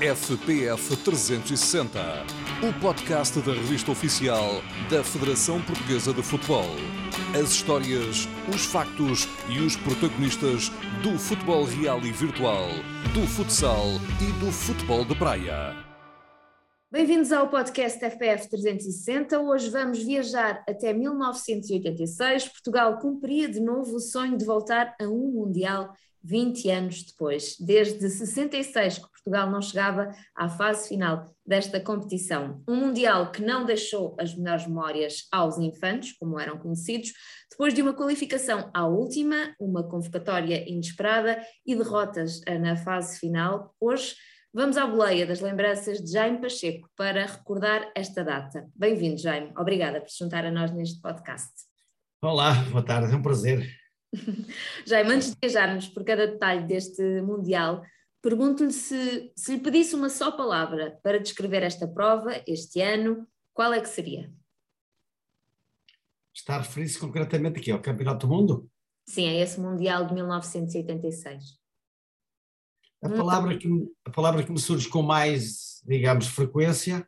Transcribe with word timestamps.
FPF 0.00 0.96
360, 1.04 2.00
o 2.66 2.80
podcast 2.80 3.38
da 3.42 3.52
revista 3.52 3.92
oficial 3.92 4.62
da 4.90 5.04
Federação 5.04 5.60
Portuguesa 5.60 6.14
de 6.14 6.22
Futebol. 6.22 6.70
As 7.38 7.50
histórias, 7.50 8.26
os 8.48 8.64
factos 8.64 9.28
e 9.50 9.58
os 9.58 9.76
protagonistas 9.76 10.70
do 11.02 11.18
futebol 11.18 11.64
real 11.64 12.00
e 12.00 12.12
virtual, 12.12 12.68
do 13.12 13.26
futsal 13.26 13.88
e 14.26 14.32
do 14.42 14.50
futebol 14.50 15.04
de 15.04 15.14
praia. 15.16 15.76
Bem-vindos 16.90 17.30
ao 17.30 17.50
podcast 17.50 18.02
FPF 18.02 18.48
360. 18.48 19.38
Hoje 19.38 19.68
vamos 19.68 20.02
viajar 20.02 20.64
até 20.66 20.94
1986. 20.94 22.48
Portugal 22.48 22.98
cumpria 22.98 23.50
de 23.50 23.60
novo 23.60 23.96
o 23.96 24.00
sonho 24.00 24.38
de 24.38 24.46
voltar 24.46 24.96
a 24.98 25.04
um 25.04 25.30
Mundial 25.30 25.92
20 26.22 26.70
anos 26.70 27.02
depois, 27.02 27.56
desde 27.58 28.08
66 28.08 28.98
que 28.98 29.09
Portugal 29.24 29.50
não 29.50 29.60
chegava 29.60 30.10
à 30.34 30.48
fase 30.48 30.88
final 30.88 31.26
desta 31.46 31.80
competição. 31.80 32.62
Um 32.68 32.76
Mundial 32.76 33.30
que 33.30 33.42
não 33.42 33.64
deixou 33.64 34.16
as 34.18 34.34
melhores 34.34 34.66
memórias 34.66 35.28
aos 35.30 35.58
infantes, 35.58 36.12
como 36.18 36.38
eram 36.38 36.58
conhecidos, 36.58 37.12
depois 37.50 37.74
de 37.74 37.82
uma 37.82 37.92
qualificação 37.92 38.70
à 38.72 38.86
última, 38.86 39.54
uma 39.60 39.82
convocatória 39.82 40.68
inesperada 40.68 41.40
e 41.66 41.76
derrotas 41.76 42.40
na 42.60 42.76
fase 42.76 43.18
final. 43.18 43.74
Hoje 43.78 44.14
vamos 44.52 44.76
à 44.76 44.86
boleia 44.86 45.26
das 45.26 45.40
lembranças 45.40 45.98
de 45.98 46.10
Jaime 46.10 46.40
Pacheco 46.40 46.88
para 46.96 47.26
recordar 47.26 47.90
esta 47.94 48.24
data. 48.24 48.66
Bem-vindo, 48.74 49.20
Jaime. 49.20 49.52
Obrigada 49.56 50.00
por 50.00 50.08
se 50.08 50.18
juntar 50.18 50.44
a 50.44 50.50
nós 50.50 50.72
neste 50.72 51.00
podcast. 51.00 51.52
Olá, 52.22 52.54
boa 52.70 52.84
tarde, 52.84 53.12
é 53.12 53.16
um 53.16 53.22
prazer. 53.22 53.68
Jaime, 54.86 55.14
antes 55.14 55.30
de 55.30 55.36
viajarmos 55.40 55.88
por 55.88 56.04
cada 56.04 56.26
detalhe 56.26 56.66
deste 56.66 57.02
Mundial, 57.22 57.82
pergunto-lhe 58.22 58.72
se, 58.72 59.32
se 59.36 59.52
lhe 59.52 59.60
pedisse 59.60 59.94
uma 59.94 60.08
só 60.08 60.30
palavra 60.30 60.98
para 61.02 61.20
descrever 61.20 61.62
esta 61.62 61.88
prova, 61.88 62.42
este 62.46 62.80
ano, 62.80 63.26
qual 63.52 63.72
é 63.72 63.80
que 63.80 63.88
seria? 63.88 64.32
Está 66.34 66.56
a 66.56 66.58
referir-se 66.58 66.98
concretamente 66.98 67.58
aqui 67.58 67.70
ao 67.70 67.80
Campeonato 67.80 68.26
do 68.26 68.32
Mundo? 68.32 68.70
Sim, 69.08 69.26
é 69.26 69.40
esse 69.40 69.60
Mundial 69.60 70.06
de 70.06 70.14
1986. 70.14 71.58
A 73.02 73.08
palavra, 73.08 73.58
que, 73.58 73.68
a 74.04 74.10
palavra 74.10 74.44
que 74.44 74.52
me 74.52 74.60
surge 74.60 74.88
com 74.88 75.02
mais, 75.02 75.82
digamos, 75.86 76.26
frequência 76.26 77.06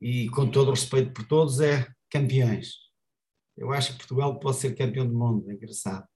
e 0.00 0.28
com 0.30 0.50
todo 0.50 0.68
o 0.68 0.70
respeito 0.70 1.12
por 1.12 1.26
todos 1.26 1.60
é 1.60 1.86
campeões. 2.10 2.74
Eu 3.56 3.72
acho 3.72 3.92
que 3.92 3.98
Portugal 3.98 4.38
pode 4.38 4.56
ser 4.56 4.74
campeão 4.74 5.06
do 5.06 5.14
mundo, 5.14 5.50
é 5.50 5.54
engraçado. 5.54 6.06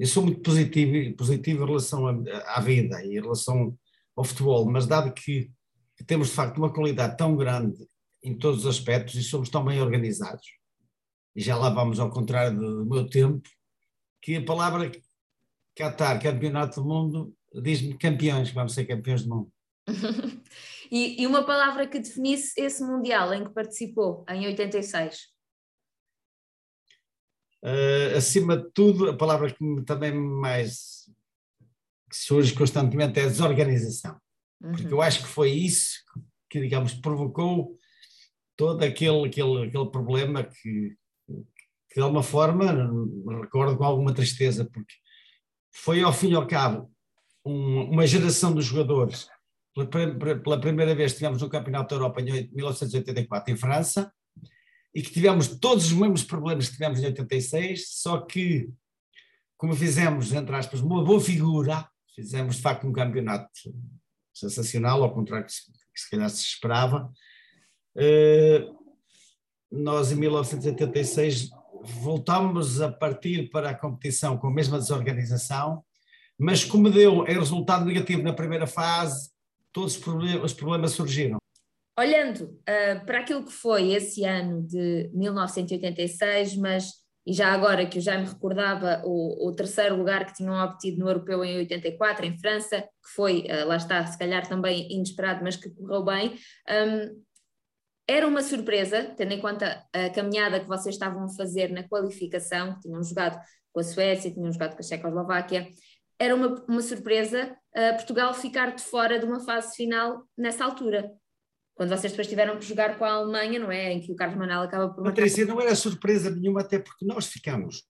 Eu 0.00 0.06
sou 0.06 0.22
muito 0.22 0.40
positivo, 0.40 1.14
positivo 1.14 1.62
em 1.62 1.66
relação 1.66 2.06
à, 2.46 2.60
vida 2.62 3.04
e 3.04 3.18
em 3.18 3.20
relação 3.20 3.78
ao 4.16 4.24
futebol, 4.24 4.64
mas 4.64 4.86
dado 4.86 5.12
que, 5.12 5.50
que, 5.94 6.04
temos 6.04 6.28
de 6.28 6.34
facto 6.34 6.56
uma 6.56 6.72
qualidade 6.72 7.18
tão 7.18 7.36
grande 7.36 7.86
em 8.24 8.34
todos 8.34 8.60
os 8.60 8.66
aspectos 8.66 9.14
e 9.16 9.22
somos 9.22 9.50
tão 9.50 9.62
bem 9.62 9.78
organizados, 9.78 10.46
e 11.36 11.42
já 11.42 11.54
lá 11.54 11.68
vamos 11.68 12.00
ao 12.00 12.08
contrário 12.08 12.58
do 12.58 12.86
meu 12.86 13.10
tempo, 13.10 13.46
que 14.22 14.36
a 14.36 14.44
palavra 14.44 14.90
Qatar, 15.78 16.22
campeonato 16.22 16.80
do 16.80 16.88
mundo, 16.88 17.34
diz-me 17.62 17.98
campeões, 17.98 18.50
vamos 18.52 18.72
ser 18.72 18.86
campeões 18.86 19.22
do 19.24 19.28
mundo. 19.28 19.52
e, 20.90 21.22
e 21.22 21.26
uma 21.26 21.44
palavra 21.44 21.86
que 21.86 21.98
definisse 21.98 22.58
esse 22.58 22.82
Mundial 22.82 23.34
em 23.34 23.44
que 23.44 23.52
participou, 23.52 24.24
em 24.30 24.46
86? 24.46 25.28
Uh, 27.62 28.16
acima 28.16 28.56
de 28.56 28.70
tudo, 28.72 29.10
a 29.10 29.16
palavra 29.16 29.50
que 29.52 29.82
também 29.84 30.12
mais 30.12 31.10
que 32.10 32.16
surge 32.16 32.54
constantemente 32.54 33.20
é 33.20 33.26
desorganização. 33.26 34.18
Uhum. 34.60 34.72
Porque 34.72 34.92
eu 34.92 35.00
acho 35.00 35.20
que 35.20 35.28
foi 35.28 35.50
isso 35.50 36.00
que, 36.48 36.60
digamos, 36.60 36.94
provocou 36.94 37.78
todo 38.56 38.82
aquele, 38.82 39.26
aquele, 39.26 39.68
aquele 39.68 39.90
problema 39.90 40.42
que, 40.42 40.96
que, 41.88 41.94
de 41.94 42.00
alguma 42.00 42.22
forma, 42.22 42.72
me 42.72 43.40
recordo 43.40 43.76
com 43.76 43.84
alguma 43.84 44.12
tristeza, 44.12 44.64
porque 44.64 44.94
foi 45.72 46.02
ao 46.02 46.12
fim 46.12 46.32
e 46.32 46.34
ao 46.34 46.46
cabo 46.46 46.90
um, 47.44 47.82
uma 47.92 48.06
geração 48.06 48.54
de 48.54 48.60
jogadores. 48.60 49.28
Pela, 49.74 50.40
pela 50.40 50.60
primeira 50.60 50.94
vez 50.94 51.14
tivemos 51.14 51.40
no 51.40 51.48
Campeonato 51.48 51.90
da 51.90 51.96
Europa 51.96 52.20
em 52.20 52.50
1984 52.52 53.54
em 53.54 53.56
França, 53.56 54.12
e 54.94 55.02
que 55.02 55.12
tivemos 55.12 55.48
todos 55.48 55.86
os 55.86 55.92
mesmos 55.92 56.24
problemas 56.24 56.68
que 56.68 56.74
tivemos 56.74 57.00
em 57.00 57.06
86, 57.06 57.88
só 57.88 58.20
que, 58.20 58.68
como 59.56 59.74
fizemos, 59.74 60.32
entre 60.32 60.54
aspas, 60.56 60.80
uma 60.80 61.04
boa 61.04 61.20
figura, 61.20 61.88
fizemos 62.14 62.56
de 62.56 62.62
facto 62.62 62.86
um 62.86 62.92
campeonato 62.92 63.48
sensacional, 64.34 65.02
ao 65.02 65.14
contrário 65.14 65.46
que 65.46 65.52
se, 65.52 65.70
que 65.70 66.00
se 66.00 66.10
calhar 66.10 66.28
se 66.30 66.42
esperava. 66.42 67.10
Uh, 67.94 68.80
nós, 69.70 70.10
em 70.10 70.16
1986, 70.16 71.50
voltámos 72.02 72.80
a 72.80 72.90
partir 72.90 73.48
para 73.50 73.70
a 73.70 73.74
competição 73.74 74.36
com 74.36 74.48
a 74.48 74.52
mesma 74.52 74.78
desorganização, 74.78 75.84
mas 76.38 76.64
como 76.64 76.90
deu 76.90 77.26
é 77.26 77.32
resultado 77.32 77.84
negativo 77.84 78.22
na 78.22 78.32
primeira 78.32 78.66
fase, 78.66 79.30
todos 79.72 80.00
os 80.42 80.52
problemas 80.54 80.92
surgiram. 80.92 81.39
Olhando 82.00 82.44
uh, 82.44 83.04
para 83.04 83.18
aquilo 83.18 83.44
que 83.44 83.52
foi 83.52 83.92
esse 83.92 84.24
ano 84.24 84.66
de 84.66 85.10
1986, 85.12 86.56
mas 86.56 86.92
e 87.26 87.34
já 87.34 87.52
agora 87.52 87.84
que 87.84 87.98
eu 87.98 88.02
já 88.02 88.16
me 88.16 88.24
recordava 88.24 89.02
o, 89.04 89.48
o, 89.48 89.54
terceiro 89.54 89.96
lugar 89.96 90.24
que 90.24 90.32
tinham 90.32 90.54
obtido 90.64 90.98
no 90.98 91.10
Europeu 91.10 91.44
em 91.44 91.58
84, 91.58 92.24
em 92.24 92.38
França, 92.38 92.80
que 92.80 93.10
foi, 93.14 93.40
uh, 93.42 93.68
lá 93.68 93.76
está, 93.76 94.06
se 94.06 94.16
calhar 94.16 94.48
também 94.48 94.90
inesperado, 94.90 95.44
mas 95.44 95.56
que 95.56 95.68
correu 95.68 96.02
bem, 96.02 96.38
um, 96.70 97.22
era 98.08 98.26
uma 98.26 98.40
surpresa, 98.40 99.12
tendo 99.14 99.32
em 99.34 99.40
conta 99.40 99.84
a 99.92 100.08
caminhada 100.08 100.58
que 100.58 100.66
vocês 100.66 100.94
estavam 100.94 101.24
a 101.24 101.34
fazer 101.36 101.70
na 101.70 101.86
qualificação, 101.86 102.76
que 102.76 102.80
tinham 102.80 103.02
jogado 103.02 103.38
com 103.74 103.80
a 103.80 103.84
Suécia, 103.84 104.32
tinham 104.32 104.50
jogado 104.50 104.72
com 104.72 104.80
a 104.80 104.82
Checoslováquia, 104.82 105.68
era 106.18 106.34
uma, 106.34 106.64
uma 106.66 106.80
surpresa 106.80 107.54
uh, 107.76 107.96
Portugal 107.96 108.32
ficar 108.32 108.74
de 108.74 108.82
fora 108.82 109.18
de 109.18 109.26
uma 109.26 109.40
fase 109.40 109.76
final 109.76 110.24
nessa 110.34 110.64
altura 110.64 111.12
quando 111.80 111.96
vocês 111.96 112.12
depois 112.12 112.28
tiveram 112.28 112.58
que 112.58 112.66
jogar 112.66 112.98
com 112.98 113.06
a 113.06 113.12
Alemanha, 113.12 113.58
não 113.58 113.72
é? 113.72 113.90
Em 113.90 114.02
que 114.02 114.12
o 114.12 114.14
Carlos 114.14 114.36
Manuel 114.36 114.60
acaba 114.60 114.92
por. 114.92 115.02
Patrícia, 115.02 115.46
não 115.46 115.58
era 115.58 115.74
surpresa 115.74 116.28
nenhuma, 116.28 116.60
até 116.60 116.78
porque 116.78 117.06
nós 117.06 117.24
ficamos 117.24 117.84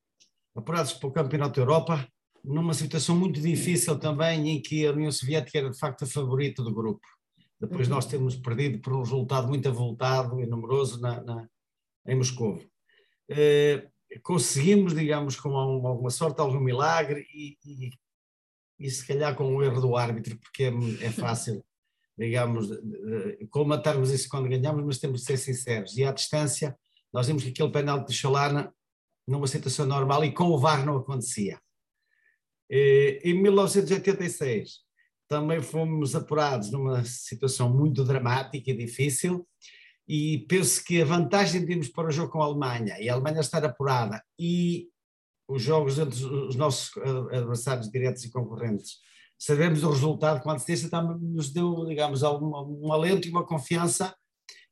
apurados 0.54 0.92
para 0.92 1.08
o 1.08 1.12
Campeonato 1.12 1.56
da 1.56 1.62
Europa 1.62 2.08
numa 2.44 2.72
situação 2.72 3.16
muito 3.16 3.40
difícil 3.40 3.98
também, 3.98 4.48
em 4.48 4.62
que 4.62 4.86
a 4.86 4.92
União 4.92 5.10
Soviética 5.10 5.58
era 5.58 5.70
de 5.70 5.76
facto 5.76 6.04
a 6.04 6.06
favorita 6.06 6.62
do 6.62 6.72
grupo. 6.72 7.04
Depois 7.60 7.88
uhum. 7.88 7.96
nós 7.96 8.06
temos 8.06 8.36
perdido 8.36 8.78
por 8.80 8.92
um 8.92 9.00
resultado 9.00 9.48
muito 9.48 9.68
avultado 9.68 10.40
e 10.40 10.46
numeroso 10.46 11.00
na, 11.00 11.20
na 11.24 11.48
em 12.06 12.14
Moscou. 12.14 12.62
Eh, 13.28 13.88
conseguimos, 14.22 14.94
digamos, 14.94 15.34
com 15.34 15.50
alguma 15.56 16.10
sorte, 16.10 16.40
algum 16.40 16.60
milagre 16.60 17.26
e, 17.34 17.56
e, 17.66 17.90
e 18.78 18.88
se 18.88 19.04
calhar 19.04 19.34
com 19.34 19.56
o 19.56 19.64
erro 19.64 19.80
do 19.80 19.96
árbitro, 19.96 20.38
porque 20.38 20.62
é, 20.62 21.06
é 21.06 21.10
fácil 21.10 21.60
digamos, 22.20 22.68
colmatarmos 23.48 24.10
isso 24.10 24.28
quando 24.28 24.46
ganhamos, 24.46 24.84
mas 24.84 24.98
temos 24.98 25.20
de 25.20 25.26
ser 25.26 25.38
sinceros. 25.38 25.96
E 25.96 26.04
à 26.04 26.12
distância, 26.12 26.78
nós 27.10 27.26
vimos 27.26 27.42
que 27.42 27.48
aquele 27.48 27.72
penalti 27.72 28.08
de 28.08 28.14
Chalana, 28.14 28.74
numa 29.26 29.46
situação 29.46 29.86
normal, 29.86 30.22
e 30.22 30.32
com 30.32 30.44
o 30.44 30.58
VAR 30.58 30.84
não 30.84 30.98
acontecia. 30.98 31.58
E, 32.68 33.20
em 33.24 33.40
1986, 33.40 34.80
também 35.26 35.62
fomos 35.62 36.14
apurados 36.14 36.70
numa 36.70 37.02
situação 37.04 37.72
muito 37.72 38.04
dramática 38.04 38.70
e 38.70 38.76
difícil, 38.76 39.48
e 40.06 40.44
penso 40.46 40.84
que 40.84 41.00
a 41.00 41.06
vantagem 41.06 41.64
de 41.64 41.72
irmos 41.72 41.88
para 41.88 42.08
o 42.08 42.10
jogo 42.10 42.32
com 42.32 42.42
a 42.42 42.44
Alemanha, 42.44 43.00
e 43.00 43.08
a 43.08 43.14
Alemanha 43.14 43.40
estar 43.40 43.64
apurada, 43.64 44.22
e 44.38 44.88
os 45.48 45.62
jogos 45.62 45.98
entre 45.98 46.22
os 46.22 46.54
nossos 46.54 46.94
adversários 47.32 47.90
diretos 47.90 48.24
e 48.24 48.30
concorrentes 48.30 48.98
sabemos 49.40 49.82
o 49.82 49.90
resultado 49.90 50.42
com 50.42 50.50
antecedência, 50.50 50.90
também 50.90 51.16
nos 51.18 51.50
deu, 51.50 51.86
digamos, 51.86 52.22
um, 52.22 52.78
um 52.82 52.92
alento 52.92 53.26
e 53.26 53.30
uma 53.30 53.44
confiança 53.44 54.14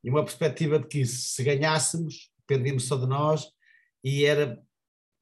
e 0.05 0.11
uma 0.11 0.23
perspectiva 0.23 0.79
de 0.79 0.87
que 0.87 1.07
se 1.07 1.43
ganhássemos, 1.43 2.31
dependíamos 2.47 2.85
só 2.85 2.97
de 2.97 3.07
nós 3.07 3.47
e 4.05 4.27
era 4.27 4.61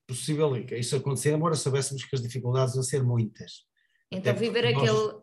possível 0.06 0.56
isso 0.72 0.96
acontecer, 0.96 1.32
embora 1.32 1.54
soubéssemos 1.54 2.04
que 2.04 2.14
as 2.14 2.22
dificuldades 2.22 2.74
iam 2.74 2.82
ser 2.82 3.04
muitas. 3.04 3.64
Então 4.10 4.34
viver 4.34 4.66
aquele, 4.66 4.86
nós... 4.86 5.22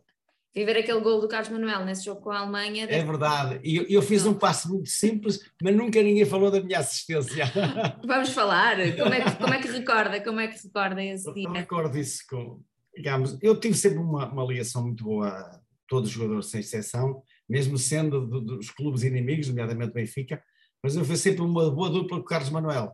viver 0.55 0.77
aquele 0.77 1.01
gol 1.01 1.19
do 1.19 1.27
Carlos 1.27 1.49
Manuel 1.49 1.83
nesse 1.83 2.05
jogo 2.05 2.21
com 2.21 2.31
a 2.31 2.39
Alemanha... 2.39 2.85
É 2.85 3.03
verdade, 3.03 3.59
e 3.61 3.75
eu, 3.75 3.85
eu, 3.89 4.01
fiz 4.01 4.25
um 4.25 4.33
passo 4.33 4.69
muito 4.69 4.89
simples, 4.89 5.39
mas 5.61 5.75
nunca 5.75 6.01
ninguém 6.01 6.25
falou 6.25 6.49
da 6.49 6.61
minha 6.61 6.79
assistência. 6.79 7.45
Vamos 8.07 8.29
falar, 8.29 8.77
como 8.95 9.13
é 9.13 9.21
que, 9.21 9.35
como 9.35 9.53
é 9.53 9.61
que 9.61 9.67
recorda, 9.67 10.23
como 10.23 10.39
é 10.39 10.47
que 10.47 10.63
recorda 10.63 11.03
esse 11.03 11.33
dia? 11.33 11.47
Eu 11.47 11.51
recordo 11.51 11.97
isso 11.97 12.23
com, 12.29 12.61
digamos, 12.95 13.37
eu 13.41 13.59
tive 13.59 13.75
sempre 13.75 13.99
uma, 13.99 14.31
uma 14.31 14.45
ligação 14.45 14.83
muito 14.83 15.03
boa 15.03 15.27
a 15.29 15.61
todos 15.87 16.09
os 16.09 16.15
jogadores, 16.15 16.47
sem 16.47 16.59
exceção, 16.59 17.21
mesmo 17.47 17.77
sendo 17.77 18.25
do, 18.25 18.41
dos 18.41 18.69
clubes 18.69 19.03
inimigos, 19.03 19.47
nomeadamente 19.47 19.93
Benfica, 19.93 20.43
mas 20.81 20.95
eu 20.95 21.05
fui 21.05 21.15
sempre 21.15 21.41
uma 21.41 21.69
boa 21.71 21.89
dupla 21.89 22.17
com 22.17 22.23
o 22.23 22.25
Carlos 22.25 22.49
Manuel. 22.49 22.93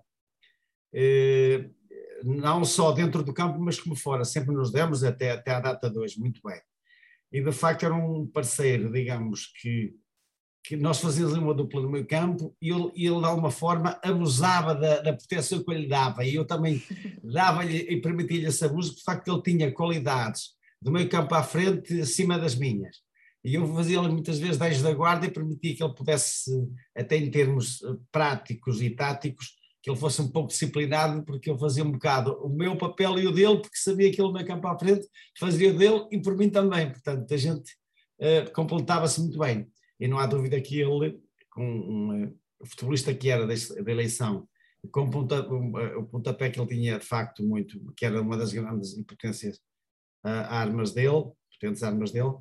Eh, 0.94 1.70
não 2.24 2.66
só 2.66 2.92
dentro 2.92 3.24
do 3.24 3.34
campo, 3.34 3.60
mas 3.60 3.80
como 3.80 3.96
fora, 3.96 4.26
sempre 4.26 4.54
nos 4.54 4.72
demos 4.72 5.04
até, 5.04 5.32
até 5.32 5.52
à 5.52 5.60
data 5.60 5.90
de 5.90 5.98
hoje, 5.98 6.20
muito 6.20 6.42
bem. 6.44 6.62
e 7.32 7.42
de 7.42 7.52
facto 7.52 7.86
era 7.86 7.94
um 7.94 8.28
parceiro, 8.28 8.92
digamos, 8.92 9.48
que, 9.62 9.94
que 10.64 10.76
nós 10.76 11.00
fazíamos 11.00 11.34
uma 11.34 11.54
dupla 11.54 11.82
no 11.82 11.90
meio 11.90 12.06
campo 12.06 12.56
e 12.62 12.70
ele, 12.70 12.92
ele 12.96 13.20
de 13.20 13.26
alguma 13.26 13.50
forma 13.50 14.00
abusava 14.04 14.76
da, 14.76 15.02
da 15.02 15.14
proteção 15.14 15.64
que 15.64 15.72
eu 15.72 15.78
lhe 15.78 15.88
dava 15.88 16.24
e 16.26 16.36
eu 16.36 16.46
também 16.46 16.82
dava-lhe 17.24 17.78
e 17.78 18.02
permitia-lhe 18.02 18.46
esse 18.46 18.64
abuso, 18.66 18.90
porque 18.90 19.00
de 19.00 19.06
facto 19.06 19.32
ele 19.32 19.42
tinha 19.42 19.72
qualidades 19.72 20.50
do 20.82 20.92
meio 20.92 21.10
campo 21.10 21.34
à 21.36 21.44
frente 21.44 22.00
acima 22.02 22.38
das 22.38 22.56
minhas. 22.56 22.98
E 23.44 23.56
eu 23.56 23.66
fazia-lhe 23.74 24.10
muitas 24.10 24.38
vezes 24.38 24.58
10 24.58 24.82
da 24.82 24.94
guarda 24.94 25.26
e 25.26 25.32
permitia 25.32 25.76
que 25.76 25.84
ele 25.84 25.94
pudesse, 25.94 26.52
até 26.96 27.16
em 27.16 27.32
termos 27.32 27.82
eh, 27.84 27.96
práticos 28.12 28.82
e 28.82 28.90
táticos, 28.90 29.58
que 29.82 29.90
ele 29.90 29.98
fosse 29.98 30.22
um 30.22 30.28
pouco 30.28 30.50
disciplinado, 30.50 31.24
porque 31.24 31.50
eu 31.50 31.58
fazia 31.58 31.84
um 31.84 31.92
bocado 31.92 32.34
o 32.44 32.50
meu 32.50 32.78
papel 32.78 33.18
e 33.18 33.28
o 33.28 33.32
dele, 33.32 33.60
porque 33.60 33.78
sabia 33.78 34.12
que 34.12 34.22
ele 34.22 34.34
no 34.34 34.46
campo 34.46 34.68
à 34.68 34.78
frente 34.78 35.08
fazia 35.40 35.70
o 35.70 35.78
dele 35.78 36.06
e 36.12 36.22
por 36.22 36.36
mim 36.36 36.50
também. 36.50 36.92
Portanto, 36.92 37.34
a 37.34 37.38
gente 37.38 37.72
uh, 38.20 38.52
completava-se 38.54 39.22
muito 39.22 39.40
bem. 39.40 39.70
E 40.00 40.08
não 40.08 40.20
há 40.20 40.26
dúvida 40.26 40.60
que 40.62 40.80
ele, 40.80 41.22
com 41.52 41.66
um, 41.66 42.38
futebolista 42.66 43.14
que 43.14 43.30
era 43.30 43.46
da, 43.46 43.54
eleição, 43.92 44.48
com 44.92 45.02
o, 45.02 45.10
ponta, 45.10 45.48
o, 45.48 46.00
o 46.00 46.04
pontapé 46.06 46.50
que 46.50 46.60
ele 46.60 46.70
tinha 46.70 47.00
de 47.00 47.06
facto 47.06 47.44
muito, 47.44 47.94
que 47.96 48.06
era 48.06 48.22
uma 48.22 48.38
das 48.38 48.54
grandes 48.54 48.94
potências 49.04 49.58
uh, 50.26 50.48
armas 50.50 50.94
dele, 50.94 51.32
potentes 51.52 51.84
armas 51.84 52.12
dele, 52.12 52.34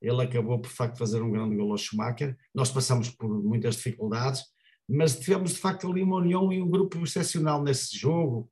ele 0.00 0.22
acabou 0.22 0.60
por 0.60 0.70
facto 0.70 0.98
fazer 0.98 1.20
um 1.20 1.30
grande 1.30 1.56
gol 1.56 1.72
ao 1.72 1.78
Schumacher. 1.78 2.36
Nós 2.54 2.70
passamos 2.70 3.10
por 3.10 3.28
muitas 3.28 3.76
dificuldades, 3.76 4.44
mas 4.88 5.18
tivemos 5.18 5.52
de 5.52 5.58
facto 5.58 5.90
ali 5.90 6.02
uma 6.02 6.16
união 6.16 6.52
e 6.52 6.62
um 6.62 6.70
grupo 6.70 7.02
excepcional 7.02 7.62
nesse 7.62 7.96
jogo, 7.98 8.50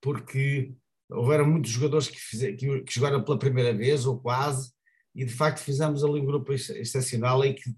porque 0.00 0.74
houveram 1.10 1.46
muitos 1.46 1.70
jogadores 1.70 2.08
que, 2.08 2.18
fizeram, 2.18 2.56
que, 2.56 2.80
que 2.82 2.94
jogaram 2.94 3.22
pela 3.22 3.38
primeira 3.38 3.76
vez 3.76 4.06
ou 4.06 4.18
quase, 4.18 4.72
e 5.14 5.24
de 5.24 5.32
facto 5.32 5.58
fizemos 5.60 6.02
ali 6.02 6.20
um 6.20 6.26
grupo 6.26 6.52
excepcional 6.52 7.44
em 7.44 7.54
que 7.54 7.74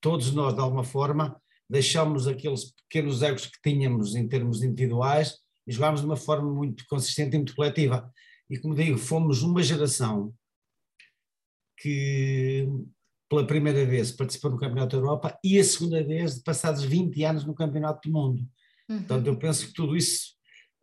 todos 0.00 0.32
nós, 0.32 0.54
de 0.54 0.60
alguma 0.60 0.84
forma, 0.84 1.40
deixámos 1.68 2.26
aqueles 2.26 2.72
pequenos 2.72 3.22
egos 3.22 3.46
que 3.46 3.60
tínhamos 3.62 4.16
em 4.16 4.26
termos 4.26 4.62
individuais 4.62 5.38
e 5.66 5.72
jogámos 5.72 6.00
de 6.00 6.06
uma 6.06 6.16
forma 6.16 6.52
muito 6.52 6.84
consistente 6.88 7.34
e 7.34 7.38
muito 7.38 7.54
coletiva. 7.54 8.10
E 8.48 8.58
como 8.58 8.74
digo, 8.74 8.98
fomos 8.98 9.42
uma 9.42 9.62
geração 9.62 10.34
que 11.78 12.66
pela 13.28 13.46
primeira 13.46 13.86
vez 13.86 14.10
participou 14.10 14.50
no 14.50 14.58
Campeonato 14.58 14.96
da 14.96 15.02
Europa 15.02 15.38
e 15.44 15.58
a 15.58 15.64
segunda 15.64 16.02
vez 16.02 16.36
de 16.36 16.42
passados 16.42 16.82
20 16.82 17.24
anos 17.24 17.44
no 17.44 17.54
Campeonato 17.54 18.08
do 18.08 18.12
Mundo. 18.12 18.42
Uhum. 18.88 18.98
Portanto, 18.98 19.26
eu 19.28 19.38
penso 19.38 19.68
que 19.68 19.72
tudo 19.72 19.96
isso 19.96 20.34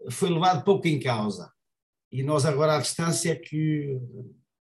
foi 0.10 0.30
levado 0.30 0.64
pouco 0.64 0.88
em 0.88 1.00
causa. 1.00 1.52
E 2.10 2.24
nós 2.24 2.46
agora 2.46 2.78
à 2.78 2.80
distância 2.80 3.38
que 3.38 4.00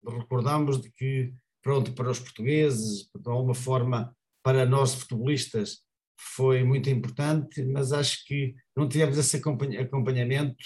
recordamos 0.05 0.81
de 0.81 0.91
que, 0.91 1.33
pronto, 1.61 1.93
para 1.93 2.09
os 2.09 2.19
portugueses, 2.19 3.09
de 3.15 3.29
alguma 3.29 3.53
forma, 3.53 4.15
para 4.43 4.65
nós 4.65 4.93
futebolistas, 4.93 5.81
foi 6.35 6.63
muito 6.63 6.89
importante, 6.89 7.63
mas 7.65 7.91
acho 7.91 8.25
que 8.25 8.55
não 8.75 8.87
tivemos 8.87 9.17
esse 9.17 9.37
acompanhamento 9.37 10.63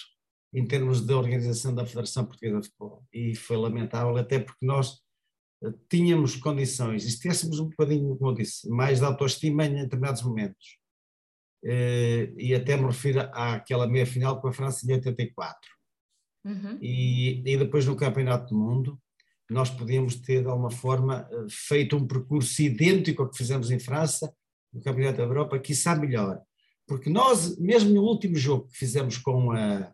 em 0.53 0.65
termos 0.65 1.01
de 1.01 1.13
organização 1.13 1.73
da 1.73 1.85
Federação 1.85 2.25
Portuguesa 2.25 2.61
de 2.61 2.67
Futebol. 2.67 3.05
E 3.13 3.35
foi 3.35 3.57
lamentável, 3.57 4.15
até 4.17 4.39
porque 4.39 4.65
nós 4.65 5.01
tínhamos 5.89 6.35
condições, 6.35 7.03
e 7.05 7.11
se 7.11 7.19
tivéssemos 7.19 7.59
um 7.59 7.69
bocadinho, 7.69 8.15
como 8.15 8.31
eu 8.31 8.35
disse, 8.35 8.69
mais 8.69 8.99
de 8.99 9.05
autoestima 9.05 9.65
em 9.65 9.75
determinados 9.75 10.21
momentos, 10.21 10.77
eh, 11.65 12.31
e 12.37 12.53
até 12.53 12.77
me 12.77 12.85
refiro 12.85 13.21
àquela 13.33 13.87
meia-final 13.87 14.39
com 14.39 14.47
a 14.47 14.53
França 14.53 14.85
em 14.85 14.93
84, 14.93 15.57
uhum. 16.45 16.77
e, 16.79 17.41
e 17.45 17.57
depois 17.57 17.85
no 17.85 17.95
Campeonato 17.95 18.53
do 18.53 18.59
Mundo, 18.59 18.99
nós 19.49 19.69
podíamos 19.69 20.15
ter 20.15 20.41
de 20.41 20.47
alguma 20.47 20.71
forma 20.71 21.27
eh, 21.31 21.45
feito 21.49 21.95
um 21.95 22.05
percurso 22.05 22.61
idêntico 22.61 23.23
ao 23.23 23.29
que 23.29 23.37
fizemos 23.37 23.71
em 23.71 23.79
França, 23.79 24.33
no 24.73 24.81
Campeonato 24.81 25.17
da 25.17 25.23
Europa, 25.23 25.59
quiçá 25.59 25.95
melhor, 25.95 26.41
porque 26.85 27.09
nós, 27.09 27.57
mesmo 27.57 27.93
no 27.93 28.03
último 28.03 28.35
jogo 28.35 28.67
que 28.67 28.77
fizemos 28.77 29.17
com, 29.17 29.51
a, 29.51 29.91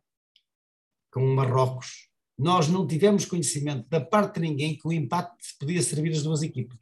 com 1.12 1.24
o 1.24 1.36
Marrocos, 1.36 2.10
nós 2.38 2.68
não 2.68 2.88
tivemos 2.88 3.26
conhecimento 3.26 3.88
da 3.90 4.02
parte 4.02 4.36
de 4.36 4.48
ninguém 4.48 4.78
que 4.78 4.88
o 4.88 4.94
empate 4.94 5.32
podia 5.60 5.82
servir 5.82 6.12
as 6.12 6.24
duas 6.24 6.42
equipas. 6.42 6.80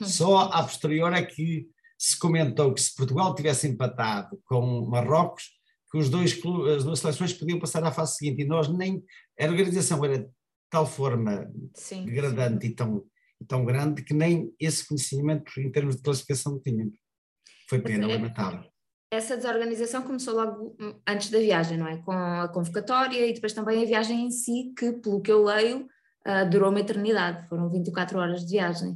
Hum. 0.00 0.06
Só 0.06 0.38
a 0.42 0.62
posterior 0.62 1.12
é 1.12 1.22
que 1.22 1.66
se 1.98 2.18
comentou 2.18 2.74
que 2.74 2.80
se 2.80 2.94
Portugal 2.94 3.34
tivesse 3.34 3.68
empatado 3.68 4.38
com 4.44 4.86
Marrocos, 4.86 5.44
que 5.90 5.98
os 5.98 6.08
dois 6.08 6.32
as 6.74 6.84
duas 6.84 6.98
seleções 6.98 7.32
podiam 7.32 7.60
passar 7.60 7.84
à 7.84 7.92
fase 7.92 8.16
seguinte 8.16 8.42
e 8.42 8.46
nós 8.46 8.68
nem 8.68 9.02
a 9.38 9.44
organização 9.44 10.02
era 10.04 10.28
tal 10.72 10.86
forma 10.86 11.52
sim, 11.74 12.06
degradante 12.06 12.66
sim. 12.66 12.72
E, 12.72 12.74
tão, 12.74 13.04
e 13.40 13.44
tão 13.44 13.64
grande 13.64 14.02
que 14.02 14.14
nem 14.14 14.52
esse 14.58 14.88
conhecimento 14.88 15.60
em 15.60 15.70
termos 15.70 15.96
de 15.96 16.02
classificação 16.02 16.58
tínhamos. 16.58 16.98
Foi 17.68 17.78
pena, 17.78 18.10
é, 18.10 18.16
lamentável 18.16 18.72
essa 19.12 19.36
desorganização 19.36 20.02
começou 20.02 20.34
logo 20.34 20.74
antes 21.06 21.28
da 21.28 21.38
viagem, 21.38 21.76
não 21.76 21.86
é? 21.86 21.98
Com 21.98 22.12
a 22.12 22.48
convocatória 22.48 23.26
e 23.26 23.34
depois 23.34 23.52
também 23.52 23.82
a 23.82 23.86
viagem 23.86 24.24
em 24.24 24.30
si, 24.30 24.72
que, 24.74 24.90
pelo 24.90 25.20
que 25.20 25.30
eu 25.30 25.44
leio, 25.44 25.86
uh, 26.26 26.48
durou 26.50 26.70
uma 26.70 26.80
eternidade, 26.80 27.46
foram 27.46 27.68
24 27.68 28.18
horas 28.18 28.40
de 28.40 28.52
viagem. 28.52 28.94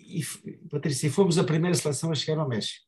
E, 0.00 0.22
Patrícia, 0.70 1.10
fomos 1.10 1.38
a 1.38 1.44
primeira 1.44 1.76
seleção 1.76 2.10
a 2.10 2.14
chegar 2.14 2.40
ao 2.40 2.48
México. 2.48 2.82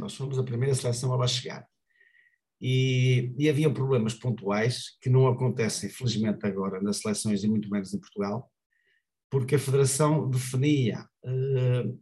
Nós 0.00 0.14
fomos 0.14 0.38
a 0.38 0.42
primeira 0.42 0.74
seleção 0.74 1.12
a 1.12 1.16
lá 1.16 1.26
chegar. 1.26 1.66
E, 2.60 3.32
e, 3.38 3.48
havia 3.48 3.72
problemas 3.72 4.12
pontuais 4.12 4.98
que 5.00 5.08
não 5.08 5.26
acontecem, 5.26 5.88
felizmente, 5.88 6.44
agora 6.44 6.80
nas 6.82 6.98
seleções 6.98 7.42
e 7.42 7.48
muito 7.48 7.70
menos 7.70 7.94
em 7.94 7.98
Portugal, 7.98 8.50
porque 9.30 9.54
a 9.54 9.58
Federação 9.58 10.28
definia 10.28 11.08
uh, 11.24 11.98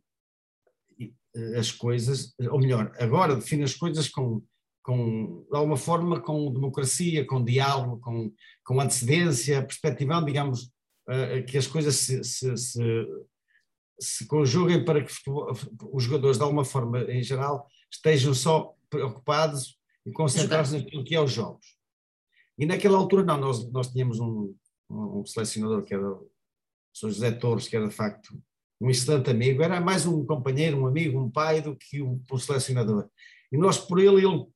as 1.57 1.71
coisas, 1.71 2.35
ou 2.51 2.59
melhor, 2.59 2.93
agora 2.99 3.37
define 3.37 3.63
as 3.63 3.75
coisas 3.75 4.09
com, 4.09 4.43
com 4.83 5.47
de 5.49 5.57
alguma 5.57 5.77
forma, 5.77 6.21
com 6.21 6.53
democracia, 6.53 7.25
com 7.25 7.45
diálogo, 7.45 8.01
com, 8.01 8.33
com 8.65 8.81
antecedência, 8.81 9.63
perspectivando, 9.63 10.27
digamos, 10.27 10.65
uh, 11.09 11.45
que 11.47 11.57
as 11.57 11.69
coisas 11.69 11.95
se, 11.95 12.25
se, 12.25 12.57
se, 12.57 13.07
se, 14.01 14.27
conjuguem 14.27 14.85
para 14.85 15.05
que 15.05 15.13
os 15.93 16.03
jogadores, 16.03 16.37
de 16.37 16.43
alguma 16.43 16.65
forma, 16.65 17.03
em 17.03 17.23
geral, 17.23 17.69
estejam 17.93 18.35
só 18.35 18.75
preocupados 18.91 19.78
e 20.09 20.13
concentrados 20.13 20.73
naquilo 20.73 21.05
que 21.05 21.15
é 21.15 21.21
os 21.21 21.33
jogos. 21.33 21.77
E 22.59 22.67
naquela 22.67 22.99
altura, 22.99 23.23
não, 23.23 23.39
nós, 23.39 23.71
nós 23.71 23.91
tínhamos 23.93 24.19
um, 24.19 24.55
um 24.91 25.25
selecionador 25.25 25.85
que 25.85 25.95
era 25.95 26.11
o 26.11 26.31
Sr. 26.93 27.11
José 27.11 27.31
Torres, 27.33 27.69
que 27.69 27.77
era 27.77 27.89
de 27.89 27.95
facto 27.95 28.41
um 28.81 28.89
excelente 28.89 29.31
amigo, 29.31 29.63
era 29.63 29.81
mais 29.81 30.07
um 30.07 30.25
companheiro, 30.25 30.81
um 30.81 30.87
amigo, 30.87 31.21
um 31.21 31.31
pai 31.31 31.61
do 31.61 31.77
que 31.77 32.01
um, 32.01 32.23
um 32.31 32.39
selecionador. 32.39 33.09
E 33.51 33.57
nós, 33.57 33.79
por 33.79 33.99
ele, 33.99 34.25
ele, 34.25 34.47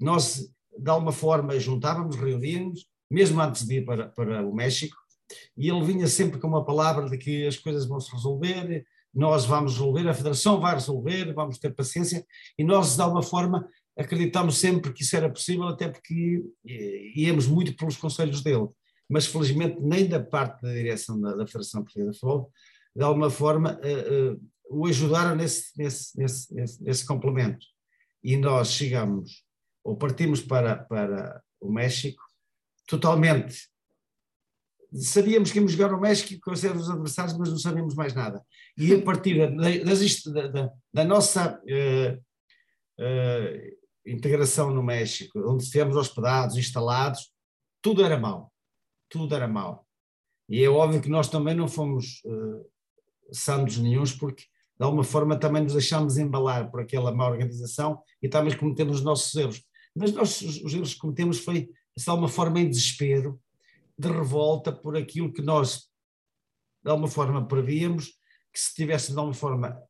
nós 0.00 0.50
de 0.78 0.90
alguma 0.90 1.12
forma 1.12 1.58
juntávamos, 1.58 2.16
reuníamos, 2.16 2.86
mesmo 3.10 3.40
antes 3.40 3.66
de 3.66 3.76
ir 3.76 3.84
para, 3.84 4.08
para 4.08 4.46
o 4.46 4.54
México, 4.54 4.96
e 5.56 5.68
ele 5.68 5.84
vinha 5.84 6.06
sempre 6.06 6.40
com 6.40 6.48
uma 6.48 6.64
palavra 6.64 7.08
de 7.08 7.18
que 7.18 7.46
as 7.46 7.56
coisas 7.56 7.86
vão 7.86 8.00
se 8.00 8.10
resolver, 8.12 8.86
nós 9.14 9.44
vamos 9.44 9.72
resolver, 9.72 10.08
a 10.08 10.14
Federação 10.14 10.60
vai 10.60 10.74
resolver, 10.74 11.34
vamos 11.34 11.58
ter 11.58 11.74
paciência, 11.74 12.26
e 12.58 12.64
nós, 12.64 12.96
de 12.96 13.02
alguma 13.02 13.22
forma, 13.22 13.68
acreditamos 13.96 14.58
sempre 14.58 14.92
que 14.92 15.02
isso 15.02 15.16
era 15.16 15.30
possível, 15.30 15.64
até 15.64 15.88
porque 15.88 16.42
eh, 16.66 17.12
íamos 17.14 17.46
muito 17.46 17.76
pelos 17.76 17.96
conselhos 17.96 18.42
dele. 18.42 18.68
Mas, 19.08 19.26
felizmente, 19.26 19.80
nem 19.80 20.06
da 20.06 20.22
parte 20.22 20.62
da 20.62 20.72
direção 20.72 21.20
da, 21.20 21.34
da 21.34 21.46
Federação 21.46 21.82
Portuguesa 21.82 22.12
de 22.12 22.18
Futebol 22.18 22.50
de 22.94 23.02
alguma 23.02 23.30
forma, 23.30 23.80
uh, 23.82 24.32
uh, 24.32 24.40
o 24.68 24.86
ajudaram 24.86 25.34
nesse, 25.34 25.72
nesse, 25.76 26.18
nesse, 26.18 26.54
nesse, 26.54 26.82
nesse, 26.82 27.06
complemento. 27.06 27.66
E 28.22 28.36
nós 28.36 28.70
chegamos, 28.70 29.44
ou 29.82 29.96
partimos 29.96 30.40
para, 30.40 30.76
para 30.76 31.42
o 31.60 31.72
México, 31.72 32.22
totalmente. 32.86 33.70
Sabíamos 34.94 35.50
que 35.50 35.58
íamos 35.58 35.72
jogar 35.72 35.94
o 35.94 36.00
México 36.00 36.38
com 36.42 36.52
os 36.52 36.64
adversários, 36.64 37.36
mas 37.36 37.48
não 37.48 37.58
sabíamos 37.58 37.94
mais 37.94 38.14
nada. 38.14 38.44
E 38.76 38.94
a 38.94 39.02
partir 39.02 39.38
da, 39.38 40.48
da, 40.48 40.70
da 40.92 41.04
nossa 41.04 41.58
uh, 41.58 42.22
integração 44.06 44.70
no 44.70 44.82
México, 44.82 45.38
onde 45.46 45.64
estivemos 45.64 45.96
hospedados, 45.96 46.56
instalados, 46.56 47.32
tudo 47.80 48.04
era 48.04 48.18
mau. 48.18 48.52
Tudo 49.08 49.34
era 49.34 49.46
mau. 49.46 49.86
E 50.48 50.62
é 50.62 50.68
óbvio 50.68 51.00
que 51.00 51.08
nós 51.08 51.28
também 51.28 51.54
não 51.54 51.68
fomos 51.68 52.22
uh, 52.24 52.66
santos 53.32 53.78
nenhums, 53.78 54.12
porque 54.12 54.44
de 54.78 54.84
alguma 54.84 55.04
forma 55.04 55.38
também 55.38 55.62
nos 55.62 55.74
deixámos 55.74 56.18
embalar 56.18 56.70
por 56.70 56.80
aquela 56.80 57.12
má 57.12 57.28
organização 57.28 58.02
e 58.20 58.28
também 58.28 58.56
cometemos 58.56 58.98
os 58.98 59.04
nossos 59.04 59.34
erros. 59.34 59.62
Mas 59.94 60.12
nós, 60.12 60.40
os 60.40 60.74
erros 60.74 60.94
que 60.94 61.00
cometemos 61.00 61.38
foi, 61.38 61.68
de 61.96 62.04
alguma 62.10 62.28
forma, 62.28 62.60
em 62.60 62.68
desespero, 62.68 63.40
de 63.98 64.08
revolta 64.08 64.72
por 64.72 64.96
aquilo 64.96 65.32
que 65.32 65.42
nós, 65.42 65.88
de 66.82 66.90
alguma 66.90 67.08
forma, 67.08 67.46
prevíamos, 67.46 68.08
que 68.52 68.60
se 68.60 68.74
tivesse 68.74 69.12
de 69.12 69.18
alguma 69.18 69.34
forma 69.34 69.80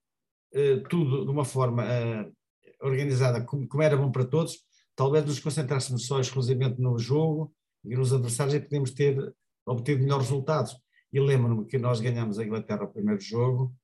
uh, 0.54 0.88
tudo 0.88 1.25
de 1.25 1.31
uma 1.31 1.45
forma 1.45 1.85
uh, 1.85 2.33
organizada 2.82 3.42
como, 3.44 3.66
como, 3.66 3.82
era 3.82 3.96
bom 3.96 4.10
para 4.10 4.24
todos, 4.24 4.58
talvez 4.94 5.24
nos 5.24 5.40
concentrássemos 5.40 6.06
só 6.06 6.20
exclusivamente 6.20 6.80
no 6.80 6.98
jogo 6.98 7.54
e 7.84 7.96
nos 7.96 8.12
adversários 8.12 8.54
e 8.54 8.60
podíamos 8.60 8.90
ter 8.90 9.34
obtido 9.66 10.02
melhores 10.02 10.28
resultados. 10.28 10.76
e 11.12 11.20
lembro-me 11.20 11.66
que 11.66 11.78
nós 11.78 12.00
ganhamos 12.00 12.38
a 12.38 12.44
Inglaterra 12.44 12.84
o 12.84 12.92
primeiro 12.92 13.20
jogo 13.20 13.74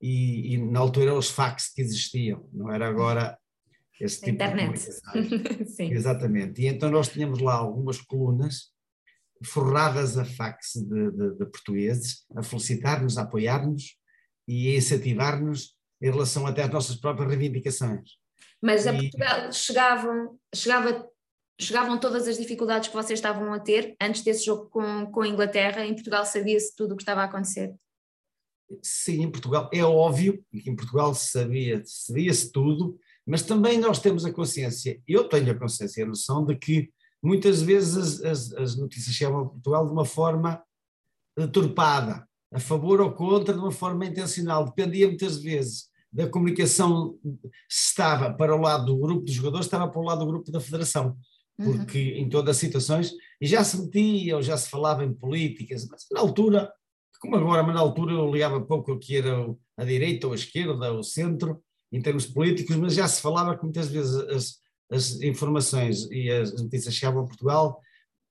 e, 0.00 0.54
e, 0.54 0.58
na 0.58 0.80
altura 0.80 1.06
eram 1.06 1.18
os 1.18 1.30
fax 1.30 1.72
que 1.72 1.80
existiam, 1.80 2.48
não 2.52 2.72
era 2.72 2.88
agora 2.88 3.38
esse 4.00 4.20
tipo 4.20 4.30
Internet. 4.30 4.80
de 4.80 5.66
Sim. 5.70 5.92
Exatamente. 5.92 6.60
E 6.60 6.66
então 6.66 6.90
nós 6.90 7.08
tínhamos 7.08 7.38
lá 7.38 7.54
algumas 7.54 8.00
colunas 8.00 8.72
forradas 9.44 10.18
a 10.18 10.24
fax 10.24 10.72
de, 10.74 11.10
de, 11.10 11.30
de 11.38 11.46
portugueses, 11.46 12.24
a 12.34 12.42
felicitar-nos, 12.42 13.18
a 13.18 13.22
apoiar-nos 13.22 13.96
e 14.46 14.72
a 14.72 14.76
incentivar-nos 14.76 15.76
em 16.00 16.10
relação 16.10 16.46
até 16.46 16.62
às 16.64 16.70
nossas 16.70 16.96
próprias 16.96 17.28
reivindicações. 17.28 18.21
Mas 18.60 18.86
a 18.86 18.92
e... 18.92 18.98
Portugal 18.98 19.52
chegavam, 19.52 20.38
chegava, 20.54 21.08
chegavam 21.60 21.98
todas 21.98 22.28
as 22.28 22.38
dificuldades 22.38 22.88
que 22.88 22.94
vocês 22.94 23.18
estavam 23.18 23.52
a 23.52 23.58
ter 23.58 23.96
antes 24.00 24.22
desse 24.22 24.44
jogo 24.44 24.66
com, 24.66 25.06
com 25.06 25.22
a 25.22 25.28
Inglaterra, 25.28 25.84
em 25.84 25.94
Portugal 25.94 26.24
sabia-se 26.24 26.74
tudo 26.76 26.92
o 26.92 26.96
que 26.96 27.02
estava 27.02 27.22
a 27.22 27.24
acontecer? 27.24 27.74
Sim, 28.82 29.24
em 29.24 29.30
Portugal 29.30 29.68
é 29.72 29.84
óbvio 29.84 30.42
que 30.50 30.70
em 30.70 30.74
Portugal 30.74 31.14
sabia, 31.14 31.82
sabia-se 31.84 32.50
tudo, 32.50 32.98
mas 33.26 33.42
também 33.42 33.78
nós 33.78 33.98
temos 33.98 34.24
a 34.24 34.32
consciência, 34.32 35.00
eu 35.06 35.28
tenho 35.28 35.50
a 35.52 35.58
consciência, 35.58 36.04
a 36.04 36.08
noção 36.08 36.44
de 36.44 36.56
que 36.56 36.90
muitas 37.22 37.62
vezes 37.62 37.96
as, 37.96 38.24
as, 38.24 38.52
as 38.54 38.76
notícias 38.76 39.14
chegam 39.14 39.40
a 39.40 39.48
Portugal 39.48 39.86
de 39.86 39.92
uma 39.92 40.04
forma 40.04 40.62
deturpada, 41.36 42.26
a 42.52 42.60
favor 42.60 43.00
ou 43.00 43.12
contra, 43.12 43.54
de 43.54 43.60
uma 43.60 43.70
forma 43.70 44.06
intencional, 44.06 44.64
dependia 44.64 45.06
muitas 45.06 45.38
vezes 45.38 45.91
da 46.12 46.28
comunicação, 46.28 47.18
estava 47.70 48.32
para 48.32 48.54
o 48.54 48.60
lado 48.60 48.86
do 48.86 48.98
grupo 48.98 49.24
dos 49.24 49.34
jogadores, 49.34 49.66
estava 49.66 49.88
para 49.88 50.00
o 50.00 50.04
lado 50.04 50.18
do 50.18 50.26
grupo 50.26 50.52
da 50.52 50.60
federação, 50.60 51.16
uhum. 51.58 51.72
porque 51.72 52.12
uhum. 52.12 52.18
em 52.18 52.28
todas 52.28 52.56
as 52.56 52.60
situações, 52.60 53.12
e 53.40 53.46
já 53.46 53.64
se 53.64 53.80
metia, 53.80 54.36
ou 54.36 54.42
já 54.42 54.56
se 54.56 54.68
falava 54.68 55.04
em 55.04 55.12
políticas, 55.12 55.88
mas 55.88 56.06
na 56.12 56.20
altura, 56.20 56.70
como 57.20 57.36
agora, 57.36 57.62
mas 57.62 57.74
na 57.74 57.80
altura 57.80 58.12
eu 58.12 58.30
ligava 58.30 58.60
pouco 58.60 58.92
o 58.92 58.98
que 58.98 59.16
era 59.16 59.54
a 59.76 59.84
direita 59.84 60.26
ou 60.26 60.34
a 60.34 60.36
esquerda, 60.36 60.92
o 60.92 61.02
centro, 61.02 61.62
em 61.90 62.00
termos 62.00 62.26
políticos, 62.26 62.76
mas 62.76 62.94
já 62.94 63.08
se 63.08 63.22
falava 63.22 63.56
que 63.56 63.62
muitas 63.62 63.88
vezes 63.88 64.14
as, 64.14 64.58
as 64.90 65.22
informações 65.22 66.10
e 66.10 66.30
as 66.30 66.52
notícias 66.62 66.94
chegavam 66.94 67.22
a 67.22 67.26
Portugal 67.26 67.80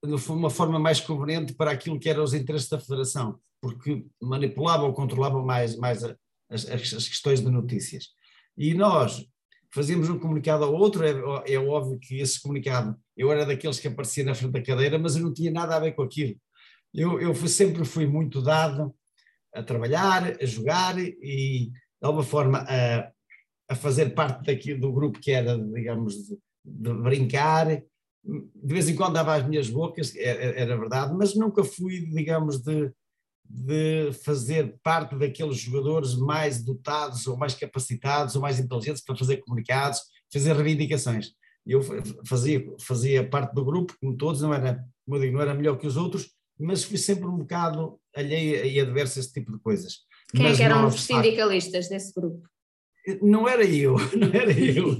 de 0.04 0.14
uma 0.32 0.50
forma 0.50 0.80
mais 0.80 1.00
conveniente 1.00 1.54
para 1.54 1.72
aquilo 1.72 2.00
que 2.00 2.10
eram 2.10 2.24
os 2.24 2.34
interesses 2.34 2.70
da 2.70 2.80
Federação, 2.80 3.40
porque 3.62 4.04
manipulavam 4.20 4.88
ou 4.88 4.94
controlavam 4.94 5.46
mais, 5.46 5.76
mais 5.78 6.04
as, 6.04 6.16
as, 6.52 6.70
as 6.70 7.08
questões 7.08 7.42
de 7.42 7.50
notícias. 7.50 8.10
E 8.58 8.74
nós 8.74 9.26
fazíamos 9.74 10.10
um 10.10 10.20
comunicado 10.20 10.66
ao 10.66 10.74
outro, 10.74 11.04
é, 11.06 11.54
é, 11.54 11.58
óbvio 11.58 11.98
que 11.98 12.20
esse 12.20 12.42
comunicado, 12.42 12.96
eu 13.16 13.32
era 13.32 13.46
daqueles 13.46 13.80
que 13.80 13.88
aparecia 13.88 14.24
na 14.24 14.36
frente 14.36 14.52
da 14.52 14.62
cadeira, 14.62 15.00
mas 15.00 15.16
eu 15.16 15.24
não 15.24 15.34
tinha 15.34 15.50
nada 15.50 15.76
a 15.76 15.80
ver 15.80 15.94
com 15.94 16.04
aquilo. 16.04 16.36
Eu, 16.94 17.20
eu 17.22 17.34
fui, 17.34 17.48
sempre 17.48 17.86
fui 17.86 18.06
muito 18.06 18.42
dado 18.42 18.94
a 19.56 19.64
trabalhar, 19.64 20.38
a 20.42 20.46
jogar 20.46 21.00
e, 21.00 21.70
de 21.70 21.72
alguma 22.02 22.24
forma, 22.24 22.66
a, 22.68 23.12
a 23.70 23.76
fazer 23.76 24.14
parte 24.14 24.46
daqui, 24.46 24.74
do 24.74 24.92
grupo 24.92 25.20
que 25.20 25.32
era, 25.32 25.58
digamos, 25.58 26.16
de, 26.16 26.38
de 26.66 26.94
brincar. 26.94 27.82
De 28.24 28.74
vez 28.74 28.90
em 28.90 28.96
quando 28.96 29.14
dava 29.14 29.36
as 29.36 29.48
minhas 29.48 29.70
bocas, 29.70 30.14
era, 30.18 30.44
é, 30.44 30.62
era 30.62 30.78
verdade, 30.78 31.14
mas 31.14 31.34
nunca 31.34 31.64
fui, 31.64 32.02
digamos, 32.08 32.60
de, 32.60 32.92
de 33.54 34.14
fazer 34.24 34.76
parte 34.82 35.16
daqueles 35.16 35.58
jogadores 35.58 36.16
mais 36.16 36.64
dotados 36.64 37.28
ou 37.28 37.38
mais 37.38 37.54
capacitados 37.54 38.36
ou 38.36 38.42
mais 38.42 38.60
inteligentes 38.60 39.04
para 39.04 39.16
fazer 39.16 39.38
comunicados, 39.38 40.00
fazer 40.32 40.54
reivindicações. 40.56 41.32
Eu 41.66 41.82
fazia, 42.26 42.66
fazia 42.80 43.28
parte 43.28 43.54
do 43.54 43.66
grupo, 43.66 43.96
como 44.00 44.16
todos, 44.16 44.42
não 44.42 44.54
era, 44.54 44.84
como 45.06 45.18
eu 45.18 45.22
digo, 45.22 45.34
não 45.34 45.42
era 45.42 45.54
melhor 45.54 45.78
que 45.78 45.86
os 45.86 45.98
outros, 45.98 46.32
mas 46.58 46.84
fui 46.84 46.98
sempre 46.98 47.26
um 47.26 47.38
bocado 47.38 48.00
alheio 48.16 48.66
e 48.66 48.80
adverso 48.80 49.20
a 49.20 49.22
esse 49.22 49.34
tipo 49.34 49.52
de 49.52 49.60
coisas. 49.60 50.00
Quem 50.34 50.48
é 50.48 50.56
que 50.56 50.64
eram 50.64 50.88
os 50.88 51.02
sindicalistas 51.02 51.90
desse 51.90 52.14
grupo? 52.14 52.48
Não 53.22 53.48
era 53.48 53.66
eu, 53.66 53.96
não 54.18 54.28
era 54.28 54.52
eu. 54.52 54.98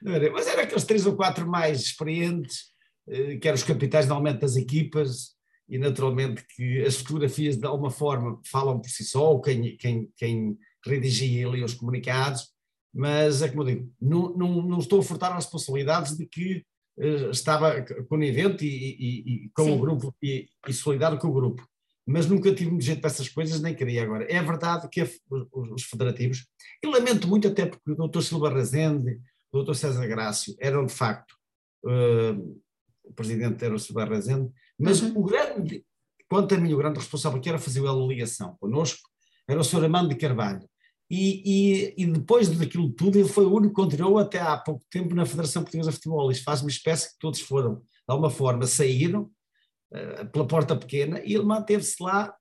Não 0.00 0.12
era, 0.12 0.30
mas 0.30 0.46
era 0.46 0.62
aqueles 0.62 0.84
três 0.84 1.04
ou 1.04 1.16
quatro 1.16 1.46
mais 1.46 1.80
experientes, 1.80 2.70
eh, 3.08 3.36
que 3.36 3.48
eram 3.48 3.56
os 3.56 3.64
capitais 3.64 4.06
normalmente 4.06 4.40
das 4.40 4.56
equipas, 4.56 5.35
e 5.68 5.78
naturalmente 5.78 6.44
que 6.54 6.82
as 6.82 6.96
fotografias 6.96 7.56
de 7.56 7.66
alguma 7.66 7.90
forma 7.90 8.40
falam 8.44 8.80
por 8.80 8.88
si 8.88 9.04
só, 9.04 9.38
quem, 9.38 9.76
quem, 9.76 10.08
quem 10.16 10.58
redigia 10.84 11.48
ali 11.48 11.62
os 11.62 11.74
comunicados, 11.74 12.48
mas 12.94 13.42
é 13.42 13.48
como 13.48 13.62
eu 13.62 13.66
digo, 13.66 13.92
não, 14.00 14.32
não, 14.36 14.62
não 14.62 14.78
estou 14.78 15.00
a 15.00 15.02
furtar 15.02 15.28
as 15.28 15.44
responsabilidades 15.44 16.16
de 16.16 16.26
que 16.26 16.64
uh, 16.98 17.30
estava 17.30 17.82
conivente 18.08 18.64
e, 18.64 18.96
e, 18.98 19.34
e 19.46 19.50
com 19.54 19.64
Sim. 19.64 19.72
o 19.72 19.78
grupo 19.78 20.14
e, 20.22 20.48
e 20.66 20.72
solidário 20.72 21.18
com 21.18 21.28
o 21.28 21.32
grupo 21.32 21.66
mas 22.06 22.26
nunca 22.26 22.54
tive 22.54 22.70
muito 22.70 22.84
jeito 22.84 23.00
para 23.00 23.10
essas 23.10 23.28
coisas, 23.28 23.60
nem 23.60 23.74
queria 23.74 24.04
agora. 24.04 24.24
É 24.32 24.40
verdade 24.40 24.88
que 24.88 25.02
os 25.52 25.82
federativos, 25.82 26.46
e 26.82 26.86
lamento 26.86 27.26
muito 27.26 27.48
até 27.48 27.66
porque 27.66 27.90
o 27.90 27.96
doutor 27.96 28.22
Silva 28.22 28.48
Rezende, 28.48 29.20
o 29.50 29.58
doutor 29.58 29.74
César 29.74 30.06
Grácio 30.06 30.54
eram 30.60 30.86
de 30.86 30.94
facto, 30.94 31.34
uh, 31.84 32.62
o 33.02 33.12
presidente 33.12 33.64
era 33.64 33.74
o 33.74 33.78
Silva 33.78 34.04
Rezende, 34.04 34.52
mas 34.78 35.00
uhum. 35.02 35.12
o 35.16 35.24
grande, 35.24 35.84
quanto 36.28 36.54
a 36.54 36.58
mim, 36.58 36.72
o 36.72 36.78
grande 36.78 36.98
responsável 36.98 37.40
que 37.40 37.48
era 37.48 37.58
fazer 37.58 37.86
a 37.86 37.92
ligação 37.92 38.56
connosco, 38.60 39.08
era 39.48 39.60
o 39.60 39.64
Sr. 39.64 39.84
Amando 39.84 40.08
de 40.08 40.16
Carvalho. 40.16 40.68
E, 41.08 41.42
e, 41.44 41.94
e, 42.02 42.06
depois 42.06 42.48
daquilo 42.48 42.90
tudo, 42.90 43.16
ele 43.16 43.28
foi 43.28 43.44
o 43.44 43.54
único 43.54 43.74
que 43.74 43.80
continuou 43.80 44.18
até 44.18 44.40
há 44.40 44.56
pouco 44.56 44.84
tempo 44.90 45.14
na 45.14 45.24
Federação 45.24 45.62
Portuguesa 45.62 45.90
de 45.90 45.96
Futebol. 45.96 46.30
Isto 46.32 46.42
faz-me 46.42 46.68
espécie 46.68 47.10
que 47.10 47.18
todos 47.20 47.40
foram, 47.40 47.76
de 47.76 47.82
alguma 48.08 48.28
forma, 48.28 48.66
saíram, 48.66 49.30
eh, 49.92 50.24
pela 50.24 50.46
porta 50.46 50.74
pequena 50.74 51.20
e 51.24 51.32
ele 51.32 51.44
manteve-se 51.44 52.02
lá, 52.02 52.34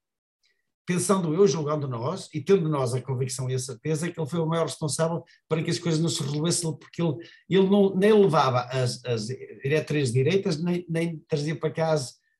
pensando 0.83 1.31
eu, 1.33 1.47
julgando 1.47 1.87
nós, 1.87 2.27
e 2.33 2.41
tendo 2.41 2.67
nós 2.67 2.93
a 2.93 3.01
convicção 3.01 3.49
e 3.49 3.53
a 3.53 3.59
certeza 3.59 4.09
que 4.09 4.19
ele 4.19 4.29
foi 4.29 4.39
o 4.39 4.47
maior 4.47 4.65
responsável 4.65 5.23
para 5.47 5.61
que 5.61 5.69
as 5.69 5.77
coisas 5.77 6.01
não 6.01 6.09
se 6.09 6.23
resolvessem, 6.23 6.75
porque 6.75 7.03
ele, 7.03 7.17
ele 7.47 7.69
não, 7.69 7.95
nem 7.95 8.13
levava 8.13 8.61
as, 8.61 9.03
as 9.05 9.27
diretrizes 9.27 10.11
direitas, 10.11 10.61
nem, 10.61 10.83
nem 10.89 11.19
trazia 11.27 11.55
para 11.55 11.71
cá 11.71 11.95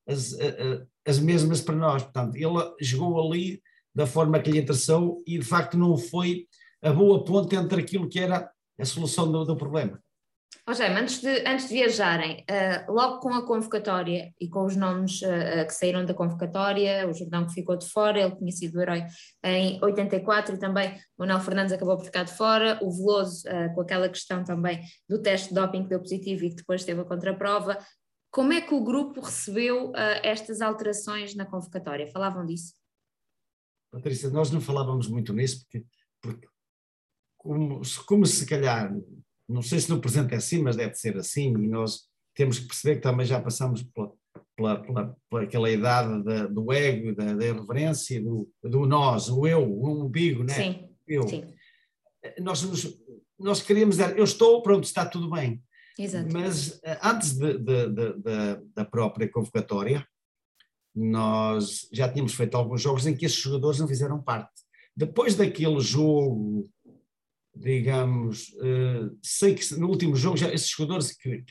as, 0.08 0.34
as, 0.34 0.88
as 1.06 1.20
mesmas 1.20 1.62
para 1.62 1.76
nós. 1.76 2.04
Portanto, 2.04 2.36
ele 2.36 2.76
jogou 2.82 3.20
ali 3.22 3.62
da 3.94 4.06
forma 4.06 4.40
que 4.40 4.52
lhe 4.52 4.60
interessou 4.60 5.24
e, 5.26 5.40
de 5.40 5.46
facto, 5.46 5.78
não 5.78 5.98
foi 5.98 6.48
a 6.82 6.92
boa 6.92 7.24
ponte 7.24 7.56
entre 7.56 7.82
aquilo 7.82 8.10
que 8.10 8.20
era 8.20 8.50
a 8.80 8.86
solução 8.86 9.32
do, 9.32 9.46
do 9.46 9.56
problema. 9.56 10.00
Oh, 10.68 10.74
Jaime, 10.74 11.00
antes 11.00 11.22
de, 11.22 11.48
antes 11.48 11.68
de 11.68 11.76
viajarem, 11.76 12.44
uh, 12.50 12.92
logo 12.92 13.20
com 13.20 13.32
a 13.36 13.46
convocatória 13.46 14.34
e 14.42 14.50
com 14.50 14.66
os 14.66 14.76
nomes 14.76 15.22
uh, 15.22 15.64
que 15.68 15.72
saíram 15.72 16.04
da 16.04 16.14
convocatória, 16.14 17.08
o 17.08 17.14
Jordão 17.14 17.46
que 17.46 17.54
ficou 17.54 17.78
de 17.78 17.88
fora, 17.88 18.20
ele 18.20 18.36
tinha 18.36 18.52
sido 18.52 18.82
herói 18.82 19.06
em 19.44 19.80
84 19.84 20.56
e 20.56 20.58
também 20.58 21.00
Manuel 21.20 21.40
Fernandes 21.40 21.72
acabou 21.72 21.96
por 21.98 22.06
ficar 22.06 22.24
de 22.24 22.34
fora, 22.34 22.80
o 22.82 22.92
Veloso 22.92 23.48
uh, 23.48 23.76
com 23.76 23.82
aquela 23.82 24.10
questão 24.10 24.44
também 24.44 24.82
do 25.08 25.22
teste 25.22 25.50
de 25.50 25.54
doping 25.54 25.84
que 25.84 25.90
deu 25.90 26.00
positivo 26.00 26.46
e 26.46 26.50
que 26.50 26.56
depois 26.56 26.84
teve 26.84 27.00
a 27.00 27.06
contraprova. 27.06 27.78
Como 28.36 28.52
é 28.52 28.60
que 28.60 28.74
o 28.74 28.84
grupo 28.84 29.22
recebeu 29.22 29.94
estas 30.22 30.60
alterações 30.60 31.34
na 31.36 31.46
convocatória? 31.46 32.12
Falavam 32.12 32.46
disso? 32.46 32.74
Patrícia, 33.90 34.30
nós 34.30 34.52
não 34.52 34.60
falávamos 34.60 35.08
muito 35.08 35.32
nisso 35.32 35.62
porque, 35.62 35.86
porque 36.22 36.48
como, 37.38 37.82
como 38.06 38.26
se 38.26 38.46
calhar 38.46 38.94
não 39.48 39.62
sei 39.62 39.80
se 39.80 39.90
no 39.90 40.02
presente 40.02 40.34
é 40.34 40.38
assim, 40.38 40.62
mas 40.62 40.76
deve 40.76 40.96
ser 40.96 41.16
assim, 41.16 41.52
e 41.52 41.68
nós 41.70 42.10
temos 42.36 42.60
que 42.60 42.68
perceber 42.68 42.96
que 42.96 43.04
também 43.04 43.26
já 43.26 43.40
passamos 43.42 43.84
pela, 43.84 44.12
pela, 44.54 44.82
pela, 44.82 45.18
pela 45.30 45.44
aquela 45.44 45.72
idade 45.72 46.22
da, 46.22 46.46
do 46.46 46.74
ego, 46.74 47.16
da, 47.16 47.36
da 47.36 47.46
irreverência, 47.46 48.22
do, 48.22 48.52
do 48.62 48.86
nós, 48.86 49.30
o 49.30 49.48
eu, 49.48 49.64
o 49.64 50.04
umbigo, 50.04 50.44
né? 50.44 50.54
Sim, 50.56 50.90
eu. 51.08 51.26
Sim. 51.26 51.54
Nós, 52.42 52.68
nós 53.40 53.62
queríamos 53.62 53.96
dizer, 53.96 54.18
eu 54.18 54.26
estou, 54.26 54.62
pronto, 54.62 54.84
está 54.84 55.06
tudo 55.06 55.30
bem. 55.30 55.64
Exato. 55.98 56.30
Mas 56.32 56.80
eh, 56.84 57.00
antes 57.02 57.34
de, 57.34 57.58
de, 57.58 57.88
de, 57.90 58.62
da 58.76 58.86
própria 58.86 59.30
convocatória, 59.30 60.06
nós 60.94 61.88
já 61.92 62.10
tínhamos 62.10 62.34
feito 62.34 62.56
alguns 62.56 62.82
jogos 62.82 63.06
em 63.06 63.16
que 63.16 63.26
esses 63.26 63.38
jogadores 63.38 63.80
não 63.80 63.88
fizeram 63.88 64.22
parte. 64.22 64.52
Depois 64.96 65.36
daquele 65.36 65.80
jogo 65.80 66.70
digamos, 67.56 68.50
uh, 68.56 69.18
sei 69.24 69.56
que 69.56 69.76
no 69.76 69.88
último 69.88 70.16
jogo 70.16 70.36
já 70.36 70.54
esses 70.54 70.70
jogadores 70.70 71.16
que, 71.16 71.44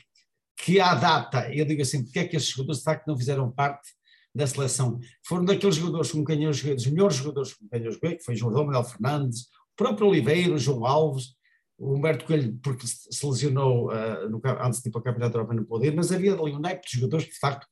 que 0.57 0.79
à 0.79 0.93
data, 0.93 1.51
eu 1.53 1.65
digo 1.65 1.81
assim, 1.81 2.03
porque 2.03 2.19
é 2.19 2.27
que 2.27 2.35
esses 2.35 2.49
jogadores 2.49 2.79
de 2.79 2.85
facto 2.85 3.07
não 3.07 3.17
fizeram 3.17 3.51
parte 3.51 3.91
da 4.33 4.45
seleção? 4.45 4.99
Foram 5.25 5.45
daqueles 5.45 5.75
jogadores 5.75 6.11
com 6.11 6.23
quem 6.23 6.43
eu 6.43 6.53
joguei, 6.53 6.75
dos 6.75 6.85
melhores 6.87 7.15
jogadores 7.15 7.53
com 7.53 7.67
quem 7.67 7.83
eu 7.83 7.91
joguei, 7.91 8.15
que 8.15 8.23
foi 8.23 8.35
João 8.35 8.53
Manuel 8.53 8.83
Fernandes, 8.83 9.41
o 9.41 9.75
próprio 9.75 10.07
Oliveira, 10.07 10.53
o 10.53 10.59
João 10.59 10.85
Alves, 10.85 11.35
o 11.77 11.93
Humberto 11.93 12.25
Coelho, 12.25 12.57
porque 12.63 12.87
se 12.87 13.25
lesionou 13.25 13.91
uh, 13.91 14.29
no, 14.29 14.41
antes 14.61 14.81
de 14.81 14.89
ir 14.89 14.91
para 14.91 14.99
o 14.99 15.03
Campeonato 15.03 15.33
da 15.33 15.39
Europa 15.39 15.53
no 15.53 15.65
poder, 15.65 15.93
mas 15.93 16.11
havia 16.11 16.33
ali 16.33 16.53
um 16.53 16.59
naipe 16.59 16.87
de 16.87 16.99
jogadores 16.99 17.25
de 17.25 17.37
facto 17.37 17.67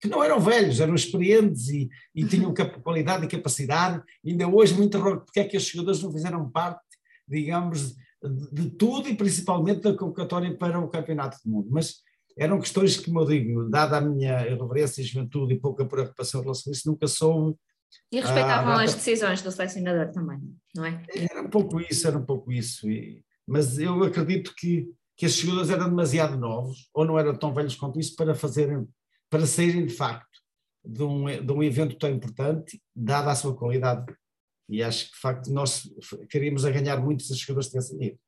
que 0.00 0.08
não 0.08 0.22
eram 0.22 0.38
velhos, 0.38 0.80
eram 0.80 0.94
experientes 0.94 1.68
e, 1.68 1.88
e 2.14 2.24
tinham 2.26 2.52
qualidade 2.82 3.24
e 3.24 3.28
capacidade. 3.28 4.02
Ainda 4.26 4.46
hoje 4.46 4.74
me 4.74 4.84
interrogo 4.84 5.24
porque 5.24 5.40
é 5.40 5.44
que 5.44 5.56
esses 5.56 5.70
jogadores 5.70 6.02
não 6.02 6.12
fizeram 6.12 6.50
parte 6.50 6.84
digamos, 7.26 7.96
de 8.52 8.70
tudo 8.70 9.08
e 9.08 9.16
principalmente 9.16 9.80
da 9.80 9.96
convocatória 9.96 10.56
para 10.56 10.78
o 10.78 10.88
Campeonato 10.88 11.38
do 11.44 11.50
Mundo. 11.50 11.68
Mas 11.70 11.96
eram 12.36 12.60
questões 12.60 12.96
que, 12.96 13.06
como 13.06 13.20
eu 13.20 13.26
digo, 13.26 13.68
dada 13.68 13.98
a 13.98 14.00
minha 14.00 14.46
irreverência 14.46 15.00
e 15.00 15.04
juventude 15.04 15.54
e 15.54 15.60
pouca 15.60 15.84
preocupação 15.84 16.40
em 16.40 16.44
relação 16.44 16.70
a 16.70 16.72
isso, 16.72 16.90
nunca 16.90 17.06
soube 17.06 17.56
E 18.10 18.20
respeitavam 18.20 18.74
ah, 18.74 18.82
as 18.82 18.94
decisões 18.94 19.42
do 19.42 19.50
selecionador 19.50 20.12
também, 20.12 20.40
não 20.74 20.84
é? 20.84 21.02
Era 21.14 21.42
um 21.42 21.50
pouco 21.50 21.80
isso, 21.80 22.06
era 22.06 22.18
um 22.18 22.24
pouco 22.24 22.52
isso. 22.52 22.90
E, 22.90 23.22
mas 23.46 23.78
eu 23.78 24.02
acredito 24.02 24.54
que, 24.56 24.88
que 25.16 25.26
esses 25.26 25.38
jogadores 25.38 25.70
eram 25.70 25.88
demasiado 25.88 26.36
novos, 26.36 26.88
ou 26.94 27.04
não 27.04 27.18
eram 27.18 27.36
tão 27.36 27.52
velhos 27.52 27.74
quanto 27.74 28.00
isso, 28.00 28.16
para 28.16 28.34
fazerem, 28.34 28.88
para 29.30 29.46
saírem 29.46 29.86
de 29.86 29.94
facto 29.94 30.34
de 30.84 31.02
um, 31.02 31.24
de 31.24 31.52
um 31.52 31.62
evento 31.62 31.96
tão 31.96 32.10
importante, 32.10 32.80
dada 32.94 33.30
a 33.30 33.34
sua 33.34 33.56
qualidade. 33.56 34.14
E 34.68 34.82
acho 34.82 35.06
que, 35.06 35.12
de 35.12 35.20
facto, 35.20 35.50
nós 35.50 35.90
queríamos 36.28 36.64
a 36.64 36.70
ganhar 36.70 36.98
muito 36.98 37.22
se 37.22 37.32
os 37.32 37.38
jogadores 37.38 37.68
tivessem 37.68 38.02
ido. 38.02 38.18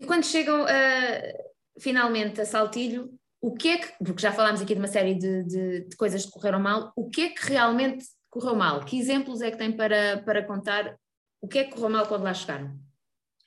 E 0.00 0.06
quando 0.06 0.24
chegam 0.24 0.62
uh, 0.64 1.52
finalmente 1.78 2.40
a 2.40 2.46
Saltilho, 2.46 3.12
o 3.40 3.54
que 3.54 3.68
é 3.68 3.78
que, 3.78 4.04
porque 4.04 4.22
já 4.22 4.32
falámos 4.32 4.60
aqui 4.60 4.74
de 4.74 4.80
uma 4.80 4.88
série 4.88 5.14
de, 5.14 5.44
de, 5.44 5.80
de, 5.88 5.96
coisas 5.96 6.24
que 6.24 6.32
correram 6.32 6.60
mal, 6.60 6.92
o 6.96 7.08
que 7.08 7.22
é 7.22 7.28
que 7.30 7.46
realmente 7.46 8.04
correu 8.30 8.54
mal? 8.54 8.84
Que 8.84 8.98
exemplos 8.98 9.40
é 9.40 9.50
que 9.50 9.58
tem 9.58 9.72
para, 9.72 10.22
para 10.22 10.44
contar? 10.44 10.98
O 11.40 11.48
que 11.48 11.58
é 11.58 11.64
que 11.64 11.70
correu 11.70 11.90
mal 11.90 12.06
quando 12.06 12.24
lá 12.24 12.34
chegaram? 12.34 12.78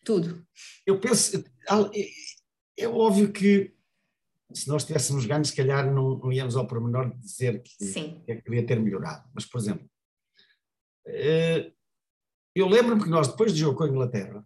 Tudo. 0.03 0.45
Eu 0.85 0.99
penso, 0.99 1.37
é, 1.37 2.83
é 2.83 2.87
óbvio 2.87 3.31
que 3.31 3.73
se 4.53 4.67
nós 4.67 4.83
tivéssemos 4.83 5.25
ganho, 5.25 5.45
se 5.45 5.55
calhar 5.55 5.91
não, 5.91 6.17
não 6.17 6.31
íamos 6.31 6.55
ao 6.55 6.67
pormenor 6.67 7.11
de 7.11 7.19
dizer 7.19 7.61
que, 7.61 7.77
que 7.77 8.31
é 8.31 8.41
queria 8.41 8.65
ter 8.65 8.79
melhorado. 8.79 9.29
Mas, 9.33 9.45
por 9.45 9.59
exemplo, 9.59 9.89
eh, 11.05 11.71
eu 12.55 12.67
lembro-me 12.67 13.03
que 13.03 13.09
nós, 13.09 13.27
depois 13.27 13.51
do 13.51 13.57
jogo 13.57 13.77
com 13.77 13.83
a 13.83 13.89
Inglaterra, 13.89 14.45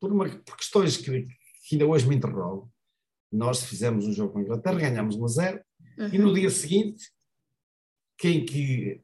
por, 0.00 0.12
uma, 0.12 0.28
por 0.28 0.56
questões 0.56 0.96
que, 0.96 1.26
que, 1.68 1.74
ainda 1.74 1.86
hoje 1.86 2.06
me 2.06 2.16
interrogo, 2.16 2.70
nós 3.30 3.64
fizemos 3.64 4.06
um 4.06 4.12
jogo 4.12 4.34
com 4.34 4.40
a 4.40 4.42
Inglaterra, 4.42 4.78
ganhámos 4.78 5.16
1 5.16 5.24
a 5.24 5.28
0, 5.28 5.64
uhum. 5.98 6.08
e 6.12 6.18
no 6.18 6.28
uhum. 6.28 6.34
dia 6.34 6.50
seguinte, 6.50 7.10
quem 8.18 8.44
que. 8.44 9.02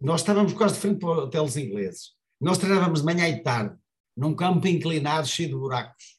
Nós 0.00 0.20
estávamos 0.20 0.52
quase 0.52 0.74
de 0.74 0.80
frente 0.80 0.98
para 0.98 1.24
hotéis 1.24 1.56
ingleses. 1.56 2.14
Nós 2.40 2.58
treinávamos 2.58 3.00
de 3.00 3.06
manhã 3.06 3.28
e 3.28 3.42
tarde, 3.42 3.78
num 4.16 4.34
campo 4.34 4.66
inclinado 4.66 5.26
cheio 5.26 5.48
de 5.48 5.54
buracos. 5.54 6.18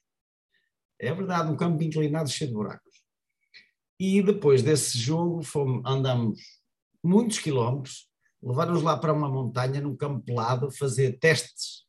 É 1.00 1.14
verdade, 1.14 1.52
um 1.52 1.56
campo 1.56 1.82
inclinado 1.84 2.30
cheio 2.30 2.50
de 2.50 2.56
buracos. 2.56 2.96
E 4.00 4.22
depois 4.22 4.62
desse 4.62 4.98
jogo 4.98 5.44
fomos, 5.44 5.82
andamos 5.86 6.40
muitos 7.04 7.40
quilómetros, 7.40 8.10
levaram-nos 8.42 8.84
lá 8.84 8.98
para 8.98 9.14
uma 9.14 9.30
montanha, 9.30 9.80
num 9.80 9.96
campo 9.96 10.24
pelado, 10.24 10.72
fazer 10.72 11.18
testes 11.20 11.86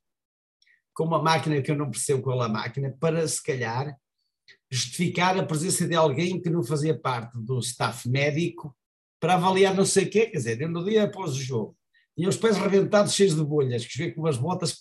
com 0.94 1.04
uma 1.04 1.22
máquina 1.22 1.60
que 1.60 1.70
eu 1.70 1.76
não 1.76 1.90
percebo 1.90 2.22
qual 2.22 2.42
é 2.42 2.46
a 2.46 2.48
máquina, 2.48 2.96
para 2.98 3.26
se 3.28 3.42
calhar 3.42 3.94
justificar 4.70 5.38
a 5.38 5.44
presença 5.44 5.86
de 5.86 5.94
alguém 5.94 6.40
que 6.40 6.48
não 6.48 6.64
fazia 6.64 6.98
parte 6.98 7.38
do 7.38 7.58
staff 7.58 8.08
médico 8.08 8.74
para 9.20 9.34
avaliar 9.34 9.74
não 9.74 9.84
sei 9.84 10.04
o 10.04 10.10
quê, 10.10 10.26
quer 10.26 10.38
dizer, 10.38 10.68
no 10.68 10.84
dia 10.84 11.04
após 11.04 11.32
o 11.32 11.42
jogo 11.42 11.76
tinha 12.16 12.30
os 12.30 12.36
pés 12.36 12.56
rebentados 12.56 13.12
cheios 13.12 13.36
de 13.36 13.44
bolhas, 13.44 13.84
que 13.84 13.92
cheguei 13.92 14.12
com 14.12 14.22
umas 14.22 14.38
botas, 14.38 14.78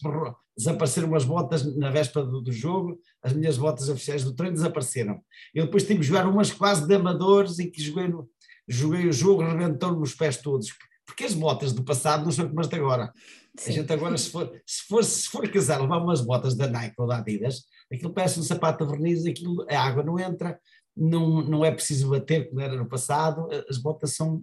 desapareceram 0.57 1.09
umas 1.09 1.25
botas 1.25 1.75
na 1.75 1.91
véspera 1.91 2.25
do, 2.25 2.41
do, 2.41 2.51
jogo, 2.51 2.97
as 3.21 3.33
minhas 3.33 3.57
botas 3.57 3.89
oficiais 3.89 4.23
do 4.23 4.33
treino 4.33 4.55
desapareceram. 4.55 5.21
Eu 5.53 5.65
depois 5.65 5.83
tive 5.83 5.99
que 5.99 6.05
jogar 6.05 6.25
umas 6.27 6.51
quase 6.51 6.87
de 6.87 6.95
amadores 6.95 7.59
em 7.59 7.69
que 7.69 7.81
joguei, 7.81 8.07
no, 8.07 8.29
joguei 8.65 9.05
o 9.07 9.11
jogo, 9.11 9.43
rebentou-me 9.43 10.01
os 10.01 10.15
pés 10.15 10.37
todos, 10.37 10.69
porque 11.05 11.25
as 11.25 11.33
botas 11.33 11.73
do 11.73 11.83
passado 11.83 12.23
não 12.23 12.31
são 12.31 12.47
como 12.47 12.61
as 12.61 12.69
de 12.69 12.75
agora. 12.77 13.11
Sim. 13.57 13.71
A 13.71 13.73
gente 13.73 13.91
agora, 13.91 14.17
se 14.17 14.29
for, 14.29 14.49
se 14.65 14.83
for, 14.87 15.03
se 15.03 15.29
for 15.29 15.49
casar, 15.49 15.81
levar 15.81 15.97
umas 15.97 16.21
botas 16.21 16.55
da 16.55 16.67
Nike 16.67 16.95
ou 16.97 17.07
da 17.07 17.17
Adidas, 17.17 17.63
aquilo 17.91 18.13
parece 18.13 18.39
um 18.39 18.43
sapato 18.43 18.85
de 18.85 18.91
verniz, 18.91 19.25
aquilo, 19.25 19.65
a 19.69 19.77
água 19.77 20.03
não 20.03 20.17
entra, 20.17 20.57
não, 20.95 21.41
não 21.41 21.65
é 21.65 21.71
preciso 21.71 22.09
bater 22.09 22.47
como 22.47 22.61
era 22.61 22.77
no 22.77 22.87
passado, 22.87 23.49
as 23.69 23.77
botas 23.77 24.15
são 24.15 24.41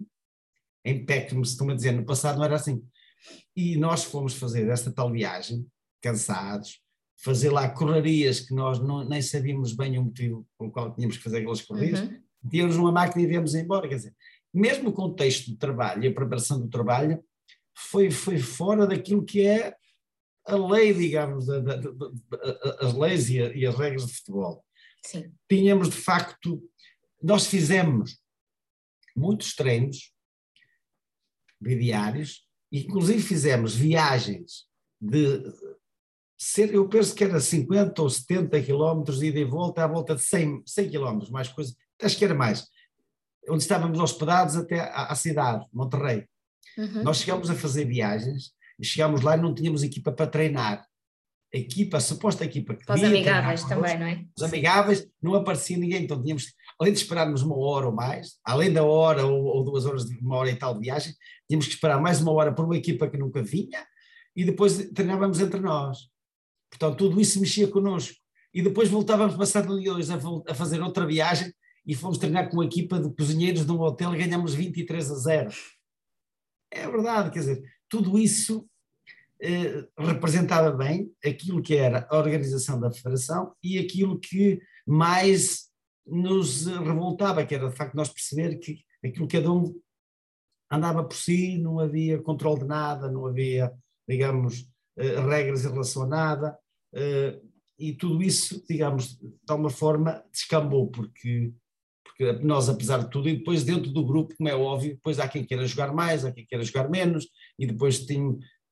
em 0.85 1.05
pé, 1.05 1.21
como 1.21 1.45
se 1.45 1.61
a 1.63 1.75
dizer, 1.75 1.91
no 1.91 2.05
passado 2.05 2.37
não 2.37 2.45
era 2.45 2.55
assim. 2.55 2.83
E 3.55 3.77
nós 3.77 4.03
fomos 4.03 4.35
fazer 4.35 4.67
esta 4.67 4.91
tal 4.91 5.11
viagem, 5.11 5.65
cansados, 6.01 6.81
fazer 7.23 7.49
lá 7.49 7.69
correrias 7.69 8.41
que 8.41 8.53
nós 8.53 8.79
não, 8.79 9.07
nem 9.07 9.21
sabíamos 9.21 9.73
bem 9.73 9.97
o 9.97 10.03
motivo 10.03 10.45
pelo 10.57 10.71
qual 10.71 10.93
tínhamos 10.93 11.17
que 11.17 11.23
fazer 11.23 11.37
aquelas 11.37 11.61
correrias, 11.61 12.01
uhum. 12.01 12.21
tínhamos 12.49 12.75
uma 12.75 12.91
máquina 12.91 13.23
e 13.23 13.27
viemos 13.27 13.55
embora, 13.55 13.87
quer 13.87 13.95
dizer, 13.95 14.15
mesmo 14.53 14.89
o 14.89 14.93
contexto 14.93 15.51
do 15.51 15.57
trabalho 15.57 16.03
e 16.03 16.07
a 16.07 16.13
preparação 16.13 16.59
do 16.59 16.67
trabalho 16.67 17.23
foi, 17.75 18.11
foi 18.11 18.37
fora 18.37 18.85
daquilo 18.85 19.23
que 19.23 19.45
é 19.45 19.75
a 20.45 20.55
lei, 20.55 20.93
digamos, 20.93 21.45
da, 21.45 21.59
da, 21.59 21.77
da, 21.77 22.11
as 22.81 22.93
leis 22.93 23.29
e, 23.29 23.41
a, 23.41 23.55
e, 23.55 23.65
as 23.65 23.75
regras 23.75 24.05
de 24.05 24.13
futebol. 24.13 24.63
Sim. 25.05 25.31
Tínhamos, 25.49 25.89
de 25.89 25.95
facto, 25.95 26.61
nós 27.21 27.47
fizemos 27.47 28.17
muitos 29.15 29.55
treinos 29.55 30.12
bidiários, 31.63 32.43
inclusive 32.71 33.21
fizemos 33.21 33.75
viagens 33.75 34.65
de 35.01 35.43
ser, 36.37 36.73
eu 36.73 36.87
penso 36.87 37.15
que 37.15 37.23
era 37.23 37.39
50 37.39 38.01
ou 38.01 38.09
70 38.09 38.61
quilómetros 38.61 39.19
de 39.19 39.27
ida 39.27 39.39
e 39.39 39.45
volta, 39.45 39.83
à 39.83 39.87
volta 39.87 40.15
de 40.15 40.21
100, 40.21 40.63
100 40.65 40.89
quilómetros, 40.89 41.29
mais 41.29 41.47
coisa, 41.47 41.73
acho 42.01 42.17
que 42.17 42.25
era 42.25 42.35
mais, 42.35 42.67
onde 43.49 43.63
estávamos 43.63 43.99
hospedados 43.99 44.55
até 44.55 44.79
à, 44.79 45.05
à 45.05 45.15
cidade, 45.15 45.65
Monterrey. 45.71 46.27
Uhum. 46.77 47.03
Nós 47.03 47.17
chegámos 47.17 47.49
a 47.49 47.55
fazer 47.55 47.85
viagens 47.85 48.51
e 48.79 48.85
chegámos 48.85 49.21
lá 49.21 49.37
e 49.37 49.41
não 49.41 49.53
tínhamos 49.53 49.83
equipa 49.83 50.11
para 50.11 50.27
treinar. 50.27 50.85
A 51.53 51.57
equipa, 51.57 51.97
a 51.97 52.01
suposta 52.01 52.43
equipa 52.43 52.73
que 52.73 52.83
Para 52.83 52.95
os 52.95 53.03
amigáveis 53.03 53.63
também, 53.63 53.99
não 53.99 54.07
é? 54.07 54.25
Os 54.35 54.43
amigáveis, 54.43 55.07
não 55.21 55.35
aparecia 55.35 55.77
ninguém, 55.77 56.03
então 56.03 56.19
tínhamos, 56.21 56.51
além 56.79 56.93
de 56.93 56.99
esperarmos 56.99 57.41
uma 57.41 57.57
hora 57.57 57.87
ou 57.87 57.93
mais, 57.93 58.37
além 58.43 58.71
da 58.71 58.83
hora 58.83 59.25
ou, 59.25 59.43
ou 59.45 59.63
duas 59.63 59.85
horas, 59.85 60.05
de 60.05 60.17
uma 60.19 60.37
hora 60.37 60.49
e 60.49 60.55
tal 60.55 60.73
de 60.73 60.81
viagem, 60.81 61.13
tínhamos 61.47 61.67
que 61.67 61.73
esperar 61.73 62.01
mais 62.01 62.21
uma 62.21 62.31
hora 62.31 62.53
por 62.53 62.65
uma 62.65 62.77
equipa 62.77 63.07
que 63.09 63.17
nunca 63.17 63.41
vinha 63.41 63.85
e 64.35 64.43
depois 64.43 64.89
treinávamos 64.93 65.39
entre 65.39 65.59
nós. 65.59 66.09
Portanto, 66.69 66.97
tudo 66.97 67.21
isso 67.21 67.39
mexia 67.39 67.67
connosco. 67.67 68.15
E 68.53 68.61
depois 68.61 68.89
voltávamos 68.89 69.35
passar 69.35 69.65
no 69.65 69.79
dia 69.79 69.93
2 69.93 70.09
a, 70.11 70.19
a 70.49 70.55
fazer 70.55 70.81
outra 70.81 71.05
viagem 71.05 71.53
e 71.85 71.95
fomos 71.95 72.17
treinar 72.17 72.49
com 72.49 72.57
uma 72.57 72.65
equipa 72.65 72.99
de 72.99 73.13
cozinheiros 73.15 73.65
de 73.65 73.71
um 73.71 73.79
hotel 73.79 74.13
e 74.13 74.17
ganhamos 74.17 74.53
23 74.53 75.11
a 75.11 75.15
0. 75.15 75.49
É 76.71 76.89
verdade, 76.89 77.31
quer 77.31 77.39
dizer, 77.39 77.63
tudo 77.89 78.17
isso 78.17 78.67
eh, 79.41 79.85
representava 79.97 80.71
bem 80.71 81.11
aquilo 81.23 81.61
que 81.61 81.75
era 81.75 82.07
a 82.09 82.17
organização 82.17 82.79
da 82.79 82.91
federação 82.91 83.53
e 83.61 83.77
aquilo 83.77 84.19
que 84.19 84.59
mais 84.87 85.69
nos 86.05 86.65
revoltava, 86.65 87.45
que 87.45 87.55
era 87.55 87.69
de 87.69 87.75
facto 87.75 87.95
nós 87.95 88.09
perceber 88.09 88.57
que 88.57 88.83
aquilo 89.03 89.27
cada 89.27 89.51
um 89.51 89.73
andava 90.71 91.03
por 91.03 91.15
si, 91.15 91.57
não 91.57 91.79
havia 91.79 92.21
controle 92.21 92.61
de 92.61 92.65
nada, 92.65 93.11
não 93.11 93.27
havia, 93.27 93.71
digamos, 94.07 94.67
eh, 94.97 95.19
regras 95.19 95.65
em 95.65 95.69
relação 95.69 96.03
a 96.03 96.07
nada, 96.07 96.57
eh, 96.93 97.39
e 97.77 97.93
tudo 97.93 98.23
isso, 98.23 98.63
digamos, 98.67 99.17
de 99.19 99.29
alguma 99.49 99.69
forma 99.69 100.23
descambou, 100.31 100.89
porque 100.89 101.53
porque 102.05 102.31
nós, 102.45 102.69
apesar 102.69 102.99
de 102.99 103.09
tudo, 103.09 103.27
e 103.27 103.37
depois 103.37 103.63
dentro 103.63 103.91
do 103.91 104.05
grupo, 104.05 104.35
como 104.37 104.47
é 104.47 104.55
óbvio, 104.55 104.93
depois 104.93 105.19
há 105.19 105.27
quem 105.27 105.43
queira 105.43 105.65
jogar 105.65 105.91
mais, 105.93 106.23
há 106.23 106.31
quem 106.31 106.45
queira 106.45 106.63
jogar 106.63 106.87
menos, 106.87 107.27
e 107.57 107.65
depois 107.65 108.05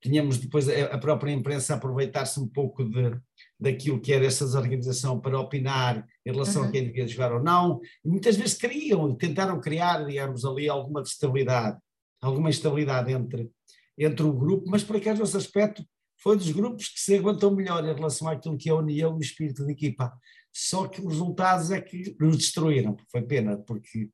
tínhamos 0.00 0.38
depois 0.38 0.68
a 0.68 0.96
própria 0.98 1.32
imprensa 1.32 1.74
aproveitar-se 1.74 2.38
um 2.38 2.46
pouco 2.46 2.84
de, 2.84 3.18
daquilo 3.62 4.00
que 4.00 4.12
era 4.12 4.26
essa 4.26 4.44
desorganização 4.44 5.20
para 5.20 5.38
opinar 5.38 6.04
em 6.26 6.32
relação 6.32 6.62
uhum. 6.62 6.68
a 6.68 6.72
quem 6.72 6.84
devia 6.84 7.06
jogar 7.06 7.32
ou 7.32 7.42
não, 7.42 7.80
e 8.04 8.08
muitas 8.08 8.36
vezes 8.36 8.54
queriam, 8.54 9.14
tentaram 9.14 9.60
criar, 9.60 10.04
digamos, 10.04 10.44
ali 10.44 10.68
alguma 10.68 11.00
estabilidade, 11.02 11.78
alguma 12.20 12.50
estabilidade 12.50 13.12
entre, 13.12 13.48
entre 13.96 14.26
o 14.26 14.32
grupo, 14.32 14.68
mas 14.68 14.82
por 14.82 14.96
acaso 14.96 15.22
esse 15.22 15.36
aspecto 15.36 15.84
foi 16.20 16.36
dos 16.36 16.50
grupos 16.50 16.88
que 16.88 17.00
se 17.00 17.16
aguentou 17.16 17.54
melhor 17.54 17.84
em 17.84 17.94
relação 17.94 18.28
àquilo 18.28 18.58
que 18.58 18.68
é 18.68 18.72
a 18.72 18.76
união 18.76 19.12
e 19.12 19.18
o 19.18 19.20
espírito 19.20 19.64
de 19.64 19.72
equipa. 19.72 20.12
Só 20.52 20.88
que 20.88 21.00
os 21.00 21.12
resultados 21.12 21.70
é 21.70 21.80
que 21.80 22.16
nos 22.20 22.36
destruíram, 22.36 22.96
foi 23.10 23.22
pena, 23.22 23.58
porque, 23.58 24.10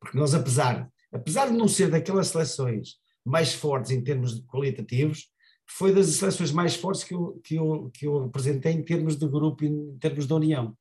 porque 0.00 0.18
nós, 0.18 0.34
apesar, 0.34 0.90
apesar 1.12 1.46
de 1.50 1.56
não 1.56 1.68
ser 1.68 1.90
daquelas 1.90 2.28
seleções 2.28 2.96
mais 3.24 3.52
fortes 3.52 3.90
em 3.90 4.02
termos 4.02 4.42
qualitativos, 4.46 5.28
foi 5.70 5.94
das 5.94 6.06
seleções 6.06 6.50
mais 6.50 6.74
fortes 6.74 7.04
que 7.04 7.14
eu, 7.14 7.40
que 7.44 7.56
eu, 7.56 7.90
que 7.92 8.06
eu 8.06 8.24
representei 8.24 8.72
em 8.72 8.82
termos 8.82 9.16
de 9.16 9.28
grupo 9.28 9.64
e 9.64 9.68
em 9.68 9.98
termos 9.98 10.26
de 10.26 10.32
união. 10.32 10.76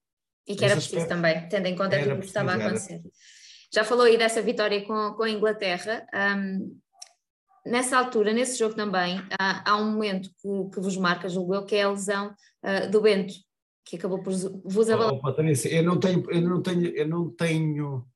E 0.47 0.55
que 0.55 0.63
era 0.63 0.75
preciso 0.75 1.07
também, 1.07 1.47
tendo 1.49 1.65
em 1.65 1.75
conta 1.75 1.99
tudo 1.99 2.15
o 2.15 2.19
que 2.19 2.25
estava 2.25 2.51
a 2.51 2.55
acontecer. 2.55 3.01
Já 3.73 3.83
falou 3.83 4.05
aí 4.05 4.17
dessa 4.17 4.41
vitória 4.41 4.85
com, 4.85 5.13
com 5.13 5.23
a 5.23 5.29
Inglaterra. 5.29 6.07
Um, 6.13 6.79
nessa 7.65 7.97
altura, 7.97 8.31
nesse 8.31 8.57
jogo 8.57 8.75
também, 8.75 9.21
há, 9.37 9.71
há 9.71 9.75
um 9.75 9.91
momento 9.91 10.29
que, 10.29 10.69
que, 10.73 10.79
vos 10.79 10.95
marca, 10.95 11.27
julgo 11.27 11.53
eu, 11.53 11.65
que 11.65 11.75
é 11.75 11.83
a 11.83 11.91
lesão 11.91 12.33
uh, 12.63 12.89
do 12.89 13.01
Bento, 13.01 13.33
que 13.85 13.97
acabou 13.97 14.23
por 14.23 14.31
vos 14.31 14.89
abalar. 14.89 15.13
Oh, 15.13 15.21
Patrícia, 15.21 15.69
eu 15.69 15.83
não 15.83 15.99
tenho, 15.99 16.23
eu 16.31 16.41
não 16.41 16.61
tenho, 16.61 16.87
eu 16.87 17.07
não 17.07 17.29
tenho 17.29 18.07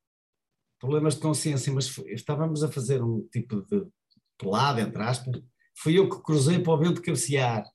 problemas 0.80 1.16
de 1.16 1.22
consciência, 1.22 1.72
mas 1.74 1.98
estávamos 2.08 2.64
a 2.64 2.72
fazer 2.72 3.04
um 3.04 3.28
tipo 3.32 3.62
de 3.62 3.86
pelado, 4.38 4.80
entre 4.80 5.04
aspas, 5.04 5.42
fui 5.76 5.98
eu 5.98 6.10
que 6.10 6.22
cruzei 6.22 6.60
para 6.60 6.74
o 6.74 6.78
vento 6.78 7.02
cabecear. 7.02 7.66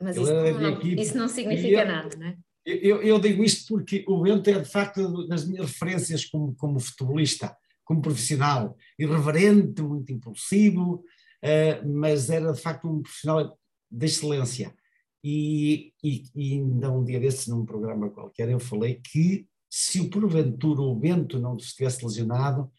Mas 0.00 0.16
isso 0.16 0.32
não, 0.32 0.80
isso 0.82 1.16
não, 1.16 1.28
significa 1.28 1.82
eu, 1.82 1.86
nada, 1.86 2.16
não 2.16 2.26
é? 2.26 2.36
Eu, 2.66 3.02
eu, 3.02 3.18
digo 3.18 3.44
isto 3.44 3.74
porque 3.74 4.04
o 4.08 4.22
Bento 4.22 4.48
é 4.48 4.58
de 4.58 4.68
facto 4.68 5.26
das 5.28 5.46
minhas 5.46 5.66
referências 5.66 6.24
como, 6.24 6.54
como 6.56 6.80
futebolista, 6.80 7.54
como 7.84 8.00
profissional, 8.00 8.76
irreverente, 8.98 9.82
muito 9.82 10.10
impulsivo, 10.12 11.04
uh, 11.44 11.88
mas 11.88 12.30
era 12.30 12.52
de 12.52 12.60
facto 12.60 12.88
um 12.88 13.02
profissional 13.02 13.58
de 13.90 14.06
excelência. 14.06 14.74
E, 15.22 15.92
e, 16.02 16.24
e 16.34 16.52
ainda 16.54 16.90
um 16.90 17.04
dia 17.04 17.20
desses, 17.20 17.46
num 17.46 17.64
programa 17.64 18.10
qualquer, 18.10 18.48
eu 18.48 18.60
falei 18.60 18.94
que 18.94 19.46
se 19.70 20.00
o 20.00 20.08
porventura 20.08 20.80
o 20.80 20.94
Bento 20.94 21.38
não 21.38 21.56
estivesse 21.56 22.04
lesionado, 22.04 22.70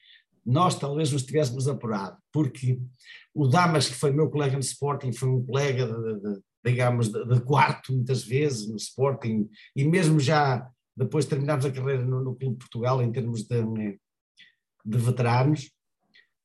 nós 0.46 0.78
talvez 0.78 1.12
nos 1.12 1.24
tivéssemos 1.24 1.68
apurado, 1.68 2.18
porque 2.32 2.80
o 3.34 3.48
Damas, 3.48 3.88
que 3.88 3.96
foi 3.96 4.12
meu 4.12 4.30
colega 4.30 4.54
no 4.54 4.60
Sporting, 4.60 5.12
foi 5.12 5.28
um 5.28 5.44
colega, 5.44 5.88
de, 5.88 6.20
de, 6.22 6.42
digamos, 6.64 7.10
de, 7.10 7.26
de, 7.26 7.42
quarto 7.42 7.92
muitas 7.92 8.24
vezes 8.24 8.68
no 8.68 8.76
Sporting, 8.76 9.50
e 9.76 9.84
mesmo 9.84 10.20
já 10.20 10.70
depois 10.96 11.26
terminámos 11.26 11.66
a 11.66 11.72
carreira 11.72 12.06
no, 12.06 12.24
no 12.24 12.36
Clube 12.36 12.58
Portugal 12.58 13.02
em 13.02 13.12
termos 13.12 13.44
de, 13.44 13.64
de 14.86 14.98
veteranos, 14.98 15.72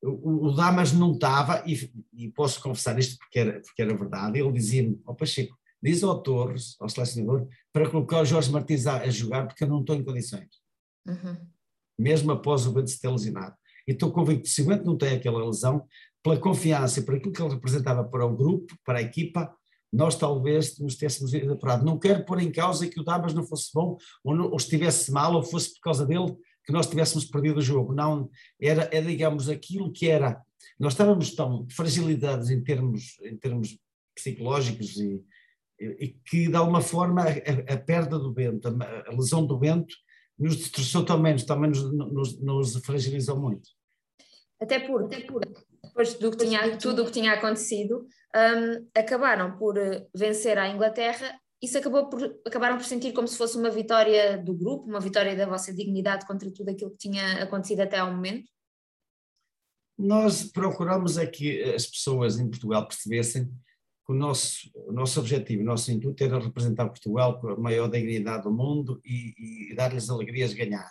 o, 0.02 0.46
o, 0.46 0.52
Damas 0.52 0.92
não 0.92 1.12
estava, 1.12 1.62
e, 1.66 1.92
e, 2.14 2.30
posso 2.30 2.60
confessar 2.62 2.98
isto 2.98 3.18
porque 3.18 3.38
era, 3.38 3.60
porque 3.60 3.82
era 3.82 3.96
verdade, 3.96 4.38
ele 4.38 4.52
dizia-me, 4.52 4.98
ó 5.04 5.12
oh, 5.12 5.14
Pacheco, 5.14 5.54
diz 5.82 6.02
ao 6.02 6.22
Torres, 6.22 6.74
ao 6.80 6.88
selecionador, 6.88 7.46
para 7.70 7.88
colocar 7.88 8.20
o 8.20 8.24
Jorge 8.24 8.50
Martins 8.50 8.86
a, 8.86 9.02
a 9.02 9.10
jogar 9.10 9.46
porque 9.46 9.64
eu 9.64 9.68
não 9.68 9.80
estou 9.80 9.94
em 9.94 10.04
condições. 10.04 10.48
Uhum. 11.06 11.36
Mesmo 11.98 12.32
após 12.32 12.66
o 12.66 12.72
Bento 12.72 12.90
se 12.90 13.00
ter 13.00 13.08
lesionado. 13.08 13.54
Estou 13.86 14.12
convicto 14.12 14.48
se 14.48 14.62
o 14.62 14.84
não 14.84 14.96
tem 14.96 15.14
aquela 15.14 15.44
lesão, 15.44 15.84
pela 16.22 16.38
confiança 16.38 17.00
e 17.00 17.02
por 17.02 17.14
aquilo 17.14 17.32
que 17.32 17.42
ele 17.42 17.54
representava 17.54 18.04
para 18.04 18.26
o 18.26 18.36
grupo, 18.36 18.76
para 18.84 18.98
a 18.98 19.02
equipa, 19.02 19.54
nós 19.92 20.16
talvez 20.16 20.78
nos 20.78 20.94
tivéssemos 20.94 21.34
apurado. 21.34 21.84
Não 21.84 21.98
quero 21.98 22.24
pôr 22.24 22.40
em 22.40 22.52
causa 22.52 22.86
que 22.86 23.00
o 23.00 23.04
Damas 23.04 23.34
não 23.34 23.44
fosse 23.44 23.70
bom, 23.74 23.96
ou, 24.22 24.36
não, 24.36 24.50
ou 24.50 24.56
estivesse 24.56 25.10
mal, 25.10 25.34
ou 25.34 25.42
fosse 25.42 25.74
por 25.74 25.80
causa 25.80 26.06
dele 26.06 26.36
que 26.64 26.72
nós 26.72 26.86
tivéssemos 26.86 27.24
perdido 27.24 27.58
o 27.58 27.62
jogo. 27.62 27.94
Não, 27.94 28.30
era, 28.60 28.88
era 28.92 29.06
digamos, 29.06 29.48
aquilo 29.48 29.90
que 29.90 30.08
era. 30.08 30.40
Nós 30.78 30.92
estávamos 30.92 31.34
tão 31.34 31.66
fragilizados 31.70 32.50
em 32.50 32.62
termos, 32.62 33.18
em 33.22 33.36
termos 33.36 33.78
psicológicos 34.14 34.96
e, 34.98 35.22
e 35.80 36.08
que, 36.26 36.48
de 36.48 36.56
alguma 36.56 36.80
forma, 36.80 37.22
a, 37.22 37.74
a 37.74 37.76
perda 37.76 38.18
do 38.18 38.32
vento, 38.32 38.68
a, 38.68 39.10
a, 39.10 39.12
lesão 39.12 39.44
do 39.44 39.58
vento, 39.58 39.94
nos 40.40 40.56
destroçou 40.56 41.04
também, 41.04 41.36
também 41.36 41.70
nos, 41.70 41.92
nos, 41.92 42.40
nos 42.40 42.76
fragilizou 42.78 43.38
muito. 43.38 43.68
Até 44.60 44.80
porque, 44.80 45.14
até 45.14 45.26
porque 45.26 45.62
depois 45.82 46.14
do 46.14 46.30
que 46.30 46.38
tinha, 46.38 46.78
tudo 46.78 47.02
o 47.02 47.06
que 47.06 47.12
tinha 47.12 47.34
acontecido, 47.34 48.06
um, 48.34 48.88
acabaram 48.98 49.56
por 49.58 49.76
eh, 49.76 50.06
vencer 50.14 50.58
a 50.58 50.68
Inglaterra. 50.68 51.38
Isso 51.62 51.76
acabou 51.76 52.08
por, 52.08 52.22
acabaram 52.46 52.78
por 52.78 52.84
sentir 52.84 53.12
como 53.12 53.28
se 53.28 53.36
fosse 53.36 53.58
uma 53.58 53.70
vitória 53.70 54.38
do 54.38 54.54
grupo, 54.54 54.88
uma 54.88 55.00
vitória 55.00 55.36
da 55.36 55.46
vossa 55.46 55.74
dignidade 55.74 56.26
contra 56.26 56.50
tudo 56.50 56.70
aquilo 56.70 56.90
que 56.92 56.96
tinha 56.96 57.42
acontecido 57.42 57.80
até 57.80 57.98
ao 57.98 58.12
momento? 58.12 58.50
Nós 59.98 60.44
procuramos 60.44 61.18
é 61.18 61.26
que 61.26 61.62
as 61.74 61.86
pessoas 61.86 62.38
em 62.38 62.48
Portugal 62.48 62.86
percebessem 62.88 63.50
o 64.10 64.14
nosso, 64.14 64.68
o 64.74 64.92
nosso 64.92 65.20
objetivo, 65.20 65.62
o 65.62 65.64
nosso 65.64 65.92
intuito 65.92 66.24
era 66.24 66.40
representar 66.40 66.88
Portugal 66.88 67.40
com 67.40 67.48
a 67.50 67.56
maior 67.56 67.88
dignidade 67.88 68.42
do 68.42 68.50
mundo 68.50 69.00
e, 69.04 69.70
e 69.70 69.74
dar-lhes 69.76 70.10
alegrias 70.10 70.52
ganhar. 70.52 70.90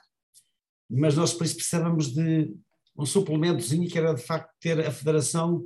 Mas 0.90 1.18
nós 1.18 1.34
precisávamos 1.34 2.14
de 2.14 2.56
um 2.98 3.06
suplementozinho 3.06 3.90
que 3.90 3.98
era 3.98 4.14
de 4.14 4.22
facto 4.22 4.50
ter 4.62 4.80
a 4.80 4.90
federação 4.90 5.66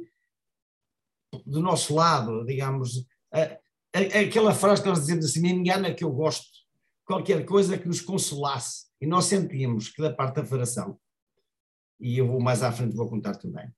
do 1.46 1.62
nosso 1.62 1.94
lado, 1.94 2.44
digamos, 2.44 3.06
a, 3.32 3.42
a, 3.94 4.22
aquela 4.22 4.56
frase 4.56 4.82
que 4.82 4.90
nós 4.90 5.02
dizemos 5.02 5.26
assim, 5.26 5.42
me 5.42 5.52
engana 5.52 5.94
que 5.94 6.04
eu 6.04 6.12
gosto, 6.12 6.50
qualquer 7.06 7.46
coisa 7.46 7.78
que 7.78 7.88
nos 7.88 8.02
consolasse, 8.02 8.88
e 9.00 9.06
nós 9.06 9.26
sentíamos 9.26 9.90
que 9.90 10.02
da 10.02 10.12
parte 10.12 10.38
da 10.38 10.44
federação, 10.44 11.00
e 12.00 12.18
eu 12.18 12.28
vou 12.28 12.42
mais 12.42 12.64
à 12.64 12.72
frente 12.72 12.96
vou 12.96 13.08
contar 13.08 13.36
também, 13.36 13.72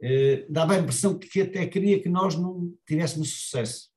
eh, 0.00 0.46
dava 0.48 0.74
a 0.74 0.78
impressão 0.78 1.18
que 1.18 1.40
até 1.40 1.66
queria 1.66 2.00
que 2.00 2.08
nós 2.08 2.36
não 2.36 2.74
tivéssemos 2.86 3.30
sucesso. 3.30 3.90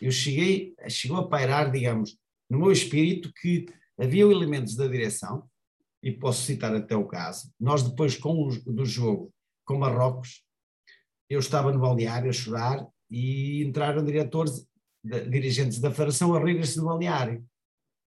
Eu 0.00 0.10
cheguei, 0.10 0.74
chegou 0.88 1.18
a 1.18 1.28
pairar, 1.28 1.70
digamos, 1.70 2.16
no 2.48 2.58
meu 2.58 2.72
espírito 2.72 3.32
que 3.32 3.66
havia 3.98 4.22
elementos 4.22 4.74
da 4.76 4.86
direção 4.86 5.48
e 6.02 6.12
posso 6.12 6.42
citar 6.42 6.74
até 6.74 6.96
o 6.96 7.06
caso, 7.06 7.52
nós 7.58 7.82
depois 7.82 8.16
com 8.16 8.46
o, 8.46 8.72
do 8.72 8.84
jogo 8.84 9.32
com 9.64 9.78
Marrocos, 9.78 10.44
eu 11.28 11.40
estava 11.40 11.72
no 11.72 11.80
balneário 11.80 12.30
a 12.30 12.32
chorar 12.32 12.86
e 13.10 13.62
entraram 13.64 14.04
diretores, 14.04 14.66
dirigentes 15.04 15.78
da 15.78 15.90
federação 15.90 16.34
a 16.34 16.42
rir-se 16.42 16.78
no 16.78 16.86
balneário. 16.86 17.44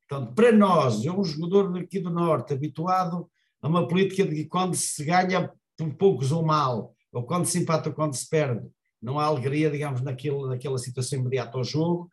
Portanto, 0.08 0.34
para 0.34 0.52
nós, 0.52 1.04
eu 1.04 1.18
um 1.18 1.24
jogador 1.24 1.78
aqui 1.78 2.00
do 2.00 2.10
Norte, 2.10 2.52
habituado 2.52 3.30
a 3.62 3.68
uma 3.68 3.86
política 3.86 4.24
de 4.24 4.34
que 4.34 4.44
quando 4.46 4.74
se 4.74 5.04
ganha 5.04 5.50
por 5.76 5.94
poucos 5.94 6.32
ou 6.32 6.44
mal, 6.44 6.94
ou 7.14 7.24
quando 7.24 7.46
se 7.46 7.58
empata 7.60 7.88
ou 7.88 7.94
quando 7.94 8.14
se 8.14 8.28
perde, 8.28 8.68
não 9.00 9.18
há 9.18 9.24
alegria, 9.24 9.70
digamos, 9.70 10.00
naquele, 10.00 10.46
naquela 10.48 10.78
situação 10.78 11.18
imediata 11.18 11.56
ao 11.56 11.64
jogo, 11.64 12.10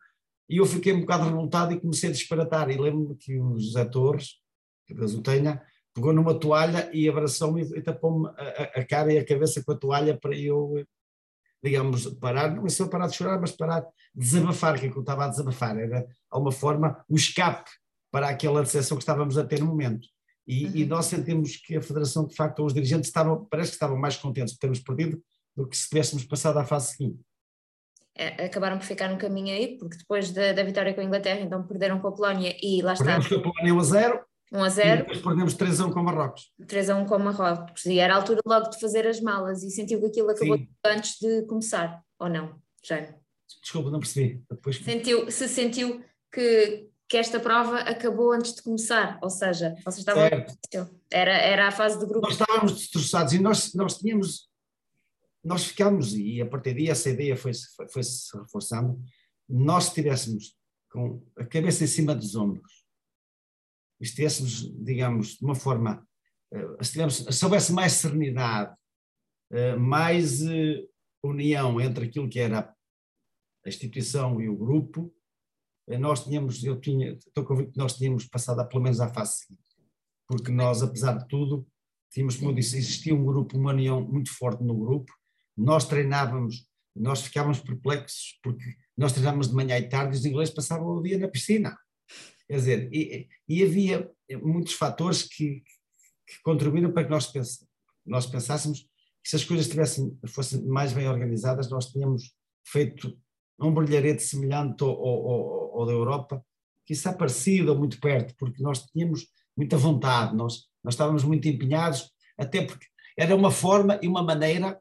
e 0.48 0.58
eu 0.58 0.66
fiquei 0.66 0.92
um 0.92 1.00
bocado 1.00 1.24
revoltado 1.24 1.72
e 1.72 1.80
comecei 1.80 2.10
a 2.10 2.12
disparatar, 2.12 2.70
e 2.70 2.76
lembro-me 2.76 3.16
que 3.16 3.38
o 3.38 3.58
José 3.58 3.84
Torres, 3.86 4.36
que 4.86 4.94
Deus 4.94 5.14
o 5.14 5.22
tenha, 5.22 5.60
pegou 5.94 6.12
numa 6.12 6.38
toalha 6.38 6.90
e 6.92 7.08
abraçou-me 7.08 7.62
e 7.62 7.82
tapou-me 7.82 8.28
a, 8.28 8.80
a, 8.80 8.86
cara 8.86 9.12
e 9.12 9.18
a 9.18 9.24
cabeça 9.24 9.62
com 9.64 9.72
a 9.72 9.76
toalha 9.76 10.16
para 10.18 10.36
eu, 10.36 10.86
digamos, 11.62 12.06
parar, 12.14 12.54
não 12.54 12.66
é 12.66 12.68
só 12.68 12.86
parar 12.86 13.08
de 13.08 13.16
chorar, 13.16 13.40
mas 13.40 13.52
parar 13.52 13.80
de 13.80 13.88
desabafar, 14.14 14.78
que 14.78 14.86
é 14.86 14.90
que 14.90 14.96
eu 14.96 15.02
estava 15.02 15.24
a 15.24 15.28
desabafar, 15.28 15.76
era 15.78 16.06
uma 16.32 16.52
forma, 16.52 17.04
o 17.08 17.16
escape 17.16 17.70
para 18.10 18.28
aquela 18.28 18.62
decepção 18.62 18.96
que 18.96 19.02
estávamos 19.02 19.38
a 19.38 19.44
ter 19.44 19.60
no 19.60 19.66
momento. 19.66 20.06
E, 20.46 20.66
uhum. 20.66 20.72
e, 20.74 20.86
nós 20.86 21.06
sentimos 21.06 21.56
que 21.56 21.76
a 21.76 21.82
Federação, 21.82 22.26
de 22.26 22.34
facto, 22.34 22.64
os 22.64 22.74
dirigentes 22.74 23.08
estavam, 23.08 23.44
parece 23.44 23.70
que 23.70 23.76
estavam 23.76 23.96
mais 23.96 24.16
contentes 24.16 24.54
por 24.54 24.60
termos 24.60 24.80
perdido 24.80 25.22
do 25.56 25.68
que 25.68 25.76
se 25.76 25.88
tivéssemos 25.88 26.24
passado 26.24 26.58
à 26.58 26.64
fase 26.64 26.92
seguinte. 26.92 27.20
É, 28.14 28.44
acabaram 28.44 28.76
por 28.76 28.84
ficar 28.84 29.08
no 29.08 29.16
caminho 29.16 29.54
aí, 29.54 29.78
porque 29.78 29.96
depois 29.96 30.30
da, 30.32 30.52
da 30.52 30.62
vitória 30.62 30.92
com 30.92 31.00
a 31.00 31.04
Inglaterra, 31.04 31.40
então 31.40 31.66
perderam 31.66 31.98
com 31.98 32.08
a 32.08 32.12
Polónia 32.12 32.56
e 32.62 32.82
lá 32.82 32.92
está. 32.92 33.04
Perdemos 33.04 33.28
com 33.28 33.34
a 33.36 33.42
Polónia 33.42 33.74
1 33.74 33.78
a 33.78 33.84
0 33.84 34.24
1 34.52 34.62
a 34.62 34.68
0. 34.68 34.88
E 34.88 34.96
depois 34.98 35.20
perdemos 35.22 35.54
3 35.54 35.80
a 35.80 35.86
1 35.86 35.92
com 35.92 36.02
Marrocos. 36.02 36.52
3 36.68 36.90
a 36.90 36.96
1 36.96 37.06
com 37.06 37.18
Marrocos. 37.18 37.86
E 37.86 37.98
era 37.98 38.14
a 38.14 38.16
altura 38.18 38.40
logo 38.44 38.68
de 38.68 38.78
fazer 38.78 39.06
as 39.06 39.20
malas 39.20 39.62
e 39.62 39.70
sentiu 39.70 39.98
que 39.98 40.06
aquilo 40.06 40.30
acabou 40.30 40.58
Sim. 40.58 40.68
antes 40.84 41.18
de 41.18 41.42
começar, 41.46 42.02
ou 42.18 42.28
não, 42.28 42.60
Jane? 42.84 43.14
Desculpa, 43.62 43.90
não 43.90 43.98
percebi. 43.98 44.42
Depois... 44.50 44.76
Sentiu, 44.76 45.30
se 45.30 45.48
sentiu 45.48 46.04
que, 46.30 46.88
que 47.12 47.18
esta 47.18 47.38
prova 47.38 47.80
acabou 47.80 48.32
antes 48.32 48.54
de 48.54 48.62
começar, 48.62 49.18
ou 49.20 49.28
seja, 49.28 49.74
vocês 49.84 49.98
estavam. 49.98 50.22
Era, 51.12 51.32
era 51.32 51.68
a 51.68 51.70
fase 51.70 51.98
do 51.98 52.06
grupo. 52.06 52.26
Nós 52.26 52.40
estávamos 52.40 52.72
destroçados 52.72 53.34
e 53.34 53.38
nós, 53.38 53.74
nós 53.74 53.98
tínhamos. 53.98 54.50
Nós 55.44 55.66
ficámos, 55.66 56.14
e 56.14 56.40
a 56.40 56.46
partir 56.46 56.72
daí 56.72 56.88
essa 56.88 57.10
ideia 57.10 57.36
foi-se 57.36 57.66
foi, 57.76 57.86
foi 57.90 58.02
-se 58.02 58.34
reforçando. 58.34 58.98
Nós 59.46 59.88
estivéssemos 59.88 60.56
com 60.90 61.22
a 61.36 61.44
cabeça 61.44 61.84
em 61.84 61.86
cima 61.86 62.14
dos 62.14 62.34
ombros 62.34 62.82
estivéssemos, 64.00 64.62
digamos, 64.82 65.36
de 65.36 65.44
uma 65.44 65.54
forma, 65.54 66.04
eh, 66.50 66.82
se, 66.82 67.32
se 67.32 67.44
houvesse 67.44 67.72
mais 67.72 67.92
serenidade, 67.92 68.74
eh, 69.52 69.76
mais 69.76 70.42
eh, 70.42 70.82
união 71.22 71.80
entre 71.80 72.06
aquilo 72.06 72.28
que 72.28 72.40
era 72.40 72.74
a 73.64 73.68
instituição 73.68 74.40
e 74.40 74.48
o 74.48 74.56
grupo, 74.56 75.14
nós 75.88 76.24
tínhamos, 76.24 76.62
eu 76.64 76.80
tinha, 76.80 77.12
estou 77.12 77.44
convicto 77.44 77.72
que 77.72 77.78
nós 77.78 77.96
tínhamos 77.96 78.26
passado 78.26 78.60
a, 78.60 78.64
pelo 78.64 78.82
menos 78.82 79.00
à 79.00 79.08
fase 79.08 79.38
seguinte, 79.38 79.62
porque 80.26 80.50
nós, 80.50 80.82
apesar 80.82 81.18
de 81.18 81.26
tudo, 81.28 81.66
tínhamos, 82.10 82.36
como 82.36 82.50
eu 82.50 82.54
disse, 82.54 82.78
existia 82.78 83.14
um 83.14 83.24
grupo, 83.24 83.56
uma 83.56 83.72
união 83.72 84.00
muito 84.00 84.32
forte 84.32 84.62
no 84.62 84.76
grupo, 84.76 85.12
nós 85.56 85.86
treinávamos, 85.86 86.66
nós 86.94 87.22
ficávamos 87.22 87.60
perplexos, 87.60 88.38
porque 88.42 88.64
nós 88.96 89.12
treinávamos 89.12 89.48
de 89.48 89.54
manhã 89.54 89.78
e 89.78 89.88
tarde 89.88 90.16
e 90.16 90.18
os 90.18 90.24
ingleses 90.24 90.54
passavam 90.54 90.86
o 90.86 91.02
dia 91.02 91.18
na 91.18 91.28
piscina. 91.28 91.76
Quer 92.46 92.56
dizer, 92.56 92.88
e, 92.92 93.28
e 93.48 93.62
havia 93.62 94.10
muitos 94.42 94.74
fatores 94.74 95.22
que, 95.22 95.62
que, 96.26 96.42
contribuíram 96.42 96.92
para 96.92 97.04
que 97.04 97.10
nós, 97.10 97.32
nós 98.04 98.26
pensássemos 98.26 98.80
que 99.22 99.30
se 99.30 99.36
as 99.36 99.44
coisas 99.44 99.68
tivessem, 99.68 100.18
fossem 100.28 100.64
mais 100.66 100.92
bem 100.92 101.08
organizadas, 101.08 101.70
nós 101.70 101.86
tínhamos 101.86 102.34
feito 102.66 103.18
um 103.66 103.74
brilharete 103.74 104.22
semelhante 104.22 104.82
ao, 104.82 104.90
ao, 104.90 105.80
ao 105.80 105.86
da 105.86 105.92
Europa, 105.92 106.44
que 106.84 106.92
isso 106.92 107.08
é 107.08 107.12
parecido 107.12 107.72
ou 107.72 107.78
muito 107.78 108.00
perto, 108.00 108.34
porque 108.38 108.62
nós 108.62 108.84
tínhamos 108.86 109.26
muita 109.56 109.76
vontade, 109.76 110.34
nós, 110.34 110.66
nós 110.82 110.94
estávamos 110.94 111.24
muito 111.24 111.46
empenhados, 111.46 112.10
até 112.36 112.64
porque 112.64 112.86
era 113.16 113.36
uma 113.36 113.50
forma 113.50 113.98
e 114.02 114.08
uma 114.08 114.22
maneira, 114.22 114.80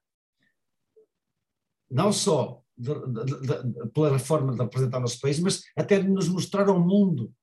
não 1.90 2.12
só 2.12 2.62
de, 2.78 2.94
de, 2.94 3.24
de, 3.42 3.90
pela 3.94 4.18
forma 4.18 4.54
de 4.54 4.62
representar 4.62 4.98
o 4.98 5.02
nosso 5.02 5.20
país, 5.20 5.40
mas 5.40 5.62
até 5.78 6.00
de 6.00 6.08
nos 6.08 6.28
mostrar 6.28 6.68
ao 6.70 6.80
mundo 6.80 7.34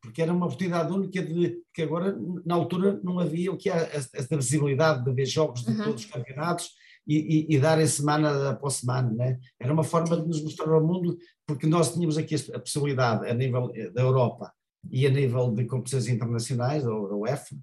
porque 0.00 0.22
era 0.22 0.32
uma 0.32 0.46
oportunidade 0.46 0.92
única 0.92 1.22
de 1.22 1.60
que 1.74 1.82
agora, 1.82 2.16
na 2.44 2.54
altura, 2.54 3.00
não 3.02 3.18
havia 3.18 3.52
o 3.52 3.56
que 3.56 3.68
é 3.68 3.96
essa 3.96 4.36
visibilidade 4.36 5.04
de 5.04 5.12
ver 5.12 5.26
jogos 5.26 5.64
de 5.64 5.72
uhum. 5.72 5.84
todos 5.84 6.04
os 6.04 6.10
campeonatos 6.10 6.70
e, 7.08 7.46
e, 7.50 7.56
e 7.56 7.58
darem 7.58 7.86
semana 7.86 8.50
após 8.50 8.74
semana, 8.74 9.10
né? 9.10 9.40
Era 9.58 9.72
uma 9.72 9.82
forma 9.82 10.14
de 10.16 10.28
nos 10.28 10.42
mostrar 10.42 10.70
ao 10.72 10.86
mundo, 10.86 11.16
porque 11.46 11.66
nós 11.66 11.94
tínhamos 11.94 12.18
aqui 12.18 12.34
a 12.54 12.60
possibilidade, 12.60 13.28
a 13.28 13.32
nível 13.32 13.72
eh, 13.74 13.90
da 13.90 14.02
Europa 14.02 14.52
e 14.90 15.06
a 15.06 15.10
nível 15.10 15.50
de 15.52 15.64
competições 15.64 16.06
internacionais, 16.06 16.84
da 16.84 16.90
UEFA, 16.90 17.56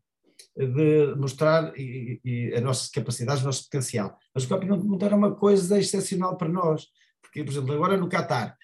de 0.57 1.15
mostrar 1.15 1.77
e, 1.77 2.19
e 2.25 2.53
as 2.55 2.63
nossas 2.63 2.89
capacidades, 2.89 3.43
o 3.43 3.45
nosso 3.45 3.65
potencial. 3.65 4.17
Mas 4.33 4.45
o 4.45 4.49
campeonato 4.49 4.81
do 4.81 4.89
mundo 4.89 5.05
era 5.05 5.15
uma 5.15 5.35
coisa 5.35 5.77
excepcional 5.77 6.35
para 6.35 6.49
nós, 6.49 6.87
porque, 7.21 7.43
por 7.43 7.51
exemplo, 7.51 7.73
agora 7.73 7.97
no 7.97 8.09
Qatar, 8.09 8.57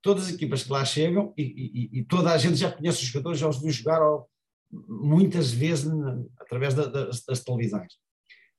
todas 0.00 0.26
as 0.26 0.34
equipas 0.34 0.62
que 0.62 0.70
lá 0.70 0.84
chegam 0.84 1.34
e, 1.36 1.42
e, 1.42 1.98
e 1.98 2.04
toda 2.04 2.30
a 2.30 2.38
gente 2.38 2.56
já 2.56 2.70
conhece 2.70 3.02
os 3.02 3.08
jogadores, 3.08 3.40
já 3.40 3.48
os 3.48 3.60
viu 3.60 3.72
jogar 3.72 4.00
muitas 4.70 5.50
vezes 5.50 5.90
através 6.38 6.74
da, 6.74 6.86
das, 6.86 7.24
das, 7.24 7.42
televisões. 7.42 7.94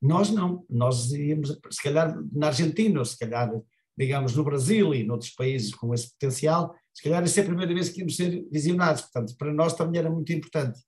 Nós 0.01 0.29
não, 0.29 0.65
nós 0.69 1.12
íamos, 1.12 1.57
se 1.71 1.81
calhar 1.81 2.17
na 2.31 2.47
Argentina, 2.47 2.99
ou 2.99 3.05
se 3.05 3.17
calhar, 3.17 3.51
digamos, 3.97 4.36
no 4.36 4.43
Brasil 4.43 4.93
e 4.93 5.03
noutros 5.03 5.31
países 5.31 5.73
com 5.73 5.93
esse 5.93 6.12
potencial, 6.12 6.75
se 6.93 7.03
calhar 7.03 7.23
essa 7.23 7.39
é 7.39 7.43
a 7.43 7.47
primeira 7.47 7.73
vez 7.73 7.89
que 7.89 7.99
íamos 7.99 8.15
ser 8.15 8.45
visionados, 8.51 9.01
portanto, 9.03 9.36
para 9.38 9.53
nós 9.53 9.73
também 9.73 9.99
era 9.99 10.10
muito 10.10 10.31
importante, 10.33 10.79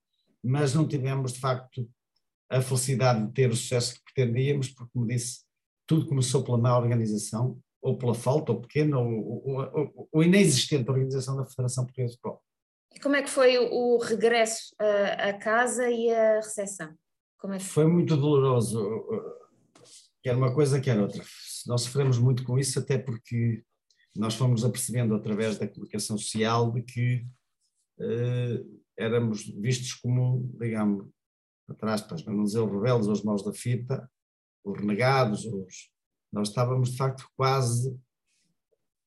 mas 0.44 0.74
não 0.74 0.88
tivemos, 0.88 1.34
de 1.34 1.40
facto, 1.40 1.88
a 2.50 2.62
felicidade 2.62 3.28
de 3.28 3.34
ter 3.34 3.50
o 3.50 3.56
sucesso 3.56 3.96
que 3.96 4.14
pretendíamos, 4.14 4.70
porque, 4.70 4.92
como 4.94 5.08
disse, 5.08 5.42
tudo 5.86 6.08
começou 6.08 6.44
pela 6.44 6.58
má 6.58 6.78
organização, 6.78 7.60
ou 7.82 7.98
pela 7.98 8.14
falta, 8.14 8.52
ou 8.52 8.62
pequena, 8.62 9.00
ou, 9.00 9.44
ou, 9.44 9.72
ou, 9.74 10.10
ou 10.12 10.24
inexistente 10.24 10.90
organização 10.90 11.36
da 11.38 11.46
Federação 11.46 11.86
Portuguesa 11.86 12.14
de 12.14 12.18
Futebol. 12.18 12.44
E 12.96 13.00
como 13.00 13.16
é 13.16 13.22
que 13.22 13.30
foi 13.30 13.58
o, 13.58 13.98
regresso 13.98 14.76
a, 14.80 15.30
a, 15.30 15.34
casa 15.34 15.90
e 15.90 16.12
a 16.12 16.36
recepção? 16.38 16.94
É. 17.46 17.60
Foi 17.60 17.88
muito 17.88 18.18
doloroso, 18.18 19.02
quer 20.22 20.36
uma 20.36 20.54
coisa, 20.54 20.82
quer 20.82 21.00
outra. 21.00 21.24
Nós 21.68 21.82
sofremos 21.82 22.18
muito 22.18 22.44
com 22.44 22.60
isso, 22.60 22.80
até 22.80 22.98
porque 22.98 23.64
nós 24.16 24.36
fomos 24.36 24.66
apercebendo 24.66 25.16
através 25.16 25.58
da 25.58 25.68
comunicação 25.68 26.18
social 26.18 26.72
de 26.72 26.82
que 26.82 27.26
uh, 28.00 28.82
éramos 28.98 29.46
vistos 29.46 29.94
como, 29.94 30.50
digamos, 30.60 31.08
atrás, 31.70 32.02
para 32.02 32.18
não 32.34 32.44
dizer 32.44 32.60
os 32.60 32.72
rebeldes, 32.72 33.08
os 33.08 33.24
maus 33.24 33.44
da 33.44 33.54
fita, 33.54 34.10
os 34.64 34.78
renegados, 34.78 35.46
os... 35.46 35.90
nós 36.32 36.50
estávamos 36.50 36.92
de 36.92 36.98
facto 36.98 37.26
quase 37.38 37.98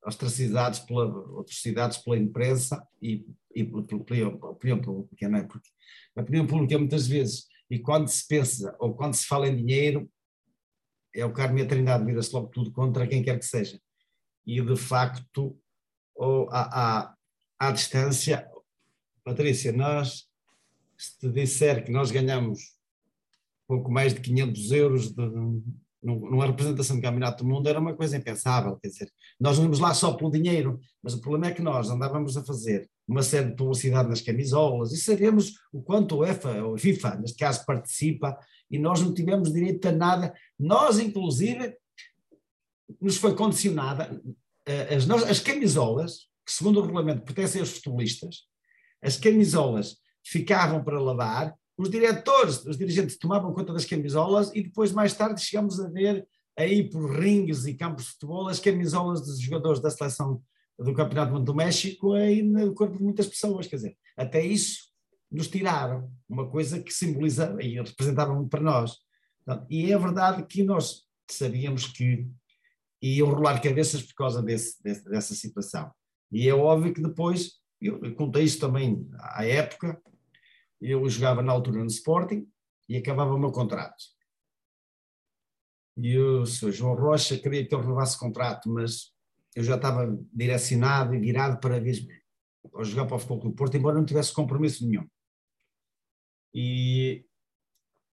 ostracizados 0.05 0.81
pela, 0.81 1.07
ostracizados 1.39 1.99
pela 1.99 2.19
imprensa 2.19 2.87
e, 3.01 3.25
e 3.55 3.65
pela 3.65 4.33
opinião 4.51 4.81
pública, 4.81 5.29
não 5.29 5.39
é? 5.39 5.45
Porque 5.45 5.69
a 6.17 6.23
opinião 6.23 6.47
pública 6.47 6.79
muitas 6.79 7.07
vezes, 7.07 7.47
e 7.73 7.79
quando 7.79 8.07
se 8.07 8.29
pensa 8.29 8.77
ou 8.79 8.95
quando 8.95 9.15
se 9.15 9.25
fala 9.25 9.49
em 9.49 9.57
dinheiro, 9.57 10.07
é 11.15 11.25
o 11.25 11.33
Carme 11.33 11.63
e 11.63 11.65
a 11.65 11.67
Trindade, 11.67 12.05
vira-se 12.05 12.31
logo 12.35 12.49
tudo 12.49 12.71
contra 12.71 13.07
quem 13.07 13.23
quer 13.23 13.39
que 13.39 13.47
seja. 13.47 13.81
E 14.47 14.61
de 14.61 14.77
facto, 14.77 15.59
ou 16.15 16.51
à, 16.51 17.07
à, 17.09 17.15
à 17.59 17.73
distância, 17.73 18.47
Patrícia, 19.25 19.73
nós, 19.73 20.27
se 20.99 21.19
te 21.19 21.31
disser 21.31 21.83
que 21.83 21.91
nós 21.91 22.11
ganhamos 22.11 22.61
pouco 23.67 23.91
mais 23.91 24.13
de 24.13 24.21
500 24.21 24.73
euros 24.73 25.11
de, 25.11 25.23
numa 26.03 26.45
representação 26.45 26.97
do 26.97 27.03
Campeonato 27.03 27.43
do 27.43 27.49
Mundo 27.49 27.71
era 27.71 27.81
uma 27.81 27.97
coisa 27.97 28.19
impensável, 28.19 28.77
quer 28.77 28.89
dizer, 28.89 29.11
nós 29.41 29.57
íamos 29.57 29.79
lá 29.79 29.95
só 29.95 30.13
pelo 30.13 30.31
dinheiro, 30.31 30.79
mas 31.03 31.15
o 31.15 31.23
problema 31.23 31.47
é 31.47 31.55
que 31.55 31.63
nós 31.63 31.89
andávamos 31.89 32.37
a 32.37 32.45
fazer 32.45 32.91
uma 33.13 33.23
série 33.23 33.51
de 33.51 33.57
publicidade 33.57 34.09
nas 34.09 34.21
camisolas 34.21 34.93
e 34.93 34.97
sabemos 34.97 35.53
o 35.73 35.83
quanto 35.83 36.17
o 36.17 36.25
EFA, 36.25 36.65
ou 36.65 36.79
FIFA, 36.79 37.17
neste 37.17 37.39
caso, 37.39 37.65
participa 37.65 38.37
e 38.71 38.79
nós 38.79 39.01
não 39.01 39.15
tivemos 39.15 39.53
direito 39.53 39.87
a 39.87 39.93
nada, 39.93 40.35
nós 40.59 40.99
inclusive 40.99 41.77
nos 43.01 43.17
foi 43.17 43.35
condicionada 43.35 44.21
eh, 44.67 44.95
as, 44.95 45.09
as 45.09 45.41
camisolas, 45.41 46.29
que 46.45 46.53
segundo 46.53 46.81
o 46.81 46.83
regulamento 46.83 47.23
pertencem 47.23 47.61
aos 47.61 47.71
futebolistas, 47.71 48.47
as 49.03 49.17
camisolas 49.17 49.97
ficavam 50.25 50.83
para 50.83 51.01
lavar 51.01 51.55
os 51.77 51.91
diretores, 51.91 52.65
os 52.65 52.77
dirigentes 52.77 53.19
tomavam 53.19 53.53
conta 53.53 53.73
das 53.73 53.85
camisolas 53.85 54.51
e 54.55 54.63
depois, 54.63 54.93
mais 54.93 55.15
tarde, 55.15 55.43
chegamos 55.43 55.81
a 55.81 55.89
ver 55.89 56.27
aí 56.57 56.89
por 56.89 57.11
ringues 57.11 57.67
e 57.67 57.75
campos 57.75 58.05
de 58.05 58.11
futebol 58.13 58.49
as 58.49 58.61
camisolas 58.61 59.23
dos 59.23 59.41
jogadores 59.41 59.81
da 59.81 59.91
seleção 59.91 60.43
do 60.83 60.95
Campeonato 60.95 61.39
do 61.41 61.55
México 61.55 62.13
aí 62.13 62.43
no 62.43 62.75
corpo 62.75 62.97
de 62.97 63.03
muitas 63.03 63.27
pessoas, 63.27 63.67
quer 63.67 63.77
dizer, 63.77 63.97
até 64.17 64.45
isso 64.45 64.93
nos 65.31 65.49
tiraram, 65.49 66.13
uma 66.29 66.51
coisa 66.51 66.83
que 66.83 66.93
simboliza 66.93 67.57
e 67.61 67.81
representava 67.81 68.35
muito 68.35 68.51
para 68.51 68.61
nós. 68.61 68.99
E 69.71 69.91
é 69.91 69.99
verdade 69.99 70.45
que 70.47 70.63
nós 70.63 71.07
sabíamos 71.31 71.87
que 71.87 72.29
iam 73.01 73.31
rolar 73.31 73.61
cabeças 73.61 74.03
por 74.03 74.15
causa 74.15 74.43
desse, 74.43 74.83
desse, 74.83 75.05
dessa 75.05 75.35
situação. 75.35 75.91
E 76.31 76.49
é 76.49 76.55
óbvio 76.55 76.93
que 76.93 77.03
depois, 77.03 77.61
eu 77.81 78.15
contei 78.15 78.45
isso 78.45 78.61
também 78.61 79.09
à 79.19 79.45
época, 79.45 80.01
eu 80.81 81.09
jogava 81.09 81.43
na 81.43 81.53
altura 81.53 81.81
no 81.81 81.87
Sporting 81.87 82.47
e 82.89 82.97
acabava 82.97 83.35
o 83.35 83.39
meu 83.39 83.51
contrato. 83.51 84.05
E 85.97 86.19
o 86.19 86.47
Sr. 86.47 86.73
João 86.73 86.95
Rocha 86.95 87.39
queria 87.39 87.67
que 87.67 87.75
eu 87.75 87.81
renovasse 87.81 88.17
o 88.17 88.21
contrato, 88.21 88.69
mas 88.71 89.12
eu 89.55 89.63
já 89.63 89.77
estava 89.77 90.19
direcionado 90.33 91.15
e 91.15 91.19
virado 91.19 91.61
para 91.61 91.81
vez 91.81 92.07
a 92.77 92.83
jogar 92.85 93.07
para 93.07 93.17
o 93.17 93.19
Futebol 93.19 93.41
Clube 93.41 93.57
Porto, 93.57 93.77
embora 93.77 93.97
não 93.97 94.05
tivesse 94.05 94.33
compromisso 94.33 94.87
nenhum. 94.87 95.07
E 96.55 97.25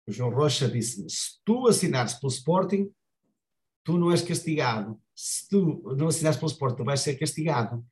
o 0.07 0.11
João 0.11 0.29
Rocha 0.29 0.69
disse-me: 0.69 1.09
se 1.09 1.39
tu 1.43 1.67
assinares 1.67 2.13
pelo 2.13 2.31
Sporting, 2.31 2.91
tu 3.83 3.97
não 3.97 4.11
és 4.11 4.21
castigado. 4.21 5.01
Se 5.15 5.47
tu 5.49 5.95
não 5.97 6.07
assinares 6.07 6.37
pelo 6.37 6.51
Sporting, 6.51 6.77
tu 6.77 6.83
vais 6.83 6.99
ser 6.99 7.15
castigado. 7.15 7.85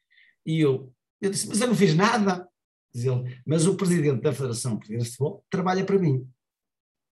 E 0.45 0.60
eu, 0.60 0.93
eu 1.21 1.32
disse: 1.32 1.47
mas 1.47 1.60
eu 1.62 1.67
não 1.67 1.75
fiz 1.75 1.95
nada 1.95 2.47
diz 2.93 3.06
ele, 3.06 3.41
mas 3.45 3.65
o 3.65 3.75
presidente 3.75 4.21
da 4.21 4.32
Federação 4.32 4.77
Portuguesa 4.77 5.06
de 5.06 5.10
Futebol 5.10 5.45
trabalha 5.49 5.84
para 5.84 5.97
mim. 5.97 6.29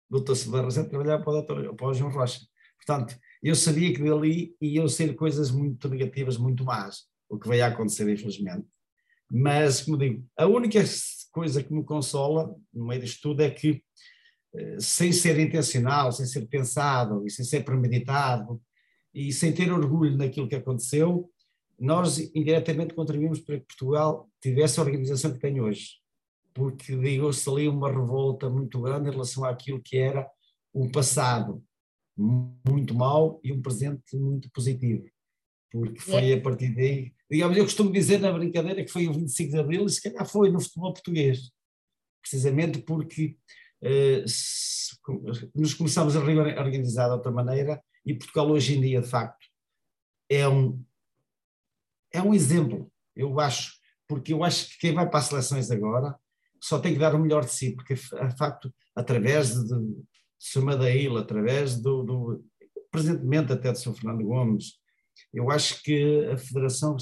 Dr. 0.10 0.36
Silva 0.36 0.62
Rosete 0.62 0.90
trabalhava 0.90 1.24
para 1.24 1.32
o, 1.32 1.34
doutor, 1.34 1.76
para 1.76 1.88
o 1.88 1.94
João 1.94 2.12
Rocha. 2.12 2.42
Portanto, 2.86 3.18
eu 3.42 3.56
sabia 3.56 3.94
que 3.94 4.04
dali 4.04 4.56
iam 4.62 4.88
ser 4.88 5.16
coisas 5.16 5.52
muito 5.52 5.88
negativas, 5.90 6.38
muito 6.38 6.64
más, 6.64 7.04
o 7.30 7.38
que 7.38 7.48
veio 7.48 7.64
a 7.64 7.68
acontecer, 7.68 8.10
infelizmente. 8.10 8.66
Mas, 9.32 9.82
como 9.82 9.98
digo, 9.98 10.26
a 10.38 10.48
única 10.48 10.84
coisa 11.32 11.64
que 11.64 11.74
me 11.74 11.84
consola 11.84 12.56
no 12.74 12.88
meio 12.88 13.02
disto 13.02 13.22
tudo 13.22 13.42
é 13.42 13.50
que, 13.50 13.84
eh, 14.56 14.78
sem 14.80 15.12
ser 15.12 15.40
intencional, 15.40 16.12
sem 16.12 16.26
ser 16.26 16.48
pensado 16.48 17.26
e 17.26 17.30
sem 17.30 17.46
ser 17.46 17.64
premeditado, 17.64 18.62
e 19.14 19.32
sem 19.32 19.54
ter 19.54 19.72
orgulho 19.72 20.18
naquilo 20.18 20.48
que 20.48 20.56
aconteceu, 20.56 21.30
nós 21.80 22.18
indiretamente 22.36 22.94
contribuímos 22.94 23.40
para 23.40 23.60
que 23.60 23.66
Portugal 23.66 24.30
tivesse 24.42 24.80
a 24.80 24.84
organização 24.84 25.32
que 25.32 25.40
tem 25.40 25.62
hoje, 25.62 26.00
porque 26.54 26.96
digou-se 26.96 27.48
ali 27.50 27.68
uma 27.68 27.90
revolta 27.90 28.50
muito 28.50 28.82
grande 28.82 29.10
em 29.10 29.12
relação 29.12 29.46
àquilo 29.46 29.82
que 29.82 29.98
era 29.98 30.30
um 30.74 30.92
passado 30.92 31.64
muito 32.20 32.94
mau 32.94 33.40
e 33.44 33.52
um 33.54 33.62
presente 33.62 34.16
muito 34.16 34.50
positivo, 34.52 35.06
porque 35.72 36.00
foi 36.00 36.34
a 36.34 36.42
partir 36.42 36.76
daí, 36.76 37.14
digamos, 37.30 37.58
eu 37.58 37.64
costumo 37.64 37.92
dizer 37.92 38.20
na 38.20 38.32
brincadeira 38.32 38.84
que 38.84 38.92
foi 38.92 39.08
o 39.08 39.14
25 39.14 39.52
de 39.52 39.60
Abril 39.60 39.86
e 39.86 39.90
se 39.90 40.02
calhar 40.02 40.26
foi 40.26 40.52
no 40.52 40.60
futebol 40.60 40.94
português, 40.94 41.52
precisamente 42.22 42.82
porque 42.82 43.38
eh, 43.82 44.26
nos 45.56 45.74
começamos 45.74 46.16
a 46.16 46.24
reorganizar 46.24 47.08
de 47.08 47.14
outra 47.14 47.32
maneira 47.32 47.82
e 48.06 48.14
Portugal 48.14 48.50
hoje 48.50 48.78
em 48.78 48.82
dia, 48.82 49.02
de 49.02 49.08
facto, 49.08 49.48
é 50.30 50.48
um, 50.48 50.84
é 52.12 52.22
um 52.22 52.34
exemplo, 52.34 52.92
eu 53.16 53.40
acho, 53.40 53.74
porque 54.08 54.34
eu 54.34 54.44
acho 54.44 54.70
que 54.70 54.80
quem 54.80 54.94
vai 54.94 55.10
para 55.10 55.20
as 55.20 55.26
seleções 55.26 55.72
agora 55.72 56.18
só 56.62 56.80
tem 56.80 56.94
que 56.94 57.00
dar 57.00 57.16
o 57.16 57.20
melhor 57.20 57.46
de 57.46 57.52
si, 57.52 57.74
porque 57.76 57.94
de 57.96 58.38
facto, 58.38 58.74
através 58.96 59.54
de, 59.54 59.76
de 60.40 60.46
Sr. 60.46 60.96
Ilha, 60.96 61.20
através 61.20 61.80
do, 61.80 62.04
do, 62.04 62.46
presentemente 62.90 63.52
até 63.52 63.72
de 63.72 63.80
Sr. 63.80 63.94
Fernando 63.94 64.24
Gomes, 64.24 64.80
eu 65.34 65.52
acho 65.52 65.84
que 65.84 66.26
a 66.32 66.38
Federação 66.38 66.96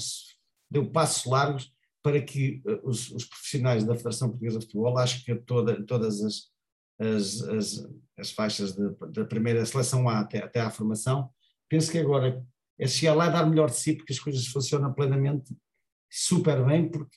deu 0.70 0.90
passos 0.90 1.24
largos 1.24 1.72
para 2.02 2.20
que 2.20 2.62
eh, 2.66 2.80
os, 2.84 3.10
os 3.10 3.24
profissionais 3.24 3.84
da 3.84 3.94
Federação 3.94 4.28
Portuguesa 4.28 4.58
de 4.58 4.66
Futebol, 4.66 4.98
acho 4.98 5.24
que 5.24 5.34
toda, 5.34 5.84
todas 5.84 6.20
as, 6.22 6.50
as, 6.98 7.42
as, 7.42 7.88
as 8.18 8.30
faixas 8.30 8.76
da 8.76 9.24
primeira 9.24 9.64
seleção 9.64 10.08
A 10.08 10.20
até, 10.20 10.38
até 10.38 10.60
à 10.60 10.70
formação, 10.70 11.30
penso 11.68 11.90
que 11.90 11.98
agora 11.98 12.44
é 12.78 12.86
chegar 12.86 13.14
lá 13.14 13.26
e 13.26 13.32
dar 13.32 13.46
melhor 13.46 13.70
de 13.70 13.76
si, 13.76 13.94
porque 13.94 14.12
as 14.12 14.20
coisas 14.20 14.46
funcionam 14.46 14.92
plenamente, 14.92 15.56
super 16.10 16.64
bem, 16.64 16.88
porque, 16.88 17.16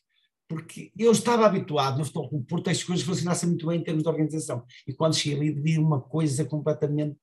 porque 0.51 0.91
eu 0.97 1.13
estava 1.13 1.45
habituado 1.45 1.97
no 1.97 2.03
Futebol 2.03 2.27
Clube 2.27 2.45
Porto 2.45 2.69
as 2.69 2.83
coisas 2.83 3.05
funcionassem 3.05 3.47
muito 3.47 3.65
bem 3.65 3.79
em 3.79 3.83
termos 3.83 4.03
de 4.03 4.09
organização, 4.09 4.65
e 4.85 4.93
quando 4.93 5.15
cheguei 5.15 5.49
ali 5.49 5.61
vi 5.61 5.77
uma 5.79 6.01
coisa 6.01 6.43
completamente 6.43 7.17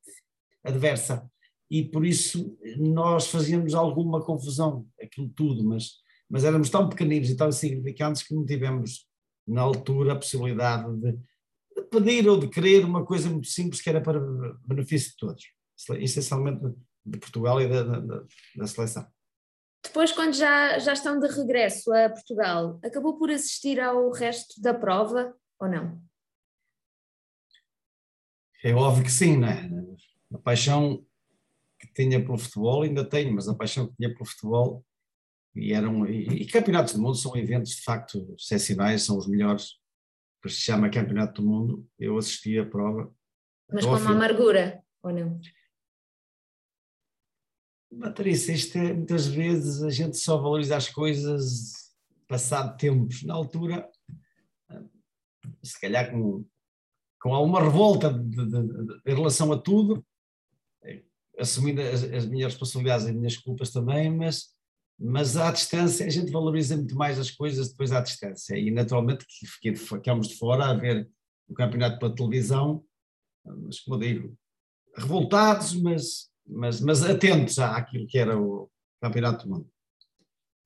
adversa, 0.64 1.31
e 1.71 1.85
por 1.85 2.07
isso 2.07 2.59
nós 2.79 3.27
fazíamos 3.27 3.75
alguma 3.75 4.25
confusão, 4.25 4.87
aquilo 4.99 5.29
tudo, 5.37 5.62
mas, 5.62 5.91
mas 6.27 6.43
éramos 6.43 6.71
tão 6.71 6.88
pequeninos 6.88 7.29
e 7.29 7.37
tão 7.37 7.51
insignificantes 7.51 8.23
que 8.23 8.35
não 8.35 8.47
tivemos 8.47 9.07
na 9.47 9.61
altura 9.61 10.14
a 10.14 10.17
possibilidade 10.17 10.91
de, 10.99 11.12
de 11.12 11.83
pedir 11.91 12.27
ou 12.31 12.41
de 12.41 12.49
querer 12.49 12.83
uma 12.83 13.05
coisa 13.05 13.29
muito 13.29 13.49
simples 13.49 13.83
que 13.83 13.91
era 13.91 14.01
para 14.01 14.19
benefício 14.64 15.11
de 15.11 15.17
todos, 15.19 15.45
essencialmente 16.01 16.62
de 17.05 17.19
Portugal 17.19 17.61
e 17.61 17.69
da, 17.69 17.83
da, 17.83 18.25
da 18.57 18.67
seleção. 18.67 19.07
Depois, 19.83 20.12
quando 20.12 20.35
já, 20.35 20.79
já 20.79 20.93
estão 20.93 21.19
de 21.19 21.27
regresso 21.29 21.93
a 21.93 22.11
Portugal, 22.11 22.79
acabou 22.85 23.17
por 23.19 23.31
assistir 23.31 23.81
ao 23.81 24.11
resto 24.11 24.61
da 24.61 24.75
prova 24.75 25.35
ou 25.59 25.69
não? 25.69 26.01
É 28.62 28.75
óbvio 28.75 29.05
que 29.05 29.11
sim, 29.11 29.37
não 29.37 29.49
é? 29.49 29.71
A 30.35 30.38
paixão 30.38 31.05
que 31.79 31.87
tinha 31.95 32.23
pelo 32.23 32.38
futebol, 32.38 32.83
ainda 32.83 33.09
tenho, 33.09 33.33
mas 33.33 33.49
a 33.49 33.55
paixão 33.55 33.87
que 33.87 33.95
tinha 33.97 34.12
pelo 34.12 34.27
futebol 34.27 34.85
e 35.55 35.73
eram 35.73 36.07
e, 36.07 36.43
e 36.43 36.47
campeonatos 36.47 36.95
do 36.95 37.01
mundo 37.01 37.17
são 37.17 37.37
eventos 37.37 37.77
de 37.77 37.83
facto 37.83 38.35
excepcionais, 38.38 39.03
são 39.03 39.17
os 39.17 39.27
melhores, 39.27 39.79
isso 40.49 40.57
se 40.57 40.62
chama 40.62 40.91
Campeonato 40.91 41.43
do 41.43 41.49
Mundo. 41.49 41.87
Eu 41.99 42.17
assisti 42.17 42.59
a 42.59 42.64
prova. 42.64 43.12
Mas 43.71 43.85
com 43.85 43.97
uma 43.97 44.12
amargura, 44.12 44.83
ou 45.03 45.12
não? 45.12 45.38
Patrícia, 48.01 48.53
isto 48.53 48.77
é, 48.77 48.92
muitas 48.92 49.27
vezes 49.27 49.83
a 49.83 49.90
gente 49.90 50.16
só 50.16 50.37
valoriza 50.37 50.77
as 50.77 50.88
coisas 50.88 51.88
passado 52.27 52.77
tempos. 52.77 53.22
Na 53.22 53.35
altura, 53.35 53.88
se 55.62 55.81
calhar 55.81 56.11
com, 56.11 56.44
com 57.20 57.35
alguma 57.35 57.62
revolta 57.62 58.12
de, 58.12 58.29
de, 58.29 58.46
de, 58.46 59.01
em 59.07 59.14
relação 59.14 59.51
a 59.53 59.59
tudo, 59.59 60.05
assumindo 61.38 61.81
as, 61.81 62.03
as 62.05 62.27
minhas 62.27 62.53
responsabilidades 62.53 63.07
e 63.07 63.11
as 63.11 63.16
minhas 63.16 63.37
culpas 63.37 63.70
também, 63.70 64.11
mas, 64.11 64.48
mas 64.98 65.37
à 65.37 65.51
distância 65.51 66.05
a 66.05 66.11
gente 66.11 66.31
valoriza 66.31 66.77
muito 66.77 66.96
mais 66.96 67.18
as 67.18 67.31
coisas 67.31 67.70
depois 67.70 67.92
à 67.92 68.01
distância. 68.01 68.57
E 68.59 68.70
naturalmente 68.70 69.24
que 69.61 69.74
ficamos 69.77 70.29
de 70.29 70.37
fora 70.37 70.66
a 70.66 70.74
ver 70.74 71.09
o 71.48 71.55
campeonato 71.55 71.98
pela 71.98 72.14
televisão, 72.14 72.85
mas 73.44 73.81
como 73.81 73.98
digo, 73.98 74.37
revoltados, 74.96 75.74
mas, 75.81 76.28
mas, 76.49 76.81
mas 76.81 77.03
atentos 77.03 77.59
àquilo 77.59 78.07
que 78.07 78.19
era 78.19 78.39
o 78.39 78.71
campeonato 79.01 79.47
do 79.47 79.55
mundo. 79.55 79.71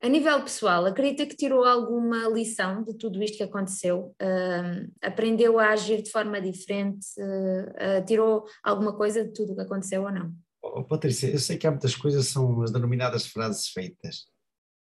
A 0.02 0.08
nível 0.08 0.42
pessoal, 0.42 0.84
acredita 0.84 1.26
que 1.26 1.36
tirou 1.36 1.64
alguma 1.64 2.28
lição 2.28 2.82
de 2.82 2.92
tudo 2.94 3.22
isto 3.22 3.36
que 3.36 3.42
aconteceu? 3.44 4.12
Uh, 4.20 4.92
aprendeu 5.00 5.60
a 5.60 5.68
agir 5.68 6.02
de 6.02 6.10
forma 6.10 6.40
diferente? 6.40 7.06
Uh, 7.16 8.00
uh, 8.00 8.04
tirou 8.04 8.44
alguma 8.64 8.96
coisa 8.96 9.24
de 9.24 9.32
tudo 9.32 9.52
o 9.52 9.54
que 9.54 9.62
aconteceu 9.62 10.02
ou 10.02 10.10
não? 10.10 10.34
Oh, 10.60 10.82
Patrícia, 10.82 11.28
eu 11.28 11.38
sei 11.38 11.56
que 11.56 11.68
há 11.68 11.70
muitas 11.70 11.94
coisas 11.94 12.26
são 12.26 12.62
as 12.62 12.72
denominadas 12.72 13.26
frases 13.26 13.68
feitas, 13.68 14.26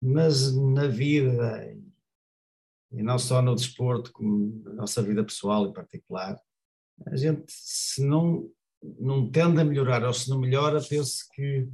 mas 0.01 0.53
na 0.53 0.88
vida, 0.88 1.73
e 2.91 3.01
não 3.01 3.17
só 3.17 3.41
no 3.41 3.55
desporto, 3.55 4.12
como 4.12 4.62
na 4.65 4.73
nossa 4.73 5.01
vida 5.01 5.23
pessoal 5.23 5.65
em 5.65 5.73
particular, 5.73 6.38
a 7.05 7.15
gente, 7.15 7.45
se 7.47 8.05
não, 8.05 8.49
não 8.99 9.29
tende 9.29 9.61
a 9.61 9.65
melhorar 9.65 10.03
ou 10.03 10.13
se 10.13 10.29
não 10.29 10.39
melhora, 10.39 10.81
penso 10.81 11.25
que 11.33 11.67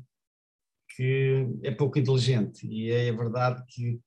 que 0.95 1.47
é 1.63 1.71
pouco 1.71 1.97
inteligente 1.97 2.67
e 2.67 2.91
é 2.91 3.11
verdade 3.13 3.63
que 3.69 3.97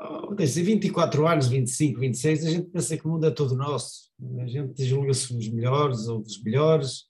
oh, 0.00 0.34
24 0.34 1.26
anos, 1.26 1.48
25, 1.48 2.00
26, 2.00 2.46
a 2.46 2.50
gente 2.50 2.70
pensa 2.70 2.96
que 2.96 3.06
o 3.06 3.10
mundo 3.10 3.26
é 3.26 3.30
todo 3.30 3.54
nosso, 3.54 4.10
a 4.40 4.46
gente 4.46 4.84
julga-se 4.84 5.36
os 5.36 5.48
melhores 5.48 6.08
ou 6.08 6.22
dos 6.22 6.42
melhores, 6.42 7.04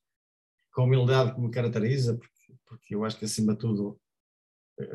com 0.72 0.83
a 0.83 0.85
humildade 0.85 1.35
que 1.35 1.40
me 1.40 1.50
caracteriza, 1.50 2.16
porque, 2.16 2.54
porque 2.66 2.94
eu 2.94 3.04
acho 3.04 3.18
que 3.18 3.24
acima 3.24 3.52
de 3.52 3.61
tudo 3.61 4.00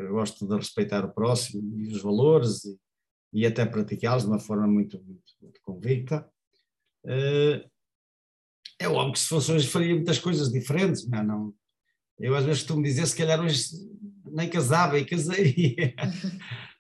gosto 0.09 0.47
de 0.47 0.55
respeitar 0.55 1.03
o 1.05 1.13
próximo 1.13 1.77
e 1.79 1.91
os 1.91 2.01
valores 2.01 2.63
e, 2.63 2.79
e 3.33 3.45
até 3.45 3.65
praticá-los 3.65 4.23
de 4.23 4.29
uma 4.29 4.39
forma 4.39 4.67
muito, 4.67 5.01
muito, 5.03 5.33
muito 5.41 5.59
convicta. 5.62 6.29
Eh, 7.05 7.65
é 8.80 8.88
óbvio 8.88 9.13
que 9.13 9.19
se 9.19 9.28
fosse 9.28 9.52
hoje 9.52 9.67
faria 9.67 9.95
muitas 9.95 10.19
coisas 10.19 10.52
diferentes, 10.52 11.08
não, 11.08 11.23
não 11.23 11.54
eu 12.19 12.36
às 12.36 12.45
vezes 12.45 12.62
costumo 12.62 12.84
dizer, 12.84 13.06
se 13.06 13.15
calhar 13.15 13.41
hoje 13.41 13.69
nem 14.32 14.49
casava 14.49 14.97
e 14.97 15.06
casei. 15.06 15.76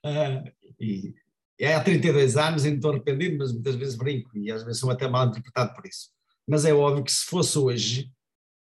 uh, 0.05 0.51
e, 0.79 1.13
e 1.59 1.65
há 1.65 1.83
32 1.83 2.37
anos 2.37 2.65
e 2.65 2.69
não 2.69 2.75
estou 2.77 2.91
arrependido, 2.91 3.37
mas 3.37 3.51
muitas 3.51 3.75
vezes 3.75 3.95
brinco 3.95 4.37
e 4.37 4.51
às 4.51 4.63
vezes 4.63 4.79
sou 4.79 4.89
até 4.89 5.07
mal 5.07 5.27
interpretado 5.27 5.73
por 5.73 5.85
isso. 5.85 6.09
Mas 6.47 6.65
é 6.65 6.73
óbvio 6.73 7.03
que 7.03 7.11
se 7.11 7.25
fosse 7.25 7.57
hoje, 7.57 8.11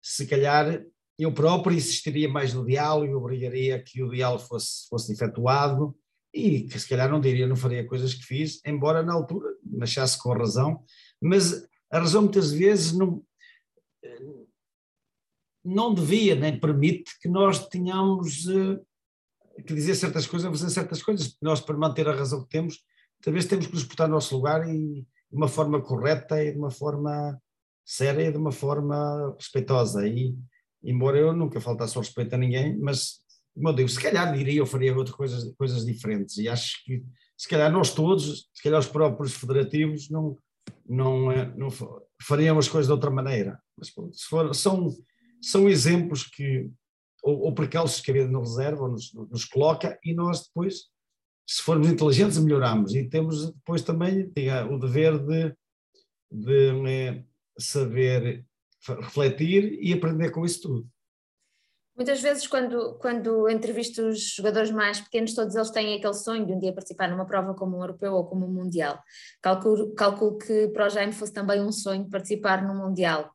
se 0.03 0.27
calhar 0.27 0.83
eu 1.18 1.33
próprio 1.33 1.77
insistiria 1.77 2.29
mais 2.29 2.53
no 2.53 2.64
diálogo 2.64 3.07
e 3.07 3.14
obrigaria 3.14 3.83
que 3.83 4.03
o 4.03 4.11
diálogo 4.11 4.42
fosse, 4.42 4.88
fosse 4.88 5.12
efetuado 5.12 5.96
e 6.33 6.62
que 6.62 6.79
se 6.79 6.88
calhar 6.88 7.09
não 7.09 7.20
diria, 7.20 7.46
não 7.46 7.57
faria 7.57 7.87
coisas 7.87 8.14
que 8.14 8.24
fiz, 8.24 8.61
embora 8.66 9.03
na 9.03 9.12
altura 9.12 9.48
me 9.62 9.85
achasse 9.85 10.20
com 10.20 10.33
razão, 10.33 10.83
mas 11.22 11.64
a 11.94 12.00
razão 12.00 12.22
muitas 12.22 12.50
vezes 12.50 12.92
não, 12.92 13.24
não 15.64 15.94
devia 15.94 16.35
nem 16.35 16.59
permite 16.59 17.16
que 17.20 17.28
nós 17.28 17.68
tenhamos 17.68 18.46
uh, 18.46 18.85
que 19.64 19.72
dizer 19.72 19.94
certas 19.94 20.26
coisas, 20.26 20.50
fazer 20.50 20.70
certas 20.70 21.00
coisas. 21.00 21.37
Nós, 21.40 21.61
para 21.61 21.76
manter 21.76 22.09
a 22.09 22.14
razão 22.14 22.42
que 22.42 22.48
temos, 22.48 22.83
talvez 23.22 23.46
temos 23.46 23.68
que 23.68 23.74
nos 23.74 23.85
botar 23.85 24.09
no 24.09 24.14
nosso 24.14 24.35
lugar 24.35 24.68
e 24.68 25.02
de 25.02 25.37
uma 25.37 25.46
forma 25.46 25.80
correta 25.80 26.42
e 26.42 26.50
de 26.50 26.59
uma 26.59 26.70
forma 26.70 27.40
séria 27.85 28.26
e 28.26 28.33
de 28.33 28.38
uma 28.38 28.50
forma 28.50 29.33
respeitosa. 29.38 30.04
E, 30.04 30.37
embora 30.83 31.16
eu 31.16 31.33
nunca 31.33 31.61
faltasse 31.61 31.96
ao 31.96 32.02
respeito 32.02 32.35
a 32.35 32.38
ninguém, 32.38 32.76
mas, 32.76 33.20
como 33.54 33.68
eu 33.68 33.72
digo, 33.72 33.88
se 33.88 34.02
calhar 34.02 34.37
diria 34.37 34.61
ou 34.61 34.66
faria 34.66 34.92
outras 34.92 35.16
coisas, 35.16 35.54
coisas 35.57 35.87
diferentes. 35.87 36.38
E 36.38 36.48
acho 36.48 36.85
que, 36.85 37.04
se 37.38 37.48
calhar, 37.48 37.70
nós 37.70 37.94
todos, 37.94 38.50
se 38.52 38.62
calhar 38.64 38.80
os 38.80 38.88
próprios 38.88 39.35
federativos, 39.35 40.11
não, 40.11 40.37
não, 40.87 41.31
eh, 41.31 41.53
não 41.57 41.68
fariam 42.23 42.59
as 42.59 42.68
coisas 42.68 42.87
de 42.87 42.92
outra 42.92 43.11
maneira. 43.11 43.61
Mas, 43.77 43.88
se 43.88 44.27
for, 44.29 44.55
são 44.55 44.94
são 45.44 45.68
exemplos 45.68 46.25
que, 46.25 46.70
ou, 47.23 47.40
ou 47.42 47.55
percalços 47.55 48.01
que 48.01 48.11
a 48.11 48.14
vida 48.14 48.29
nos 48.29 48.57
reserva, 48.57 48.88
nos, 48.88 49.12
nos 49.12 49.44
coloca, 49.44 49.99
e 50.03 50.14
nós 50.14 50.47
depois, 50.47 50.87
se 51.47 51.62
formos 51.62 51.88
inteligentes, 51.88 52.38
melhoramos. 52.38 52.94
E 52.94 53.05
temos 53.05 53.53
depois 53.53 53.83
também 53.83 54.33
diga, 54.35 54.66
o 54.66 54.79
dever 54.79 55.18
de, 55.18 55.55
de 56.33 56.88
é, 56.88 57.25
saber 57.59 58.44
refletir 59.01 59.79
e 59.81 59.92
aprender 59.92 60.31
com 60.31 60.44
isso 60.44 60.62
tudo. 60.62 60.88
Muitas 61.96 62.20
vezes, 62.20 62.46
quando, 62.48 62.94
quando 62.98 63.48
entrevisto 63.48 64.02
os 64.02 64.35
jogadores 64.35 64.70
mais 64.72 65.00
pequenos, 65.00 65.33
todos 65.33 65.54
eles 65.54 65.70
têm 65.70 65.94
aquele 65.96 66.14
sonho 66.14 66.44
de 66.44 66.52
um 66.52 66.59
dia 66.59 66.72
participar 66.72 67.09
numa 67.09 67.24
prova 67.24 67.54
como 67.54 67.76
um 67.76 67.80
europeu 67.80 68.14
ou 68.14 68.26
como 68.26 68.46
um 68.46 68.52
mundial. 68.52 69.00
Calculo, 69.40 69.94
calculo 69.94 70.37
que 70.37 70.68
para 70.68 70.87
o 70.87 70.90
Jaime 70.90 71.12
fosse 71.12 71.33
também 71.33 71.62
um 71.62 71.70
sonho 71.70 72.11
participar 72.11 72.66
no 72.66 72.74
mundial. 72.74 73.33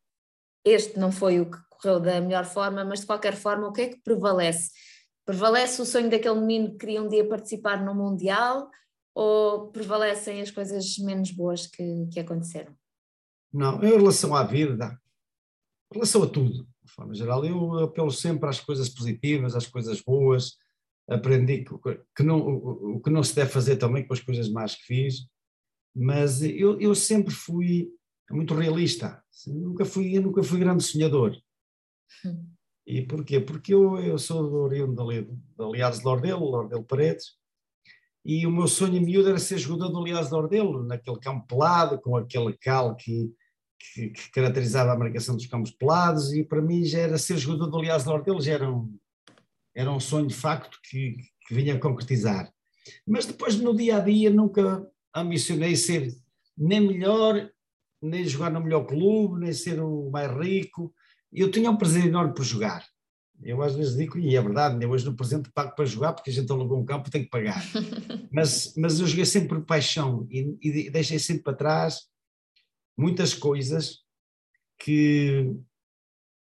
Este 0.65 0.99
não 0.99 1.09
foi 1.09 1.39
o 1.39 1.49
que 1.49 1.57
correu 1.69 2.01
da 2.01 2.19
melhor 2.19 2.43
forma, 2.43 2.83
mas 2.83 2.99
de 2.99 3.05
qualquer 3.05 3.35
forma, 3.35 3.67
o 3.67 3.71
que 3.71 3.81
é 3.81 3.87
que 3.87 4.01
prevalece? 4.01 4.71
Prevalece 5.25 5.81
o 5.81 5.85
sonho 5.85 6.09
daquele 6.09 6.39
menino 6.41 6.71
que 6.71 6.79
queria 6.79 7.01
um 7.01 7.07
dia 7.07 7.27
participar 7.27 7.81
no 7.83 7.95
Mundial 7.95 8.69
ou 9.15 9.71
prevalecem 9.71 10.41
as 10.41 10.51
coisas 10.51 10.97
menos 10.97 11.31
boas 11.31 11.65
que, 11.65 12.07
que 12.11 12.19
aconteceram? 12.19 12.75
Não, 13.53 13.81
em 13.83 13.97
relação 13.97 14.35
à 14.35 14.43
vida, 14.43 14.99
em 15.91 15.95
relação 15.95 16.23
a 16.23 16.27
tudo, 16.27 16.67
de 16.89 16.95
forma 16.95 17.13
geral, 17.13 17.45
eu 17.45 17.79
apelo 17.79 18.11
sempre 18.11 18.49
às 18.49 18.59
coisas 18.59 18.89
positivas, 18.89 19.55
às 19.55 19.67
coisas 19.67 20.01
boas, 20.01 20.57
aprendi 21.07 21.63
que, 21.63 22.01
que 22.15 22.23
não, 22.23 22.39
o 22.39 22.99
que 22.99 23.09
não 23.09 23.23
se 23.23 23.35
deve 23.35 23.51
fazer 23.51 23.77
também 23.77 24.05
com 24.05 24.13
as 24.13 24.19
coisas 24.19 24.49
más 24.49 24.75
que 24.75 24.83
fiz, 24.83 25.27
mas 25.95 26.41
eu, 26.41 26.79
eu 26.79 26.93
sempre 26.93 27.33
fui 27.33 27.89
muito 28.29 28.53
realista, 28.53 29.23
nunca 29.47 29.85
fui, 29.85 30.17
eu 30.17 30.21
nunca 30.21 30.43
fui 30.43 30.59
grande 30.59 30.83
sonhador. 30.83 31.35
E 32.85 33.03
porquê? 33.03 33.39
Porque 33.39 33.73
eu, 33.73 33.97
eu 33.99 34.17
sou 34.17 34.49
do 34.49 34.55
oriundo 34.57 35.07
de 35.07 35.25
Aliados 35.59 35.99
de 35.99 36.05
Lordelo, 36.05 36.45
Lordelo 36.45 36.83
Paredes, 36.83 37.37
e 38.25 38.45
o 38.45 38.51
meu 38.51 38.67
sonho 38.67 39.01
miúdo 39.01 39.29
era 39.29 39.39
ser 39.39 39.57
jogador 39.57 39.89
do 39.89 39.99
Aliados 39.99 40.29
de 40.29 40.35
Lordelo, 40.35 40.83
naquele 40.83 41.19
campo 41.19 41.47
pelado, 41.47 41.99
com 42.01 42.15
aquele 42.17 42.53
cal 42.57 42.95
que, 42.95 43.31
que, 43.79 44.09
que, 44.09 44.31
caracterizava 44.31 44.91
a 44.91 44.97
marcação 44.97 45.35
dos 45.35 45.47
campos 45.47 45.71
pelados, 45.71 46.33
e 46.33 46.43
para 46.43 46.61
mim 46.61 46.83
já 46.83 46.99
era 46.99 47.17
ser 47.17 47.37
jogador 47.37 47.67
do 47.67 47.77
Aliados 47.77 48.03
de 48.03 48.09
Lordelo, 48.09 48.41
já 48.41 48.53
era 48.53 48.69
um, 48.69 48.97
era 49.73 49.91
um 49.91 49.99
sonho 49.99 50.27
de 50.27 50.35
facto 50.35 50.79
que, 50.83 51.15
que 51.47 51.53
vinha 51.53 51.75
a 51.75 51.79
concretizar. 51.79 52.51
Mas 53.07 53.25
depois 53.25 53.55
no 53.55 53.75
dia 53.75 53.97
a 53.97 53.99
dia 53.99 54.29
nunca 54.29 54.85
ambicionei 55.15 55.75
ser 55.75 56.13
nem 56.57 56.81
melhor, 56.81 57.49
nem 58.01 58.25
jogar 58.25 58.51
no 58.51 58.61
melhor 58.61 58.85
clube, 58.85 59.39
nem 59.39 59.53
ser 59.53 59.81
o 59.81 60.09
mais 60.09 60.31
rico, 60.31 60.93
eu 61.31 61.49
tinha 61.51 61.71
um 61.71 61.77
prazer 61.77 62.05
enorme 62.05 62.33
por 62.33 62.43
jogar. 62.43 62.85
Eu 63.41 63.61
às 63.61 63.73
vezes 63.73 63.95
digo, 63.95 64.17
e 64.17 64.35
é 64.35 64.41
verdade, 64.41 64.83
eu 64.83 64.89
hoje 64.89 65.05
no 65.05 65.15
presente 65.15 65.49
pago 65.51 65.73
para 65.73 65.85
jogar 65.85 66.11
porque 66.11 66.29
a 66.29 66.33
gente 66.33 66.51
alugou 66.51 66.77
um 66.77 66.85
campo 66.85 67.07
e 67.07 67.11
tem 67.11 67.23
que 67.23 67.29
pagar. 67.29 67.63
mas, 68.31 68.73
mas 68.75 68.99
eu 68.99 69.07
joguei 69.07 69.25
sempre 69.25 69.49
por 69.49 69.65
paixão 69.65 70.27
e, 70.29 70.57
e 70.61 70.89
deixei 70.89 71.17
sempre 71.17 71.43
para 71.43 71.53
trás 71.53 72.01
muitas 72.99 73.33
coisas 73.33 74.03
que 74.77 75.55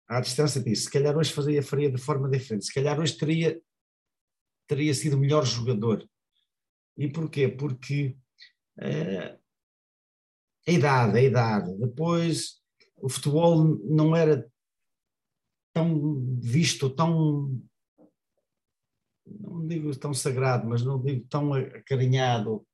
à 0.08 0.20
distância 0.20 0.62
disse, 0.62 0.84
se 0.84 0.92
calhar 0.92 1.16
hoje 1.16 1.32
faria, 1.32 1.62
faria 1.62 1.92
de 1.92 2.02
forma 2.02 2.28
diferente, 2.28 2.66
se 2.66 2.74
calhar 2.74 3.00
hoje 3.00 3.16
teria, 3.16 3.62
teria 4.68 4.94
sido 4.94 5.20
melhor 5.20 5.46
jogador. 5.46 6.08
E 6.98 7.08
porquê? 7.08 7.48
Porque 7.48 8.18
uh, 8.80 9.40
a 10.68 10.72
idade, 10.72 11.18
a 11.18 11.22
idade, 11.22 11.78
depois 11.78 12.60
o 12.96 13.08
futebol 13.08 13.64
não 13.84 14.16
era 14.16 14.50
tão 15.72 16.20
visto, 16.40 16.90
tão 16.90 17.62
não 19.26 19.68
digo 19.68 19.96
tão 19.96 20.14
sagrado, 20.14 20.68
mas 20.68 20.82
não 20.82 21.00
digo 21.00 21.28
tão 21.28 21.54
acarinhado, 21.54 22.67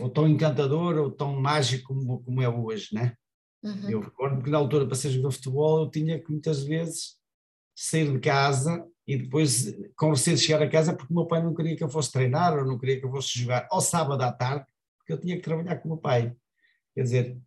ou 0.00 0.08
tão 0.08 0.28
encantador, 0.28 0.96
ou 0.98 1.10
tão 1.10 1.40
mágico 1.40 1.94
como, 1.94 2.22
como 2.22 2.42
é 2.42 2.48
hoje, 2.48 2.88
né? 2.92 3.14
Uhum. 3.62 3.90
Eu 3.90 4.00
recordo 4.00 4.42
que 4.42 4.50
na 4.50 4.58
altura, 4.58 4.86
para 4.86 4.96
ser 4.96 5.10
jogador 5.10 5.30
de 5.30 5.36
futebol, 5.36 5.82
eu 5.82 5.90
tinha 5.90 6.18
que 6.18 6.30
muitas 6.30 6.64
vezes 6.64 7.16
sair 7.74 8.10
de 8.12 8.18
casa 8.18 8.84
e 9.06 9.16
depois 9.16 9.74
com 9.96 10.10
receio 10.10 10.36
de 10.36 10.42
chegar 10.42 10.62
a 10.62 10.70
casa 10.70 10.94
porque 10.94 11.12
o 11.12 11.16
meu 11.16 11.26
pai 11.26 11.42
não 11.42 11.54
queria 11.54 11.76
que 11.76 11.82
eu 11.82 11.88
fosse 11.88 12.12
treinar 12.12 12.56
ou 12.56 12.64
não 12.64 12.78
queria 12.78 12.98
que 12.98 13.06
eu 13.06 13.10
fosse 13.10 13.38
jogar 13.38 13.66
ao 13.70 13.80
sábado 13.80 14.22
à 14.22 14.32
tarde, 14.32 14.66
porque 14.98 15.12
eu 15.12 15.20
tinha 15.20 15.36
que 15.36 15.42
trabalhar 15.42 15.76
com 15.76 15.88
o 15.88 15.92
meu 15.92 16.00
pai. 16.00 16.34
Quer 16.94 17.02
dizer, 17.02 17.38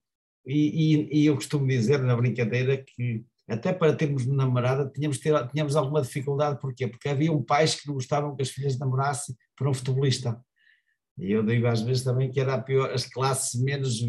e, 0.45 0.95
e, 0.95 1.21
e 1.21 1.25
eu 1.25 1.35
costumo 1.35 1.67
dizer 1.67 1.99
na 1.99 2.15
brincadeira 2.15 2.77
que 2.77 3.25
até 3.47 3.71
para 3.71 3.95
termos 3.95 4.25
namorada 4.25 4.89
tínhamos, 4.89 5.19
ter, 5.19 5.47
tínhamos 5.49 5.75
alguma 5.75 6.01
dificuldade, 6.01 6.59
porquê? 6.59 6.87
Porque 6.87 7.09
havia 7.09 7.31
um 7.31 7.43
pais 7.43 7.75
que 7.75 7.87
não 7.87 7.95
gostavam 7.95 8.35
que 8.35 8.41
as 8.41 8.49
filhas 8.49 8.77
namorassem 8.77 9.35
por 9.55 9.67
um 9.67 9.73
futebolista. 9.73 10.39
E 11.17 11.31
eu 11.31 11.43
digo 11.43 11.67
às 11.67 11.81
vezes 11.81 12.03
também 12.03 12.31
que 12.31 12.39
era 12.39 12.55
a 12.55 12.61
pior, 12.61 12.91
as 12.91 13.05
classes 13.05 13.59
menos 13.61 14.01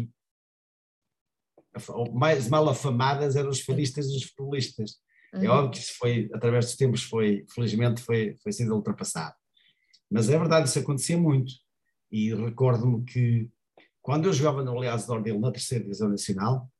mais 2.13 2.49
mal 2.49 2.67
afamadas 2.67 3.35
eram 3.35 3.49
os 3.49 3.61
fadistas 3.61 4.07
e 4.07 4.17
os 4.17 4.23
futebolistas. 4.23 4.97
É 5.33 5.37
uhum. 5.37 5.43
É 5.45 5.49
óbvio 5.49 5.71
que 5.71 5.77
isso 5.79 5.97
foi, 5.97 6.29
através 6.33 6.65
dos 6.65 6.75
tempos, 6.75 7.03
foi, 7.03 7.45
felizmente 7.53 8.01
foi, 8.01 8.35
foi 8.41 8.51
sendo 8.51 8.75
ultrapassado. 8.75 9.35
Mas 10.09 10.29
é 10.29 10.37
verdade, 10.37 10.69
isso 10.69 10.79
acontecia 10.79 11.17
muito. 11.17 11.53
E 12.11 12.33
recordo-me 12.33 13.03
que 13.03 13.49
quando 14.01 14.25
eu 14.25 14.33
jogava 14.33 14.63
no 14.63 14.77
Aliás 14.77 15.05
de 15.05 15.11
Ordem 15.11 15.39
na 15.39 15.51
terceira 15.51 15.83
divisão 15.83 16.09
nacional, 16.09 16.71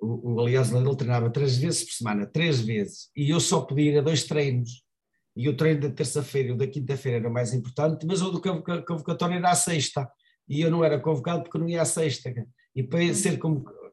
o, 0.00 0.34
o 0.34 0.40
Aliás 0.40 0.68
de 0.68 0.76
Ordem 0.76 0.96
treinava 0.96 1.30
três 1.30 1.56
vezes 1.56 1.84
por 1.84 1.92
semana, 1.92 2.26
três 2.26 2.60
vezes, 2.60 3.10
e 3.16 3.30
eu 3.30 3.40
só 3.40 3.62
podia 3.62 3.92
ir 3.92 3.98
a 3.98 4.02
dois 4.02 4.24
treinos. 4.24 4.85
E 5.36 5.48
o 5.48 5.56
treino 5.56 5.82
da 5.82 5.90
terça-feira 5.90 6.48
e 6.48 6.52
o 6.52 6.56
da 6.56 6.66
quinta-feira 6.66 7.18
era 7.18 7.30
mais 7.30 7.52
importante, 7.52 8.06
mas 8.06 8.22
o 8.22 8.30
do 8.30 8.40
convocatório 8.40 9.36
era 9.36 9.50
à 9.50 9.54
sexta. 9.54 10.10
E 10.48 10.62
eu 10.62 10.70
não 10.70 10.82
era 10.82 10.98
convocado 10.98 11.42
porque 11.42 11.58
não 11.58 11.68
ia 11.68 11.82
à 11.82 11.84
sexta. 11.84 12.32
E 12.74 12.82
para 12.82 13.12
ser 13.14 13.38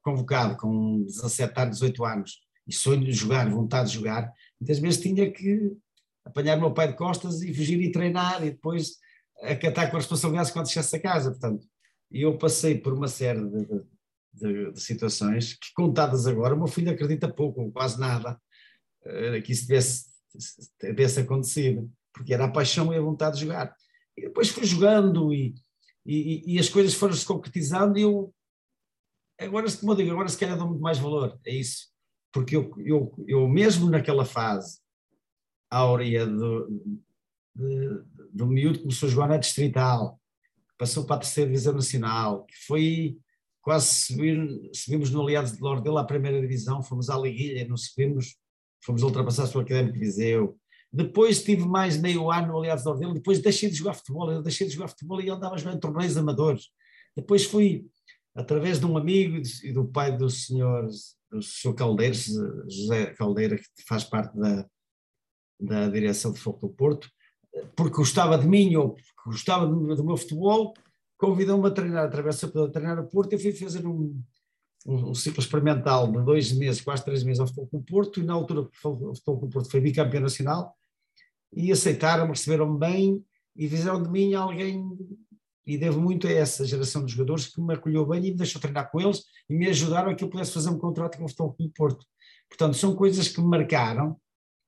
convocado 0.02 0.56
com 0.58 1.04
17 1.04 1.60
anos, 1.60 1.80
18 1.80 2.06
anos, 2.06 2.40
e 2.68 2.74
sonho 2.74 3.04
de 3.04 3.12
jogar, 3.12 3.50
vontade 3.50 3.90
de 3.90 3.96
jogar, 3.96 4.32
muitas 4.60 4.80
vezes 4.80 5.02
tinha 5.02 5.30
que 5.32 5.76
apanhar 6.26 6.58
o 6.58 6.62
meu 6.62 6.74
pai 6.74 6.88
de 6.88 6.96
costas 6.96 7.42
e 7.42 7.54
fugir 7.54 7.82
e 7.82 7.92
treinar 7.92 8.42
e 8.44 8.52
depois 8.52 8.98
acatar 9.42 9.90
com 9.90 9.98
a 9.98 10.00
responsabilidade 10.00 10.54
quando 10.54 10.70
chegasse 10.70 10.96
a 10.96 11.02
casa. 11.02 11.32
Portanto, 11.32 11.68
eu 12.10 12.38
passei 12.38 12.78
por 12.78 12.94
uma 12.94 13.08
série 13.08 13.44
de, 13.44 13.66
de, 14.34 14.72
de, 14.72 14.82
situações 14.82 15.54
que, 15.54 15.74
contadas 15.76 16.28
agora, 16.28 16.56
o 16.56 16.58
meu 16.58 16.68
filho 16.68 16.92
acredita 16.92 17.28
pouco, 17.28 17.72
quase 17.72 18.00
nada, 18.00 18.40
eh, 19.06 19.42
que 19.42 19.52
isso 19.52 19.64
tivesse, 19.64 20.06
tivesse 20.80 21.20
acontecido, 21.20 21.92
porque 22.14 22.34
era 22.34 22.46
a 22.46 22.52
paixão 22.52 22.94
e 22.94 22.98
a 22.98 23.02
vontade 23.02 23.36
de 23.36 23.42
jogar. 23.44 23.76
E 24.18 24.22
depois 24.24 24.50
fui 24.50 24.66
jogando 24.66 25.34
e, 25.34 25.56
e, 26.06 26.56
e 26.56 26.60
as 26.60 26.70
coisas 26.70 26.94
foram 26.94 27.14
se 27.14 27.26
concretizando 27.26 27.98
e 27.98 28.04
eu 28.04 28.34
agora, 29.40 29.66
como 29.78 29.92
eu 29.92 29.96
digo, 29.96 30.12
agora 30.12 30.30
se 30.30 30.38
calhar 30.38 30.58
dou 30.58 30.68
muito 30.68 30.82
mais 30.82 31.00
valor 31.00 31.40
a 31.46 31.50
isso, 31.50 31.88
porque 32.32 32.56
eu, 32.56 32.74
eu, 32.78 33.14
eu 33.28 33.48
mesmo 33.48 33.90
naquela 33.90 34.26
fase 34.26 34.80
áurea 35.70 36.26
do, 36.26 37.02
de, 37.56 38.04
do 38.32 38.48
miúdo 38.48 38.80
começou 38.80 39.08
a 39.08 39.12
jogar 39.12 39.28
na 39.28 39.38
distrital, 39.38 40.20
passou 40.78 41.06
para 41.06 41.18
a 41.18 41.20
terceira 41.20 41.50
divisão 41.50 41.74
nacional, 41.74 42.46
que 42.46 42.56
foi 42.66 43.18
quase 43.62 43.88
subir, 43.88 44.38
subimos 44.74 45.10
no 45.10 45.22
Aliados 45.22 45.54
de 45.54 45.62
Lordela 45.62 46.02
à 46.02 46.06
primeira 46.06 46.40
divisão, 46.40 46.84
fomos 46.84 47.10
à 47.10 47.18
Liguilha, 47.18 47.68
não 47.68 47.78
subimos, 47.78 48.36
fomos 48.84 49.04
ultrapassados 49.04 49.52
pelo 49.52 49.64
Académico 49.64 49.94
de 49.94 50.00
Viseu. 50.00 50.58
Depois 50.92 51.44
tive 51.44 51.66
mais 51.66 51.98
meio 51.98 52.30
ano 52.32 52.50
no 52.50 52.60
Aliados 52.60 52.84
de 52.84 52.90
Lordela, 52.90 53.14
depois 53.14 53.40
deixei 53.40 53.70
de 53.70 53.76
jogar 53.76 53.94
futebol, 53.94 54.32
eu 54.32 54.44
deixei 54.44 54.68
de 54.68 54.74
jogar 54.74 54.90
futebol 54.90 55.20
e 55.22 55.30
andava 55.30 55.56
a 55.56 55.58
jogar 55.58 55.76
em 55.76 55.80
torneios 55.80 56.18
amadores. 56.18 56.70
Depois 57.16 57.46
fui 57.46 57.88
através 58.36 58.80
de 58.80 58.86
um 58.86 58.98
amigo 58.98 59.42
e 59.64 59.72
do 59.72 59.86
pai 59.86 60.16
do 60.16 60.30
senhor, 60.30 60.88
do 61.32 61.42
senhor 61.42 61.74
Caldeiros, 61.74 62.28
José 62.70 63.08
Caldeira, 63.14 63.58
que 63.58 63.84
faz 63.88 64.04
parte 64.04 64.38
da, 64.38 64.68
da 65.60 65.90
direção 65.90 66.32
de 66.32 66.40
Foco 66.40 66.68
do 66.68 66.74
Porto, 66.74 67.10
porque 67.76 67.98
gostava 67.98 68.38
de 68.38 68.48
mim 68.48 68.76
ou 68.76 68.94
porque 68.94 69.12
gostava 69.26 69.66
do, 69.66 70.04
meu 70.04 70.18
futebol, 70.18 70.74
convidou-me 71.18 71.68
a 71.68 71.72
treinar, 71.72 72.06
através 72.06 72.40
de 72.40 72.72
treinar 72.72 73.00
o 73.00 73.08
Porto, 73.08 73.34
eu 73.34 73.40
fui 73.40 73.52
fazer 73.54 73.86
um, 73.86 74.20
um, 74.86 75.14
ciclo 75.14 75.42
experimental 75.42 76.12
de 76.12 76.24
dois 76.24 76.52
meses, 76.52 76.82
quase 76.82 77.04
três 77.04 77.24
meses 77.24 77.40
ao 77.40 77.48
Futebol 77.48 77.70
o 77.72 77.84
Porto, 77.84 78.20
e 78.20 78.24
na 78.24 78.34
altura 78.34 78.62
o 78.62 78.70
Futebol 78.74 79.44
o 79.44 79.50
Porto 79.50 79.70
foi 79.70 79.80
bicampeão 79.80 80.22
nacional, 80.22 80.76
e 81.52 81.72
aceitaram-me, 81.72 82.32
receberam-me 82.32 82.80
bem, 82.80 83.24
e 83.56 83.70
fizeram 83.70 84.02
de 84.02 84.10
mim 84.10 84.34
alguém 84.34 84.84
e 85.66 85.78
devo 85.78 86.02
muito 86.02 86.28
a 86.28 86.32
essa 86.32 86.66
geração 86.66 87.06
de 87.06 87.14
jogadores 87.14 87.48
que 87.48 87.62
me 87.62 87.74
acolheu 87.74 88.06
bem 88.06 88.26
e 88.26 88.32
me 88.32 88.38
deixou 88.38 88.60
treinar 88.60 88.92
com 88.92 89.00
eles 89.00 89.24
e 89.50 89.56
me 89.56 89.68
ajudaram 89.68 90.12
a 90.12 90.16
que 90.16 90.24
eu 90.24 90.30
pudesse 90.30 90.52
fazer 90.52 90.70
um 90.70 90.78
contrato 90.78 91.18
com 91.18 91.24
o 91.24 91.28
Futebol 91.28 91.54
Clube 91.54 91.74
Porto. 91.74 92.06
Portanto, 92.50 92.76
são 92.76 92.96
coisas 92.96 93.30
que 93.30 93.40
me 93.40 93.48
marcaram, 93.48 94.18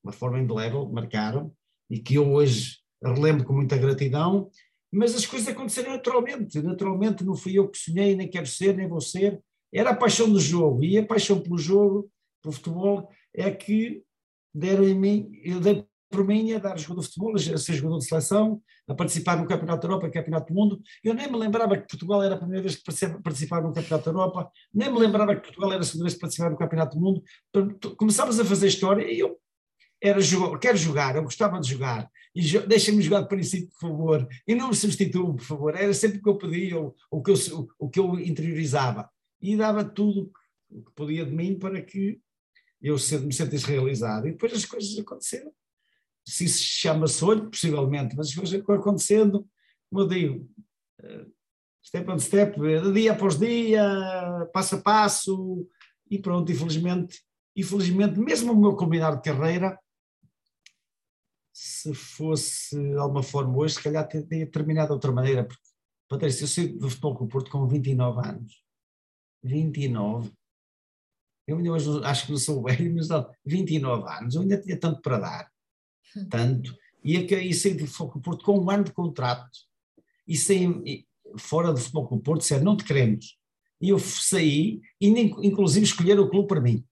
uma 0.03 0.13
forma 0.13 0.39
indelével, 0.39 0.89
marcaram, 0.89 1.51
e 1.89 1.99
que 1.99 2.15
eu 2.15 2.31
hoje 2.31 2.77
relembro 3.03 3.43
com 3.43 3.53
muita 3.53 3.77
gratidão, 3.77 4.49
mas 4.91 5.13
as 5.15 5.25
coisas 5.25 5.49
aconteceram 5.49 5.91
naturalmente, 5.91 6.61
naturalmente 6.61 7.23
não 7.23 7.35
fui 7.35 7.57
eu 7.59 7.67
que 7.67 7.77
sonhei, 7.77 8.15
nem 8.15 8.29
quero 8.29 8.47
ser, 8.47 8.75
nem 8.75 8.87
vou 8.87 9.01
ser, 9.01 9.41
era 9.77 9.91
a 9.91 9.95
paixão 9.95 10.31
do 10.31 10.39
jogo, 10.39 10.83
e 10.83 10.97
a 10.97 11.05
paixão 11.05 11.39
pelo 11.39 11.57
jogo, 11.57 12.09
pelo 12.41 12.53
futebol, 12.53 13.09
é 13.33 13.51
que 13.51 14.03
deram 14.53 14.85
em 14.85 14.95
mim, 14.95 15.31
eu 15.43 15.59
dei 15.59 15.85
por 16.09 16.25
mim 16.25 16.53
a 16.53 16.59
dar 16.59 16.77
jogador 16.79 17.01
de 17.01 17.07
futebol, 17.07 17.35
a 17.35 17.57
ser 17.57 17.73
jogador 17.73 17.97
de 17.99 18.05
seleção, 18.05 18.61
a 18.87 18.93
participar 18.93 19.37
no 19.37 19.47
Campeonato 19.47 19.81
da 19.81 19.93
Europa, 19.93 20.09
Campeonato 20.09 20.53
do 20.53 20.57
Mundo. 20.57 20.81
Eu 21.03 21.13
nem 21.13 21.29
me 21.29 21.37
lembrava 21.37 21.75
que 21.75 21.87
Portugal 21.87 22.23
era 22.23 22.35
a 22.35 22.37
primeira 22.37 22.61
vez 22.61 22.75
que 22.77 22.83
participava 23.21 23.67
no 23.67 23.73
Campeonato 23.73 24.05
da 24.05 24.11
Europa, 24.11 24.51
nem 24.73 24.91
me 24.91 24.99
lembrava 24.99 25.35
que 25.35 25.41
Portugal 25.41 25.73
era 25.73 25.81
a 25.81 25.83
segunda 25.83 26.05
vez 26.05 26.13
que 26.13 26.21
participava 26.21 26.51
no 26.51 26.57
Campeonato 26.57 26.97
do 26.97 27.01
Mundo. 27.01 27.23
Começámos 27.97 28.39
a 28.39 28.45
fazer 28.45 28.67
história 28.67 29.11
e 29.11 29.19
eu 29.19 29.37
era 30.01 30.19
jogar, 30.21 30.57
quero 30.59 30.77
jogar, 30.77 31.15
eu 31.15 31.23
gostava 31.23 31.59
de 31.59 31.69
jogar, 31.69 32.09
e 32.35 32.59
deixem-me 32.59 33.01
jogar 33.01 33.21
de 33.21 33.29
princípio, 33.29 33.69
por 33.69 33.89
favor, 33.89 34.27
e 34.47 34.53
não 34.53 34.69
me 34.69 34.75
substituam, 34.75 35.35
por 35.35 35.43
favor. 35.43 35.75
Era 35.75 35.93
sempre 35.93 36.19
o 36.19 36.21
que 36.21 36.29
eu 36.29 36.37
pedia, 36.37 36.77
ou, 36.77 37.23
que 37.23 37.31
eu, 37.31 37.35
o, 37.35 37.67
o 37.79 37.89
que 37.89 37.99
eu 37.99 38.19
interiorizava. 38.19 39.09
E 39.41 39.55
dava 39.55 39.83
tudo 39.83 40.31
o 40.69 40.83
que 40.83 40.91
podia 40.93 41.25
de 41.25 41.31
mim 41.31 41.57
para 41.57 41.81
que 41.81 42.19
eu 42.81 42.95
me 42.95 43.33
sentisse 43.33 43.67
realizado. 43.67 44.27
E 44.27 44.31
depois 44.31 44.53
as 44.53 44.65
coisas 44.65 44.97
aconteceram 44.97 45.51
se 46.25 46.45
isso 46.45 46.63
chama 46.63 47.07
sonho, 47.07 47.49
possivelmente, 47.49 48.15
mas 48.15 48.29
as 48.29 48.35
coisas 48.35 48.61
vão 48.63 48.75
acontecendo, 48.75 49.47
como 49.89 50.01
eu 50.01 50.07
digo, 50.07 50.49
eh, 51.01 51.25
step 51.85 52.09
on 52.09 52.19
step, 52.19 52.59
dia 52.93 53.11
após 53.11 53.37
dia, 53.37 54.49
passo 54.51 54.75
a 54.75 54.81
passo, 54.81 55.69
e 56.09 56.17
pronto, 56.17 56.51
infelizmente, 56.51 57.21
infelizmente, 57.55 58.19
mesmo 58.19 58.53
o 58.53 58.59
meu 58.59 58.75
combinar 58.75 59.15
de 59.15 59.21
carreira, 59.21 59.79
se 61.53 61.93
fosse 61.93 62.75
de 62.75 62.97
alguma 62.97 63.23
forma 63.23 63.55
hoje, 63.55 63.75
se 63.75 63.83
calhar 63.83 64.07
teria 64.07 64.49
terminado 64.49 64.87
de 64.87 64.93
outra 64.93 65.11
maneira, 65.11 65.45
porque, 65.45 65.63
Patrícia, 66.09 66.43
eu 66.43 66.47
sei 66.47 66.67
do 66.67 66.89
futebol 66.89 67.15
com 67.15 67.25
o 67.25 67.27
Porto 67.27 67.49
com 67.49 67.67
29 67.67 68.27
anos. 68.27 68.64
29. 69.45 70.31
Eu 71.47 71.57
ainda 71.57 71.71
hoje 71.71 71.89
acho 72.03 72.25
que 72.25 72.31
não 72.31 72.39
sou 72.39 72.63
velho, 72.63 72.93
mas 72.95 73.07
não, 73.09 73.29
29 73.45 74.09
anos, 74.09 74.35
eu 74.35 74.41
ainda 74.41 74.59
tinha 74.59 74.77
tanto 74.79 75.01
para 75.01 75.19
dar 75.19 75.55
tanto, 76.29 76.75
e, 77.03 77.17
a, 77.17 77.21
e 77.41 77.53
saí 77.53 77.73
do 77.73 77.85
Futebol 77.87 78.21
Porto 78.21 78.45
com 78.45 78.59
um 78.59 78.69
ano 78.69 78.85
de 78.85 78.93
contrato, 78.93 79.59
e 80.27 80.35
saí 80.35 81.05
fora 81.37 81.71
do 81.71 81.79
Futebol 81.79 82.07
Clube 82.07 82.23
Porto, 82.23 82.41
disseram, 82.41 82.63
não 82.63 82.77
te 82.77 82.83
queremos. 82.83 83.37
E 83.81 83.89
eu 83.89 83.99
saí, 83.99 84.81
e 84.99 85.11
nem, 85.11 85.35
inclusive 85.45 85.85
escolheram 85.85 86.23
o 86.23 86.29
clube 86.29 86.47
para 86.47 86.61
mim. 86.61 86.83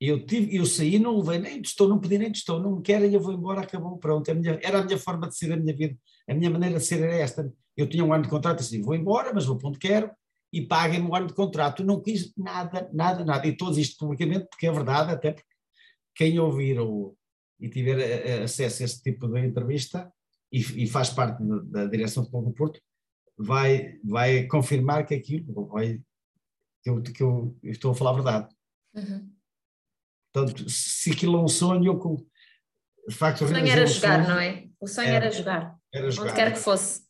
Eu, 0.00 0.26
tive, 0.26 0.56
eu 0.56 0.66
saí, 0.66 0.98
não 0.98 1.18
levei 1.18 1.38
nem 1.38 1.60
estou, 1.60 1.88
não 1.88 2.00
pedi 2.00 2.18
nem 2.18 2.32
estou, 2.32 2.58
não 2.58 2.76
me 2.76 2.82
querem, 2.82 3.12
eu 3.14 3.20
vou 3.20 3.32
embora, 3.32 3.60
acabou, 3.60 3.98
pronto. 3.98 4.28
A 4.30 4.34
minha, 4.34 4.58
era 4.62 4.80
a 4.80 4.84
minha 4.84 4.98
forma 4.98 5.28
de 5.28 5.36
ser 5.36 5.52
a 5.52 5.56
minha 5.56 5.76
vida, 5.76 5.96
a 6.28 6.34
minha 6.34 6.50
maneira 6.50 6.78
de 6.78 6.84
ser 6.84 7.00
era 7.00 7.14
esta. 7.14 7.52
Eu 7.76 7.88
tinha 7.88 8.04
um 8.04 8.12
ano 8.12 8.24
de 8.24 8.28
contrato, 8.30 8.60
assim, 8.60 8.82
vou 8.82 8.96
embora, 8.96 9.32
mas 9.32 9.46
vou 9.46 9.56
para 9.56 9.68
onde 9.68 9.78
quero, 9.78 10.10
e 10.52 10.66
paguem-me 10.66 11.06
um 11.06 11.14
ano 11.14 11.28
de 11.28 11.34
contrato. 11.34 11.82
Não 11.82 12.00
quis 12.00 12.32
nada, 12.36 12.90
nada, 12.92 13.24
nada. 13.24 13.46
E 13.46 13.56
todos 13.56 13.78
isto 13.78 13.98
publicamente, 13.98 14.46
porque 14.50 14.66
é 14.66 14.72
verdade, 14.72 15.12
até 15.12 15.32
porque 15.32 15.48
quem 16.14 16.38
ouvir 16.38 16.78
ou, 16.78 17.16
e 17.58 17.68
tiver 17.70 17.98
eh, 17.98 18.28
eh, 18.28 18.42
acesso 18.42 18.82
a 18.82 18.86
esse 18.86 19.02
tipo 19.02 19.28
de 19.28 19.40
entrevista 19.40 20.12
e, 20.52 20.58
e 20.82 20.86
faz 20.86 21.10
parte 21.10 21.42
da 21.70 21.86
direção 21.86 22.22
do 22.22 22.26
Futebol 22.26 22.50
do 22.50 22.54
Porto, 22.54 22.80
vai, 23.38 23.98
vai 24.04 24.46
confirmar 24.46 25.06
que 25.06 25.14
aquilo 25.14 25.66
vai, 25.68 25.98
que, 26.82 26.90
eu, 26.90 27.02
que 27.02 27.22
eu, 27.22 27.56
eu 27.62 27.72
estou 27.72 27.92
a 27.92 27.94
falar 27.94 28.10
a 28.10 28.14
verdade. 28.14 28.54
Uhum. 28.94 29.32
Portanto, 30.32 30.68
se 30.68 31.12
aquilo 31.12 31.38
é 31.38 31.42
um 31.42 31.48
sonho, 31.48 31.86
eu 31.86 32.26
de 33.08 33.14
facto, 33.14 33.44
o 33.44 33.48
sonho 33.48 33.66
era 33.66 33.86
jogar, 33.86 34.24
sonho, 34.24 34.34
não 34.34 34.40
é? 34.40 34.68
O 34.80 34.86
sonho 34.86 35.08
era, 35.08 35.26
era 35.26 35.30
jogar, 35.34 35.78
era 35.92 36.10
jogar, 36.10 36.30
onde 36.30 36.36
quer 36.36 36.52
que 36.52 36.58
fosse. 36.58 37.02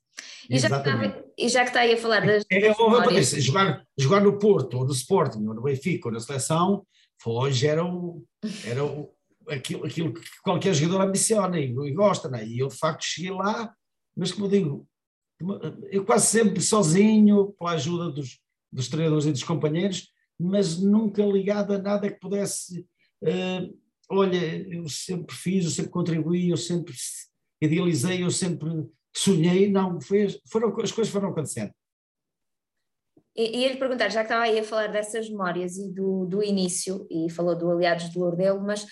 E 0.48 0.58
já, 0.58 0.68
está, 0.68 1.21
e 1.38 1.48
já, 1.48 1.62
que 1.62 1.68
está 1.68 1.80
aí 1.80 1.94
a 1.94 1.96
falar 1.96 2.24
das. 2.24 2.44
É, 2.50 2.60
das 2.60 3.32
é, 3.34 3.40
jogar, 3.40 3.84
jogar 3.98 4.20
no 4.20 4.38
Porto, 4.38 4.78
ou 4.78 4.84
no 4.84 4.92
Sporting, 4.92 5.46
ou 5.46 5.54
no 5.54 5.62
Benfica, 5.62 6.08
ou 6.08 6.12
na 6.12 6.20
seleção, 6.20 6.86
hoje 7.24 7.66
era 7.66 7.84
o, 7.84 8.24
era 8.64 8.84
o, 8.84 9.10
aquilo, 9.48 9.84
aquilo 9.86 10.12
que 10.12 10.22
qualquer 10.42 10.74
jogador 10.74 11.02
ambiciona 11.02 11.58
e, 11.58 11.70
e 11.70 11.92
gosta, 11.92 12.28
né? 12.28 12.46
e 12.46 12.58
eu 12.58 12.68
de 12.68 12.76
facto 12.76 13.04
cheguei 13.04 13.30
lá, 13.30 13.74
mas 14.16 14.32
como 14.32 14.46
eu 14.46 14.50
digo, 14.50 14.88
eu 15.90 16.04
quase 16.04 16.26
sempre 16.26 16.60
sozinho, 16.60 17.52
pela 17.58 17.72
ajuda 17.72 18.10
dos, 18.10 18.38
dos 18.70 18.88
treinadores 18.88 19.26
e 19.26 19.32
dos 19.32 19.42
companheiros, 19.42 20.08
mas 20.38 20.78
nunca 20.78 21.24
ligado 21.24 21.72
a 21.72 21.78
nada 21.78 22.10
que 22.10 22.20
pudesse. 22.20 22.86
Uh, 23.22 23.76
olha, 24.08 24.36
eu 24.68 24.88
sempre 24.88 25.34
fiz, 25.34 25.64
eu 25.64 25.70
sempre 25.70 25.90
contribuí, 25.90 26.50
eu 26.50 26.56
sempre 26.56 26.94
idealizei, 27.60 28.22
eu 28.22 28.30
sempre 28.30 28.70
sonhei. 29.14 29.70
Não, 29.70 30.00
foi, 30.00 30.28
foram, 30.48 30.68
as 30.80 30.92
coisas 30.92 31.12
foram 31.12 31.30
acontecendo. 31.30 31.72
E 33.34 33.66
lhe 33.66 33.76
perguntar, 33.78 34.10
já 34.10 34.20
que 34.20 34.26
estava 34.26 34.44
aí 34.44 34.58
a 34.58 34.64
falar 34.64 34.88
dessas 34.88 35.28
memórias 35.30 35.78
e 35.78 35.90
do, 35.90 36.26
do 36.26 36.42
início, 36.42 37.06
e 37.10 37.30
falou 37.30 37.56
do 37.56 37.70
Aliados 37.70 38.10
do 38.10 38.20
Ordelo, 38.20 38.60
mas 38.60 38.84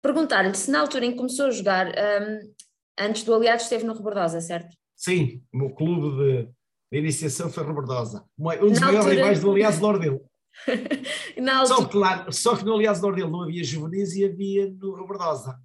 perguntar-lhe 0.00 0.54
se 0.54 0.70
na 0.70 0.80
altura 0.80 1.04
em 1.04 1.10
que 1.10 1.16
começou 1.16 1.46
a 1.46 1.50
jogar, 1.50 1.88
um, 1.88 2.54
antes 2.98 3.24
do 3.24 3.34
Aliados 3.34 3.64
esteve 3.64 3.84
no 3.84 3.92
Rebordosa, 3.92 4.40
certo? 4.40 4.76
Sim, 4.94 5.42
o 5.52 5.58
meu 5.58 5.70
clube 5.70 6.16
de, 6.16 6.48
de 6.92 6.98
iniciação 6.98 7.50
foi 7.50 7.66
Rebordosa, 7.66 8.24
um 8.38 8.70
dos 8.70 8.78
maiores 8.78 9.06
rivais 9.06 9.40
do 9.40 9.50
Aliados 9.50 9.80
do 9.80 9.86
Ordelo. 9.86 10.30
altura... 11.66 11.66
só, 11.66 12.24
que 12.24 12.32
só 12.32 12.56
que 12.56 12.64
no 12.64 12.74
Aliados 12.74 13.00
do 13.00 13.06
Ordelo 13.08 13.32
não 13.32 13.42
havia 13.42 13.64
juvenis 13.64 14.14
e 14.14 14.24
havia 14.24 14.70
no 14.70 14.94
Rebordosa. 14.94 15.58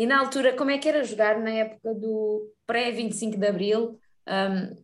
E 0.00 0.06
na 0.06 0.18
altura, 0.18 0.56
como 0.56 0.70
é 0.70 0.78
que 0.78 0.88
era 0.88 1.04
jogar 1.04 1.38
na 1.38 1.50
época 1.50 1.94
do 1.94 2.50
pré-25 2.66 3.36
de 3.36 3.46
Abril? 3.46 4.00
Um, 4.26 4.82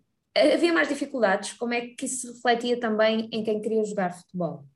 havia 0.52 0.74
mais 0.74 0.90
dificuldades? 0.90 1.54
Como 1.54 1.72
é 1.72 1.86
que 1.86 2.04
isso 2.04 2.26
se 2.26 2.34
refletia 2.34 2.78
também 2.78 3.26
em 3.32 3.42
quem 3.42 3.62
queria 3.62 3.82
jogar 3.82 4.12
futebol? 4.12 4.68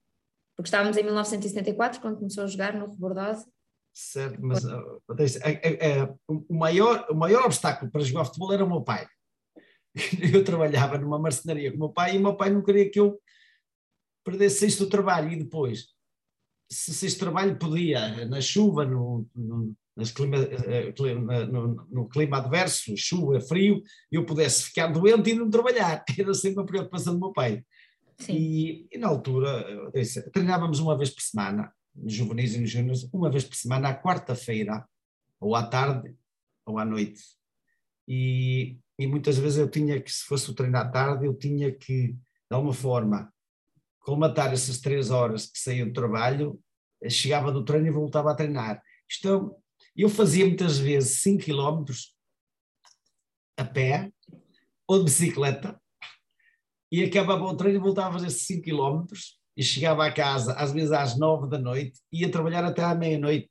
Porque 0.56 0.68
estávamos 0.68 0.96
em 0.96 1.02
1974, 1.02 2.00
quando 2.00 2.16
começou 2.16 2.44
a 2.44 2.46
jogar 2.46 2.72
no 2.72 2.88
Rebordosa. 2.88 3.46
Certo, 3.92 4.40
mas 4.40 4.64
uh, 4.64 5.02
é, 5.44 5.98
é, 5.98 6.14
o, 6.26 6.54
maior, 6.54 7.06
o 7.10 7.14
maior 7.14 7.44
obstáculo 7.44 7.90
para 7.90 8.00
jogar 8.00 8.24
futebol 8.24 8.54
era 8.54 8.64
o 8.64 8.70
meu 8.70 8.80
pai. 8.80 9.06
Eu 10.34 10.42
trabalhava 10.42 10.96
numa 10.96 11.18
marcenaria 11.18 11.70
com 11.70 11.76
o 11.76 11.80
meu 11.80 11.90
pai 11.90 12.14
e 12.14 12.18
o 12.18 12.22
meu 12.22 12.34
pai 12.34 12.48
não 12.48 12.62
queria 12.62 12.90
que 12.90 12.98
eu 12.98 13.20
perdesse 14.24 14.66
isto 14.66 14.84
do 14.84 14.90
trabalho. 14.90 15.30
E 15.30 15.36
depois, 15.36 15.88
se, 16.72 16.94
se 16.94 17.04
este 17.04 17.18
trabalho 17.18 17.58
podia, 17.58 18.24
na 18.24 18.40
chuva, 18.40 18.86
no, 18.86 19.28
no, 19.36 19.76
clima, 20.08 20.36
eh, 20.36 20.92
clima, 20.92 21.46
no, 21.46 21.86
no, 21.90 22.08
clima 22.08 22.38
adverso, 22.38 22.96
chuva, 22.96 23.40
frio, 23.40 23.82
eu 24.10 24.24
pudesse 24.24 24.64
ficar 24.64 24.88
doente 24.88 25.30
e 25.30 25.34
não 25.34 25.50
trabalhar. 25.50 26.04
Era 26.18 26.32
sempre 26.34 26.62
a 26.62 26.66
preocupação 26.66 27.14
do 27.14 27.20
meu 27.20 27.32
pai. 27.32 27.64
E, 28.28 28.86
e, 28.90 28.98
na 28.98 29.08
altura, 29.08 29.90
disse, 29.94 30.30
treinávamos 30.30 30.78
uma 30.78 30.96
vez 30.96 31.10
por 31.10 31.22
semana, 31.22 31.72
nos 31.94 32.12
juvenis 32.12 32.54
e 32.54 32.60
nos 32.60 32.70
júniores, 32.70 33.08
uma 33.12 33.30
vez 33.30 33.44
por 33.44 33.56
semana, 33.56 33.88
à 33.88 33.94
quarta-feira, 33.94 34.86
ou 35.40 35.54
à 35.54 35.62
tarde, 35.66 36.14
ou 36.66 36.78
à 36.78 36.84
noite. 36.84 37.22
E, 38.06 38.78
e 38.98 39.06
muitas 39.06 39.38
vezes 39.38 39.58
eu 39.58 39.70
tinha 39.70 40.00
que, 40.00 40.12
se 40.12 40.24
fosse 40.24 40.50
o 40.50 40.54
treino 40.54 40.76
à 40.76 40.84
tarde, 40.84 41.26
eu 41.26 41.34
tinha 41.34 41.72
que, 41.72 42.08
de 42.08 42.16
alguma 42.50 42.74
forma, 42.74 43.32
colmatar 44.00 44.52
essas 44.52 44.78
três 44.78 45.10
horas 45.10 45.46
que 45.46 45.58
saía 45.58 45.86
do 45.86 45.92
trabalho, 45.92 46.60
chegava 47.08 47.52
do 47.52 47.64
treino 47.64 47.86
e 47.86 47.90
voltava 47.90 48.30
a 48.30 48.34
treinar. 48.34 48.82
Isto 49.08 49.56
eu 49.96 50.08
fazia 50.08 50.46
muitas 50.46 50.78
vezes 50.78 51.20
5 51.22 51.44
km 51.44 51.84
a 53.56 53.64
pé 53.64 54.10
ou 54.88 54.98
de 54.98 55.04
bicicleta 55.04 55.80
e 56.90 57.04
acabava 57.04 57.44
o 57.44 57.56
treino 57.56 57.78
e 57.78 57.82
voltava 57.82 58.08
a 58.08 58.12
fazer 58.14 58.30
5 58.30 58.62
km 58.62 59.06
e 59.56 59.62
chegava 59.62 60.06
a 60.06 60.12
casa 60.12 60.54
às 60.54 60.72
vezes 60.72 60.92
às 60.92 61.18
9 61.18 61.48
da 61.48 61.58
noite 61.58 62.00
e 62.12 62.22
ia 62.22 62.30
trabalhar 62.30 62.64
até 62.64 62.82
à 62.82 62.94
meia-noite 62.94 63.50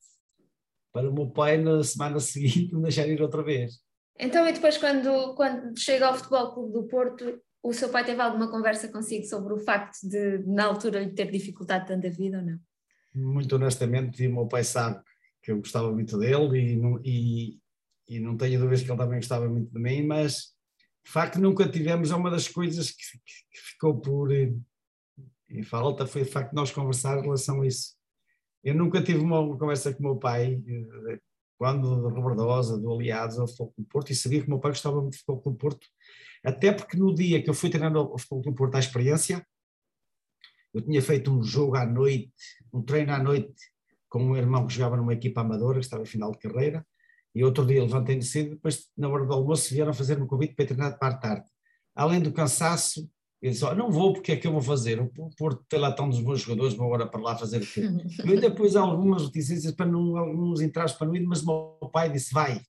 para 0.91 1.09
o 1.09 1.13
meu 1.13 1.29
pai 1.29 1.57
na 1.57 1.83
semana 1.83 2.19
seguinte 2.19 2.73
me 2.73 2.81
deixar 2.81 3.07
ir 3.07 3.21
outra 3.21 3.43
vez. 3.43 3.79
Então 4.17 4.47
e 4.47 4.51
depois 4.51 4.77
quando, 4.77 5.35
quando 5.35 5.77
chega 5.77 6.07
ao 6.07 6.15
Futebol 6.15 6.53
Clube 6.53 6.73
do 6.73 6.87
Porto 6.87 7.41
o 7.61 7.73
seu 7.73 7.89
pai 7.89 8.05
teve 8.05 8.21
alguma 8.21 8.49
conversa 8.49 8.87
consigo 8.87 9.25
sobre 9.25 9.53
o 9.53 9.59
facto 9.59 10.07
de 10.07 10.39
na 10.39 10.65
altura 10.65 11.01
lhe 11.01 11.11
ter 11.11 11.29
dificultado 11.29 11.85
tanto 11.85 12.07
a 12.07 12.09
vida 12.09 12.37
ou 12.37 12.43
não? 12.43 12.59
Muito 13.13 13.55
honestamente, 13.55 14.25
o 14.27 14.33
meu 14.33 14.47
pai 14.47 14.63
sabe 14.63 15.03
que 15.49 15.53
eu 15.53 15.57
gostava 15.57 15.91
muito 15.91 16.15
dele 16.19 16.59
e 16.59 16.75
não, 16.75 17.01
e, 17.03 17.59
e 18.07 18.19
não 18.19 18.37
tenho 18.37 18.59
dúvidas 18.59 18.83
que 18.83 18.91
ele 18.91 18.97
também 18.99 19.17
gostava 19.17 19.49
muito 19.49 19.73
de 19.73 19.79
mim, 19.79 20.05
mas 20.05 20.53
de 21.03 21.11
facto 21.11 21.39
nunca 21.39 21.67
tivemos, 21.67 22.11
é 22.11 22.15
uma 22.15 22.29
das 22.29 22.47
coisas 22.47 22.91
que, 22.91 23.01
que 23.25 23.59
ficou 23.59 23.99
por 23.99 24.31
em 24.31 25.63
falta, 25.63 26.05
foi 26.05 26.23
de 26.23 26.29
facto 26.29 26.53
nós 26.53 26.71
conversar 26.71 27.17
em 27.17 27.23
relação 27.23 27.63
a 27.63 27.67
isso. 27.67 27.95
Eu 28.63 28.75
nunca 28.75 29.01
tive 29.01 29.17
uma 29.19 29.57
conversa 29.57 29.91
com 29.91 29.99
o 30.01 30.03
meu 30.03 30.15
pai, 30.17 30.61
eh, 31.07 31.19
quando 31.57 32.03
da 32.03 32.09
Robertosa, 32.09 32.77
do 32.77 32.93
Aliados, 32.93 33.39
ao 33.39 33.47
Futebol 33.47 33.71
Clube 33.71 33.89
Porto, 33.89 34.11
e 34.11 34.15
sabia 34.15 34.41
que 34.41 34.47
o 34.47 34.49
meu 34.51 34.59
pai 34.59 34.71
gostava 34.71 35.01
muito 35.01 35.13
de 35.13 35.19
Futebol 35.19 35.41
Clube 35.41 35.57
Porto, 35.57 35.87
até 36.43 36.71
porque 36.71 36.95
no 36.95 37.15
dia 37.15 37.41
que 37.41 37.49
eu 37.49 37.55
fui 37.55 37.71
treinando 37.71 37.97
ao 37.97 38.19
Futebol 38.19 38.43
Clube 38.43 38.57
Porto 38.57 38.75
à 38.75 38.79
experiência, 38.79 39.43
eu 40.75 40.81
tinha 40.81 41.01
feito 41.01 41.31
um 41.31 41.41
jogo 41.41 41.75
à 41.75 41.87
noite, 41.87 42.31
um 42.71 42.83
treino 42.83 43.11
à 43.11 43.17
noite 43.17 43.55
com 44.09 44.23
um 44.23 44.35
irmão 44.35 44.65
que 44.65 44.73
jogava 44.73 44.97
numa 44.97 45.13
equipa 45.13 45.41
amadora, 45.41 45.79
que 45.79 45.85
estava 45.85 46.03
em 46.03 46.07
final 46.07 46.31
de 46.31 46.39
carreira, 46.39 46.85
e 47.33 47.43
outro 47.43 47.65
dia 47.65 47.81
levantei-me 47.81 48.23
cedo, 48.23 48.51
depois 48.51 48.87
na 48.97 49.07
hora 49.07 49.25
do 49.25 49.33
almoço 49.33 49.73
vieram 49.73 49.93
fazer-me 49.93 50.23
um 50.23 50.27
convite 50.27 50.55
para 50.55 50.65
ir 50.65 50.67
treinar 50.67 50.93
de 50.93 50.99
parte 50.99 51.21
tarde. 51.21 51.45
Além 51.95 52.19
do 52.19 52.31
cansaço, 52.31 53.07
eu 53.41 53.51
disse, 53.51 53.63
oh, 53.63 53.73
não 53.73 53.89
vou, 53.89 54.13
porque 54.13 54.33
é 54.33 54.35
que 54.35 54.45
eu 54.45 54.51
vou 54.51 54.61
fazer? 54.61 54.99
O 54.99 55.09
Porto 55.37 55.63
tem 55.69 55.79
lá 55.79 55.91
tão 55.91 56.09
dos 56.09 56.19
bons 56.19 56.41
jogadores, 56.41 56.73
vou 56.73 56.87
agora 56.87 57.07
para 57.07 57.21
lá 57.21 57.37
fazer 57.37 57.61
o 57.61 57.65
quê? 57.65 57.81
Eu 58.25 58.33
ainda 58.33 58.51
pus 58.51 58.75
algumas 58.75 59.23
reticências 59.23 59.73
para 59.73 59.85
não, 59.85 60.17
alguns 60.17 60.59
entraves 60.59 60.93
para 60.93 61.07
não 61.07 61.15
ir, 61.15 61.25
mas 61.25 61.41
o 61.41 61.45
meu 61.45 61.89
pai 61.89 62.11
disse, 62.11 62.33
vai. 62.33 62.61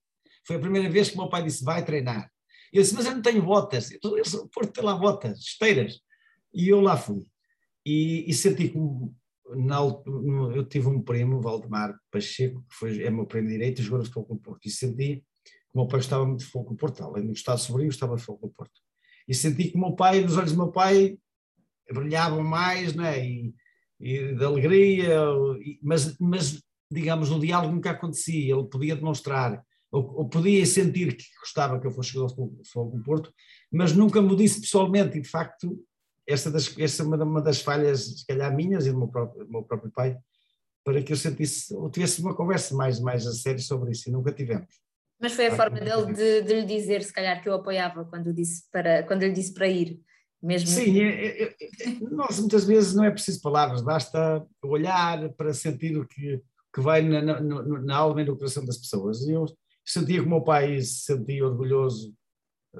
Foi 0.46 0.56
a 0.56 0.60
primeira 0.60 0.88
vez 0.88 1.08
que 1.08 1.16
o 1.16 1.18
meu 1.18 1.28
pai 1.28 1.42
disse, 1.42 1.64
vai 1.64 1.84
treinar. 1.84 2.30
Eu 2.72 2.82
disse, 2.82 2.94
mas 2.94 3.04
eu 3.04 3.12
não 3.12 3.22
tenho 3.22 3.42
botas. 3.42 3.90
O 4.02 4.48
Porto 4.48 4.72
tem 4.72 4.84
lá 4.84 4.94
botas, 4.94 5.40
esteiras. 5.40 6.00
E 6.54 6.68
eu 6.68 6.80
lá 6.80 6.96
fui. 6.96 7.24
E, 7.84 8.30
e 8.30 8.32
senti 8.32 8.68
como 8.68 9.12
na, 9.56 9.78
eu 10.54 10.64
tive 10.64 10.88
um 10.88 11.02
primo, 11.02 11.40
Valdemar 11.40 11.98
Pacheco, 12.10 12.64
que 12.68 12.74
foi, 12.74 13.02
é 13.02 13.10
meu 13.10 13.26
primo 13.26 13.48
direito, 13.48 13.82
jogou 13.82 13.98
no 13.98 14.04
Futebol 14.04 14.36
do 14.36 14.42
Porto, 14.42 14.66
e 14.66 14.70
senti 14.70 15.16
que 15.16 15.24
o 15.74 15.78
meu 15.78 15.86
pai 15.86 16.00
gostava 16.00 16.26
muito 16.26 16.40
de 16.40 16.46
Futebol 16.46 16.72
do 16.72 16.76
Porto, 16.76 17.02
além 17.02 17.22
de 17.22 17.28
gostar 17.28 17.56
sobrinho, 17.56 17.88
gostava 17.88 18.16
de 18.16 18.22
Futebol 18.22 18.48
do 18.48 18.54
Porto. 18.54 18.80
E 19.28 19.34
senti 19.34 19.70
que 19.70 19.76
o 19.76 19.80
meu 19.80 19.92
pai, 19.92 20.20
nos 20.20 20.36
olhos 20.36 20.52
do 20.52 20.58
meu 20.58 20.72
pai, 20.72 21.18
brilhavam 21.92 22.42
mais, 22.42 22.94
né? 22.94 23.24
e, 23.24 23.54
e 24.00 24.34
de 24.34 24.44
alegria, 24.44 25.18
mas, 25.82 26.16
mas, 26.18 26.62
digamos, 26.90 27.30
o 27.30 27.38
diálogo 27.38 27.74
nunca 27.74 27.90
acontecia, 27.90 28.54
ele 28.54 28.64
podia 28.64 28.96
demonstrar, 28.96 29.62
ou, 29.90 30.18
ou 30.18 30.28
podia 30.28 30.64
sentir 30.66 31.16
que 31.16 31.24
gostava 31.40 31.80
que 31.80 31.86
eu 31.86 31.90
fosse 31.90 32.10
jogador 32.10 32.48
de 32.48 32.68
Futebol 32.68 32.98
do 32.98 33.02
Porto, 33.02 33.32
mas 33.72 33.92
nunca 33.92 34.22
me 34.22 34.34
disse 34.36 34.60
pessoalmente, 34.60 35.18
e 35.18 35.20
de 35.20 35.28
facto 35.28 35.78
essa, 36.30 36.50
das, 36.50 36.76
essa 36.78 37.02
é 37.02 37.06
uma, 37.06 37.22
uma 37.22 37.42
das 37.42 37.60
falhas, 37.60 38.20
se 38.20 38.26
calhar 38.26 38.54
minhas 38.54 38.86
e 38.86 38.92
do 38.92 38.98
meu 38.98 39.08
próprio, 39.08 39.44
do 39.44 39.50
meu 39.50 39.62
próprio 39.62 39.90
pai, 39.90 40.16
para 40.84 41.02
que 41.02 41.12
eu 41.12 41.16
sentisse, 41.16 41.74
ou 41.74 41.90
tivesse 41.90 42.20
uma 42.20 42.34
conversa 42.34 42.74
mais, 42.74 43.00
mais 43.00 43.26
a 43.26 43.32
sério 43.32 43.60
sobre 43.60 43.92
isso, 43.92 44.08
e 44.08 44.12
nunca 44.12 44.32
tivemos. 44.32 44.68
Mas 45.20 45.32
foi 45.32 45.48
a 45.48 45.56
forma 45.56 45.78
dele 45.78 46.14
de, 46.14 46.42
de, 46.42 46.54
lhe 46.54 46.64
dizer, 46.64 47.02
se 47.02 47.12
calhar, 47.12 47.42
que 47.42 47.48
eu 47.48 47.54
apoiava 47.54 48.04
quando, 48.06 48.32
disse 48.32 48.64
para, 48.72 49.02
quando 49.02 49.22
lhe 49.22 49.32
disse 49.32 49.52
para 49.52 49.68
ir. 49.68 50.00
Mesmo 50.42 50.68
Sim, 50.68 51.02
é, 51.02 51.42
é, 51.42 51.44
é, 51.44 51.90
nós 52.10 52.40
muitas 52.40 52.64
vezes 52.64 52.94
não 52.94 53.04
é 53.04 53.10
preciso 53.10 53.42
palavras, 53.42 53.82
basta 53.82 54.42
olhar 54.62 55.28
para 55.34 55.52
sentir 55.52 55.98
o 55.98 56.08
que, 56.08 56.40
que 56.74 56.80
vai 56.80 57.02
na, 57.02 57.20
na, 57.20 57.62
na 57.62 57.96
alma 57.96 58.22
e 58.22 58.24
no 58.24 58.38
coração 58.38 58.64
das 58.64 58.78
pessoas. 58.78 59.20
E 59.26 59.32
eu 59.32 59.44
sentia 59.84 60.20
que 60.20 60.26
o 60.26 60.30
meu 60.30 60.40
pai 60.40 60.80
se 60.80 61.00
sentia 61.00 61.46
orgulhoso 61.46 62.14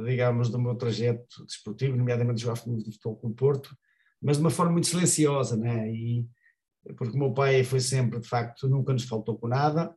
digamos, 0.05 0.51
do 0.51 0.59
meu 0.59 0.75
trajeto 0.75 1.45
desportivo, 1.47 1.97
nomeadamente 1.97 2.41
jogar 2.41 2.57
futebol 2.57 3.17
com 3.17 3.29
o 3.29 3.35
Porto, 3.35 3.77
mas 4.23 4.37
de 4.37 4.43
uma 4.43 4.51
forma 4.51 4.73
muito 4.73 4.87
silenciosa, 4.87 5.57
né? 5.57 5.91
E, 5.93 6.27
porque 6.97 7.17
o 7.17 7.19
meu 7.19 7.33
pai 7.33 7.65
foi 7.65 7.81
sempre, 7.81 8.21
de 8.21 8.29
facto, 8.29 8.69
nunca 8.69 8.93
nos 8.93 9.05
faltou 9.05 9.37
com 9.39 9.49
nada, 9.49 9.95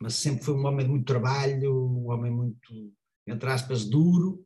mas 0.00 0.14
sempre 0.14 0.44
foi 0.44 0.54
um 0.54 0.66
homem 0.66 0.84
de 0.84 0.90
muito 0.90 1.06
trabalho, 1.06 1.74
um 1.74 2.10
homem 2.10 2.30
muito, 2.30 2.92
entre 3.26 3.50
aspas, 3.50 3.84
duro, 3.84 4.44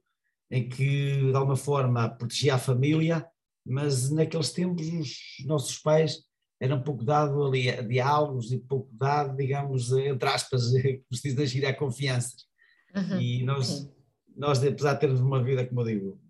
em 0.51 0.69
que 0.69 1.31
de 1.31 1.35
alguma 1.35 1.57
forma 1.57 2.09
protegia 2.11 2.55
a 2.55 2.59
família, 2.59 3.27
mas 3.65 4.11
naqueles 4.11 4.53
tempos 4.53 4.87
os 4.87 5.47
nossos 5.47 5.79
pais 5.79 6.25
eram 6.61 6.77
um 6.77 6.83
pouco 6.83 7.05
dado 7.05 7.43
ali 7.45 7.69
a 7.69 7.83
diálogos 7.83 8.53
e 8.53 8.59
pouco 8.59 8.89
dado, 8.93 9.37
digamos, 9.37 9.91
entre 9.93 10.29
aspas, 10.29 10.71
como 10.71 11.21
se 11.21 11.35
diz, 11.35 11.65
a 11.65 11.75
confianças. 11.75 12.47
Uhum. 12.95 13.21
E 13.21 13.43
nós, 13.43 13.91
nós, 14.37 14.63
apesar 14.63 14.95
de 14.95 15.01
termos 15.01 15.21
uma 15.21 15.43
vida, 15.43 15.67
como 15.67 15.81
eu 15.83 15.85
digo, 15.87 16.21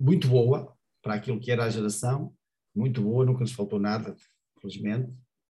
muito 0.00 0.28
boa 0.28 0.74
para 1.02 1.14
aquilo 1.14 1.40
que 1.40 1.50
era 1.50 1.64
a 1.64 1.70
geração, 1.70 2.34
muito 2.74 3.02
boa, 3.02 3.24
nunca 3.24 3.40
nos 3.40 3.52
faltou 3.52 3.78
nada, 3.78 4.14
felizmente. 4.60 5.12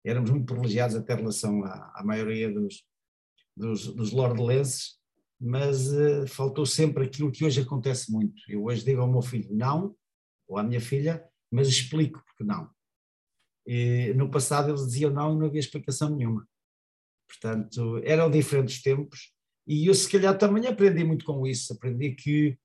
Éramos 0.04 0.30
muito 0.30 0.46
privilegiados 0.46 0.96
até 0.96 1.12
em 1.12 1.16
relação 1.16 1.64
à, 1.64 1.92
à 1.94 2.04
maioria 2.04 2.50
dos, 2.50 2.82
dos, 3.56 3.86
dos 3.94 4.12
lordelenses, 4.12 4.98
mas 5.38 5.92
uh, 5.92 6.26
faltou 6.26 6.64
sempre 6.64 7.04
aquilo 7.04 7.30
que 7.30 7.44
hoje 7.44 7.60
acontece 7.60 8.10
muito. 8.10 8.42
Eu 8.48 8.64
hoje 8.64 8.84
digo 8.84 9.00
ao 9.00 9.10
meu 9.10 9.22
filho 9.22 9.54
não, 9.54 9.94
ou 10.48 10.58
à 10.58 10.62
minha 10.62 10.80
filha, 10.80 11.24
mas 11.50 11.68
explico 11.68 12.22
porque 12.24 12.44
não. 12.44 12.70
E, 13.66 14.12
no 14.14 14.30
passado 14.30 14.70
eles 14.70 14.86
diziam 14.86 15.10
não 15.10 15.34
e 15.34 15.38
não 15.38 15.46
havia 15.46 15.60
explicação 15.60 16.14
nenhuma. 16.14 16.46
Portanto, 17.28 18.00
eram 18.04 18.30
diferentes 18.30 18.82
tempos 18.82 19.32
e 19.72 19.86
eu, 19.86 19.94
se 19.94 20.10
calhar, 20.10 20.36
também 20.36 20.66
aprendi 20.66 21.04
muito 21.04 21.24
com 21.24 21.46
isso. 21.46 21.72
Aprendi 21.72 22.12
que 22.12 22.58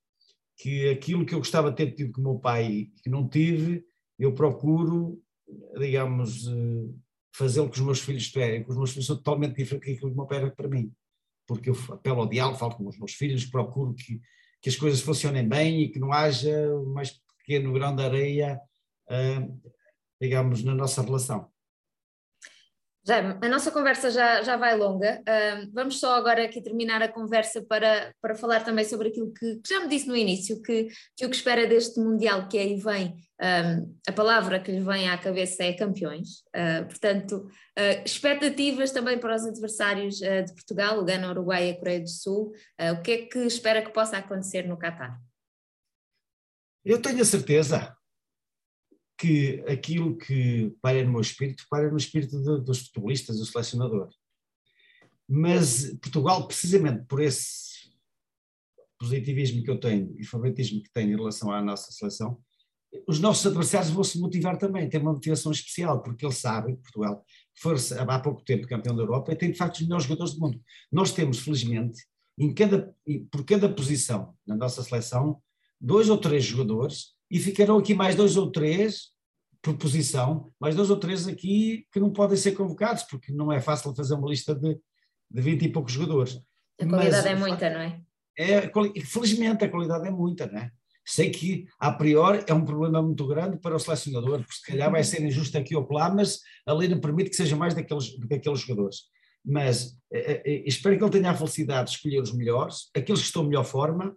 que 0.58 0.90
aquilo 0.90 1.26
que 1.26 1.34
eu 1.34 1.40
gostava 1.40 1.70
de 1.70 1.76
ter 1.76 1.92
tido 1.92 2.14
com 2.14 2.22
o 2.22 2.24
meu 2.24 2.40
pai 2.40 2.90
que 3.04 3.10
não 3.10 3.28
tive, 3.28 3.84
eu 4.18 4.34
procuro, 4.34 5.22
digamos, 5.78 6.48
eh, 6.48 6.94
fazê-lo 7.34 7.68
com 7.68 7.74
os 7.74 7.82
meus 7.82 8.00
filhos 8.00 8.32
têm. 8.32 8.64
Com 8.64 8.72
os 8.72 8.78
meus 8.78 8.92
filhos 8.92 9.06
são 9.06 9.18
totalmente 9.18 9.56
diferentes 9.56 9.94
daquilo 9.94 10.12
que 10.12 10.14
o 10.14 10.18
meu 10.18 10.26
pai 10.26 10.38
era 10.38 10.52
para 10.52 10.70
mim. 10.70 10.92
Porque 11.46 11.70
eu 11.70 11.76
apelo 11.90 12.22
ao 12.22 12.30
diálogo, 12.30 12.58
falo 12.58 12.76
com 12.76 12.88
os 12.88 12.98
meus 12.98 13.14
filhos, 13.14 13.46
procuro 13.46 13.94
que, 13.94 14.22
que 14.62 14.70
as 14.70 14.76
coisas 14.76 15.02
funcionem 15.02 15.48
bem 15.48 15.82
e 15.82 15.90
que 15.90 16.00
não 16.00 16.12
haja 16.12 16.74
o 16.74 16.86
mais 16.86 17.20
pequeno 17.38 17.74
grão 17.74 17.96
de 17.96 18.04
areia, 18.04 18.60
uh, 19.10 19.72
digamos, 20.20 20.64
na 20.64 20.74
nossa 20.74 21.02
relação. 21.02 21.52
Já, 23.08 23.20
a 23.40 23.50
nossa 23.50 23.70
conversa 23.72 24.10
já, 24.10 24.42
já 24.42 24.58
vai 24.58 24.76
longa. 24.76 25.22
Uh, 25.22 25.70
vamos 25.72 26.00
só 26.00 26.16
agora 26.16 26.44
aqui 26.44 26.60
terminar 26.60 27.04
a 27.04 27.08
conversa 27.08 27.62
para, 27.62 28.12
para 28.20 28.34
falar 28.34 28.64
também 28.64 28.84
sobre 28.84 29.10
aquilo 29.10 29.32
que, 29.32 29.58
que 29.58 29.70
já 29.70 29.80
me 29.80 29.88
disse 29.88 30.08
no 30.08 30.16
início, 30.16 30.60
que, 30.60 30.88
que 31.16 31.24
o 31.24 31.30
que 31.30 31.36
espera 31.36 31.68
deste 31.68 32.00
Mundial 32.00 32.48
que 32.48 32.58
aí 32.58 32.76
vem, 32.78 33.16
um, 33.40 33.96
a 34.08 34.12
palavra 34.12 34.60
que 34.60 34.72
lhe 34.72 34.82
vem 34.82 35.08
à 35.08 35.18
cabeça 35.20 35.64
é 35.64 35.74
campeões. 35.74 36.40
Uh, 36.56 36.86
portanto, 36.88 37.48
uh, 37.78 38.04
expectativas 38.04 38.90
também 38.90 39.20
para 39.20 39.36
os 39.36 39.46
adversários 39.46 40.16
de 40.16 40.54
Portugal, 40.56 41.00
o 41.00 41.06
Gana, 41.06 41.30
Uruguai 41.30 41.68
e 41.68 41.72
a 41.72 41.78
Coreia 41.78 42.00
do 42.00 42.10
Sul. 42.10 42.54
o 42.92 43.02
que 43.04 43.12
é 43.12 43.18
que 43.28 43.40
espera 43.40 43.84
que 43.84 43.94
possa 43.94 44.18
acontecer 44.18 44.64
no 44.64 44.80
Qatar? 44.80 45.22
Eu 46.84 47.00
tenho 47.00 47.22
a 47.22 47.26
certeza 47.26 47.96
que 49.18 49.64
aquilo 49.68 50.18
que 50.18 50.74
paira 50.82 51.06
no 51.06 51.14
meu 51.14 51.22
espírito, 51.22 51.66
paira 51.70 51.90
no 51.90 51.98
espírito 51.98 52.38
de, 52.42 52.64
dos 52.64 52.88
futebolistas, 52.88 53.38
do 53.38 53.46
selecionador. 53.46 54.10
Mas 55.28 55.96
Portugal, 56.02 56.48
precisamente 56.48 57.06
por 57.06 57.22
esse 57.22 57.66
positivismo 59.00 59.64
que 59.64 59.72
eu 59.72 59.80
tenho 59.80 60.16
e 60.18 60.26
favoritismo 60.26 60.82
que 60.82 60.92
tenho 60.92 61.14
em 61.14 61.16
relação 61.16 61.52
à 61.52 61.62
nossa 61.62 61.92
seleção, 61.92 62.40
os 63.08 63.20
nossos 63.20 63.46
adversários 63.46 63.92
vão 63.92 64.04
se 64.04 64.20
motivar 64.20 64.58
também, 64.58 64.88
têm 64.88 65.02
uma 65.02 65.14
motivação 65.14 65.52
especial, 65.52 66.02
porque 66.02 66.26
eles 66.26 66.38
sabem, 66.38 66.76
Portugal, 66.78 67.26
foi 67.58 67.76
há 67.98 68.20
pouco 68.20 68.44
tempo 68.44 68.68
campeão 68.68 68.96
da 68.96 69.04
Europa 69.04 69.32
e 69.32 69.36
tem 69.36 69.52
de 69.52 69.58
facto 69.58 69.76
os 69.76 69.82
melhores 69.82 70.06
jogadores 70.06 70.34
do 70.34 70.40
mundo. 70.40 70.62
Nós 70.92 71.12
temos, 71.12 71.40
felizmente, 71.40 72.06
em 72.38 72.54
cada, 72.54 72.94
por 73.32 73.46
cada 73.46 73.68
posição 73.70 74.34
na 74.46 74.56
nossa 74.56 74.84
seleção, 74.84 75.42
dois 75.80 76.10
ou 76.10 76.18
três 76.18 76.44
jogadores 76.44 77.15
e 77.30 77.40
ficarão 77.40 77.78
aqui 77.78 77.94
mais 77.94 78.16
dois 78.16 78.38
ou 78.38 78.52
três 78.52 79.16
por 79.62 79.76
posição, 79.78 80.52
mais 80.60 80.76
dois 80.76 80.92
ou 80.92 80.98
três 80.98 81.28
aqui 81.28 81.88
que 81.92 82.00
não 82.00 82.12
podem 82.12 82.38
ser 82.38 82.52
convocados, 82.52 83.04
porque 83.04 83.32
não 83.32 83.52
é 83.52 83.60
fácil 83.60 83.96
fazer 83.96 84.14
uma 84.14 84.30
lista 84.30 84.54
de, 84.54 84.78
de 85.32 85.42
20 85.42 85.64
e 85.64 85.70
poucos 85.70 85.94
jogadores. 85.94 86.40
A 86.80 86.86
qualidade 86.86 87.16
Mas, 87.16 87.26
é 87.26 87.36
muita, 87.36 87.70
não 87.70 87.80
é? 87.80 88.02
é? 88.38 88.72
Felizmente 89.04 89.66
a 89.66 89.70
qualidade 89.70 90.08
é 90.08 90.12
muita, 90.12 90.46
não 90.46 90.60
é? 90.60 90.72
Sei 91.08 91.30
que, 91.30 91.68
a 91.80 91.92
priori, 91.92 92.44
é 92.48 92.54
um 92.54 92.66
problema 92.66 93.02
muito 93.02 93.26
grande 93.28 93.58
para 93.58 93.76
o 93.76 93.80
selecionador, 93.80 94.40
porque 94.40 94.56
se 94.56 94.66
calhar 94.66 94.92
vai 94.92 95.04
ser 95.04 95.24
injusto 95.24 95.58
aqui 95.58 95.76
ou 95.76 95.88
lá, 95.92 96.14
mas 96.14 96.40
a 96.66 96.74
lei 96.74 96.88
não 96.88 97.00
permite 97.00 97.30
que 97.30 97.36
seja 97.36 97.56
mais 97.56 97.74
daqueles, 97.76 98.18
daqueles 98.20 98.60
jogadores. 98.60 98.98
Mas 99.44 99.98
eh, 100.12 100.42
eh, 100.44 100.64
espero 100.66 100.98
que 100.98 101.04
ele 101.04 101.12
tenha 101.12 101.30
a 101.30 101.36
felicidade 101.36 101.90
de 101.90 101.96
escolher 101.98 102.22
os 102.22 102.34
melhores, 102.34 102.90
aqueles 102.96 103.22
que 103.22 103.28
estão 103.28 103.44
em 103.44 103.50
melhor 103.50 103.64
forma, 103.64 104.16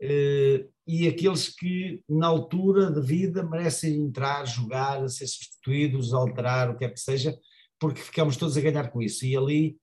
e 0.00 1.08
aqueles 1.08 1.48
que, 1.48 2.02
na 2.08 2.26
altura 2.26 2.90
de 2.90 3.00
vida, 3.00 3.42
merecem 3.42 3.96
entrar, 3.96 4.44
jogar, 4.46 5.08
ser 5.08 5.26
substituídos, 5.26 6.12
alterar, 6.12 6.70
o 6.70 6.76
que 6.76 6.84
é 6.84 6.88
que 6.88 7.00
seja, 7.00 7.36
porque 7.78 8.00
ficamos 8.00 8.36
todos 8.36 8.56
a 8.56 8.60
ganhar 8.60 8.90
com 8.90 9.02
isso. 9.02 9.24
E 9.24 9.36
ali 9.36 9.76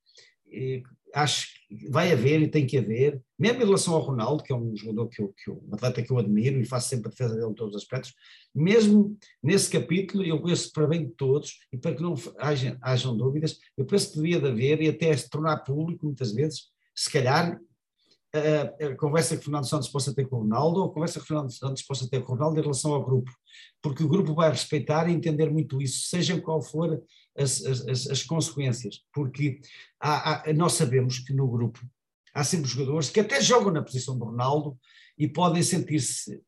eh, 0.51 0.81
acho 1.13 1.47
que 1.67 1.89
vai 1.89 2.11
haver 2.11 2.41
e 2.41 2.47
tem 2.47 2.65
que 2.65 2.77
haver, 2.77 3.21
mesmo 3.37 3.61
em 3.61 3.65
relação 3.65 3.93
ao 3.93 4.01
Ronaldo, 4.01 4.43
que 4.43 4.51
é 4.51 4.55
um 4.55 4.75
jogador 4.75 5.07
que 5.07 5.21
eu, 5.21 5.33
que 5.33 5.49
eu 5.49 5.63
um 5.67 5.75
atleta 5.75 6.01
que 6.01 6.11
eu 6.11 6.17
admiro 6.17 6.59
e 6.59 6.65
faço 6.65 6.89
sempre 6.89 7.07
a 7.07 7.11
defesa 7.11 7.35
dele 7.35 7.51
em 7.51 7.53
todos 7.53 7.75
os 7.75 7.81
aspectos, 7.81 8.13
mesmo 8.53 9.17
nesse 9.41 9.69
capítulo, 9.69 10.23
eu 10.23 10.41
penso 10.41 10.71
para 10.71 10.87
bem 10.87 11.05
de 11.05 11.11
todos 11.11 11.59
e 11.71 11.77
para 11.77 11.93
que 11.93 12.01
não 12.01 12.15
hajam, 12.39 12.77
hajam 12.81 13.15
dúvidas, 13.15 13.59
eu 13.77 13.85
penso 13.85 14.11
que 14.11 14.17
devia 14.17 14.39
de 14.39 14.47
haver 14.47 14.81
e 14.81 14.89
até 14.89 15.15
se 15.15 15.29
tornar 15.29 15.57
público 15.57 16.05
muitas 16.05 16.31
vezes, 16.31 16.71
se 16.95 17.11
calhar 17.11 17.59
a, 18.33 18.95
conversa 18.95 19.37
que 19.37 19.43
Fernando 19.43 19.67
Santos 19.67 19.89
possa 19.89 20.13
ter 20.13 20.27
com 20.27 20.37
o 20.37 20.39
Ronaldo 20.39 20.79
ou 20.79 20.89
a 20.89 20.93
conversa 20.93 21.19
que 21.19 21.27
Fernando 21.27 21.51
Santos 21.51 21.83
possa 21.83 22.09
ter 22.09 22.21
com 22.23 22.31
o 22.31 22.35
Ronaldo 22.35 22.59
em 22.59 22.63
relação 22.63 22.93
ao 22.93 23.05
grupo, 23.05 23.31
porque 23.81 24.03
o 24.03 24.07
grupo 24.07 24.33
vai 24.33 24.49
respeitar 24.49 25.07
e 25.07 25.13
entender 25.13 25.51
muito 25.51 25.81
isso, 25.81 26.07
seja 26.07 26.39
qual 26.41 26.61
for 26.61 27.01
as, 27.37 27.63
as, 27.63 28.07
as 28.07 28.23
consequências, 28.23 29.01
porque 29.13 29.59
há, 29.99 30.49
há, 30.49 30.53
nós 30.53 30.73
sabemos 30.73 31.19
que 31.19 31.33
no 31.33 31.47
grupo 31.47 31.79
há 32.33 32.43
sempre 32.43 32.67
jogadores 32.67 33.09
que 33.09 33.19
até 33.19 33.39
jogam 33.39 33.71
na 33.71 33.83
posição 33.83 34.17
do 34.17 34.25
Ronaldo 34.25 34.77
e 35.17 35.27
podem 35.27 35.61
sentir-se 35.61 36.41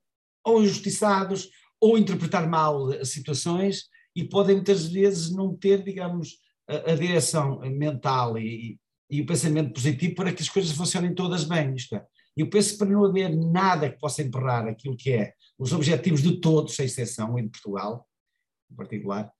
ou 0.43 0.63
injustiçados 0.63 1.49
ou 1.79 1.97
interpretar 1.97 2.49
mal 2.49 2.91
as 2.93 3.09
situações 3.09 3.85
e 4.15 4.23
podem 4.23 4.55
muitas 4.55 4.87
vezes 4.87 5.31
não 5.31 5.55
ter, 5.55 5.83
digamos, 5.83 6.39
a, 6.67 6.91
a 6.91 6.95
direção 6.95 7.59
mental 7.59 8.39
e, 8.39 8.79
e 9.09 9.21
o 9.21 9.25
pensamento 9.25 9.73
positivo 9.73 10.15
para 10.15 10.33
que 10.33 10.41
as 10.41 10.49
coisas 10.49 10.71
funcionem 10.71 11.13
todas 11.13 11.43
bem. 11.43 11.73
Isto 11.75 11.95
é. 11.95 12.05
Eu 12.35 12.49
penso 12.49 12.73
que 12.73 12.77
para 12.79 12.89
não 12.89 13.05
haver 13.05 13.35
nada 13.35 13.89
que 13.89 13.99
possa 13.99 14.21
emperrar 14.21 14.67
aquilo 14.67 14.97
que 14.97 15.11
é 15.11 15.33
os 15.57 15.71
objetivos 15.71 16.21
de 16.21 16.39
todos, 16.41 16.75
sem 16.75 16.85
exceção, 16.85 17.37
e 17.39 17.43
de 17.43 17.49
Portugal, 17.49 18.07
em 18.69 18.75
particular, 18.75 19.31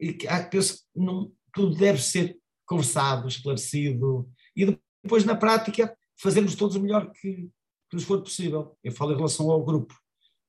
e 0.00 0.12
que, 0.12 0.26
ah, 0.26 0.42
penso 0.42 0.78
que 0.78 1.00
não, 1.00 1.32
tudo 1.54 1.76
deve 1.76 2.00
ser 2.02 2.36
conversado, 2.66 3.28
esclarecido, 3.28 4.28
e 4.56 4.76
depois, 5.02 5.24
na 5.24 5.36
prática, 5.36 5.96
fazermos 6.20 6.54
todos 6.56 6.76
o 6.76 6.80
melhor 6.80 7.10
que, 7.12 7.48
que 7.88 7.94
nos 7.94 8.04
for 8.04 8.20
possível. 8.22 8.76
Eu 8.82 8.92
falo 8.92 9.12
em 9.12 9.16
relação 9.16 9.50
ao 9.50 9.64
grupo, 9.64 9.94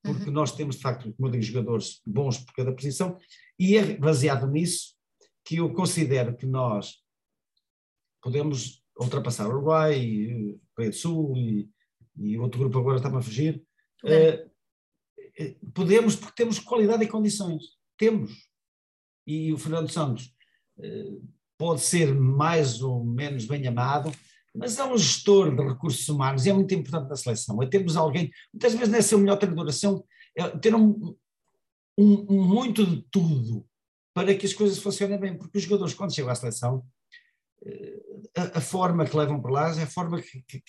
porque 0.03 0.25
uhum. 0.25 0.31
nós 0.33 0.51
temos, 0.51 0.77
de 0.77 0.81
facto, 0.81 1.13
como 1.13 1.27
eu 1.27 1.31
digo, 1.31 1.43
jogadores 1.43 2.01
bons 2.05 2.39
por 2.39 2.53
cada 2.53 2.73
posição, 2.73 3.17
e 3.59 3.77
é 3.77 3.97
baseado 3.97 4.47
nisso 4.47 4.95
que 5.45 5.57
eu 5.57 5.71
considero 5.73 6.35
que 6.35 6.45
nós 6.45 7.02
podemos 8.23 8.81
ultrapassar 8.99 9.47
o 9.47 9.49
Uruguai, 9.49 9.99
e 9.99 10.59
Coreia 10.73 10.91
do 10.91 10.95
Sul 10.95 11.37
e, 11.37 11.69
e 12.17 12.37
outro 12.39 12.59
grupo 12.59 12.79
agora 12.79 12.97
está-me 12.97 13.17
a 13.17 13.21
fugir. 13.21 13.61
Uh, 14.03 14.49
podemos 15.73 16.15
porque 16.15 16.35
temos 16.35 16.59
qualidade 16.59 17.03
e 17.03 17.07
condições. 17.07 17.63
Temos. 17.97 18.31
E 19.27 19.51
o 19.51 19.57
Fernando 19.57 19.91
Santos 19.91 20.33
uh, 20.77 21.27
pode 21.57 21.81
ser 21.81 22.13
mais 22.15 22.81
ou 22.81 23.03
menos 23.03 23.45
bem 23.45 23.67
amado, 23.67 24.11
mas 24.55 24.77
é 24.77 24.83
um 24.83 24.97
gestor 24.97 25.55
de 25.55 25.63
recursos 25.63 26.07
humanos 26.07 26.45
e 26.45 26.49
é 26.49 26.53
muito 26.53 26.73
importante 26.73 27.09
na 27.09 27.15
seleção. 27.15 27.61
É 27.61 27.67
termos 27.67 27.97
alguém, 27.97 28.31
muitas 28.53 28.73
vezes 28.73 28.89
não 28.89 28.99
é 28.99 29.01
ser 29.01 29.15
o 29.15 29.19
melhor 29.19 29.37
treinador, 29.37 29.67
é, 29.67 30.41
é 30.41 30.57
ter 30.57 30.73
um, 30.75 31.15
um, 31.97 32.25
um, 32.29 32.43
muito 32.43 32.85
de 32.85 33.01
tudo 33.09 33.65
para 34.13 34.35
que 34.35 34.45
as 34.45 34.53
coisas 34.53 34.77
funcionem 34.77 35.19
bem, 35.19 35.37
porque 35.37 35.57
os 35.57 35.63
jogadores, 35.63 35.95
quando 35.95 36.13
chegam 36.13 36.31
à 36.31 36.35
seleção, 36.35 36.85
a, 38.35 38.61
forma 38.61 39.05
que 39.05 39.15
levam 39.15 39.41
para 39.41 39.51
lá 39.51 39.79
é 39.79 39.83
a 39.83 39.87
forma 39.87 40.21
que, 40.21 40.43
que, 40.47 40.63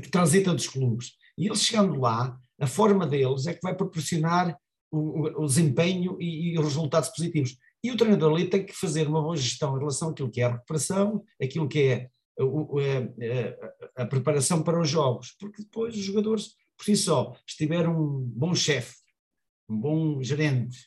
que 0.00 0.08
transitam 0.10 0.54
dos 0.54 0.68
clubes. 0.68 1.12
E 1.36 1.46
eles 1.46 1.62
chegando 1.62 1.98
lá, 1.98 2.38
a 2.60 2.66
forma 2.66 3.06
deles 3.06 3.46
é 3.46 3.54
que 3.54 3.60
vai 3.62 3.74
proporcionar 3.74 4.56
o, 4.90 5.42
o 5.42 5.46
desempenho 5.46 6.16
e, 6.20 6.52
e, 6.52 6.58
os 6.58 6.66
resultados 6.66 7.08
positivos. 7.08 7.56
E 7.82 7.90
o 7.90 7.96
treinador 7.96 8.32
ali 8.32 8.48
tem 8.48 8.64
que 8.64 8.74
fazer 8.74 9.08
uma 9.08 9.22
boa 9.22 9.36
gestão 9.36 9.74
em 9.74 9.78
relação 9.78 10.10
àquilo 10.10 10.30
que 10.30 10.40
é 10.40 10.44
a 10.44 10.52
recuperação, 10.52 11.24
aquilo 11.42 11.68
que 11.68 11.82
é 11.82 12.10
a, 12.38 12.44
a, 12.44 14.02
a, 14.02 14.06
preparação 14.06 14.62
para 14.62 14.80
os 14.80 14.88
jogos, 14.88 15.34
porque 15.38 15.62
depois 15.62 15.94
os 15.96 16.02
jogadores, 16.02 16.54
por 16.76 16.84
si 16.84 16.96
só, 16.96 17.34
se 17.46 17.56
tiver 17.56 17.88
um 17.88 18.20
bom 18.20 18.54
chefe, 18.54 18.96
um 19.68 19.80
bom 19.80 20.22
gerente, 20.22 20.78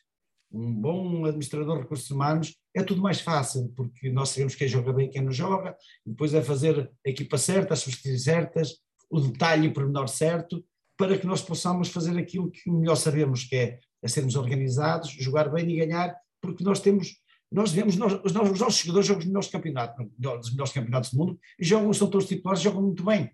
um 0.51 0.73
bom 0.73 1.25
administrador 1.25 1.75
de 1.75 1.81
recursos 1.81 2.09
humanos, 2.09 2.55
é 2.75 2.83
tudo 2.83 3.01
mais 3.01 3.21
fácil, 3.21 3.71
porque 3.75 4.09
nós 4.11 4.29
sabemos 4.29 4.53
quem 4.53 4.67
joga 4.67 4.91
bem 4.91 5.07
e 5.07 5.09
quem 5.09 5.21
não 5.21 5.31
joga, 5.31 5.75
depois 6.05 6.33
é 6.33 6.41
fazer 6.41 6.91
a 7.05 7.09
equipa 7.09 7.37
certa, 7.37 7.73
as 7.73 7.79
substituições 7.79 8.23
certas, 8.23 8.77
o 9.09 9.19
detalhe 9.21 9.65
e 9.65 9.67
o 9.69 9.73
pormenor 9.73 10.09
certo, 10.09 10.63
para 10.97 11.17
que 11.17 11.25
nós 11.25 11.41
possamos 11.41 11.89
fazer 11.89 12.17
aquilo 12.17 12.51
que 12.51 12.69
melhor 12.69 12.95
sabemos, 12.95 13.45
que 13.45 13.55
é, 13.55 13.79
é 14.01 14.07
sermos 14.07 14.35
organizados, 14.35 15.11
jogar 15.11 15.49
bem 15.49 15.69
e 15.71 15.77
ganhar, 15.77 16.15
porque 16.41 16.63
nós 16.63 16.79
temos, 16.79 17.15
nós 17.51 17.71
vemos, 17.71 17.95
nós, 17.95 18.13
os, 18.23 18.33
nossos, 18.33 18.51
os 18.51 18.59
nossos 18.59 18.79
jogadores 18.79 19.07
jogam 19.07 19.21
os 19.21 19.27
melhores 19.27 19.47
campeonatos, 19.49 20.05
os 20.41 20.51
melhores 20.51 20.73
campeonatos 20.73 21.11
do 21.11 21.17
mundo, 21.17 21.39
e 21.57 21.65
jogam, 21.65 21.93
são 21.93 22.09
todos 22.09 22.27
titulares, 22.27 22.61
jogam 22.61 22.81
muito 22.81 23.03
bem. 23.03 23.31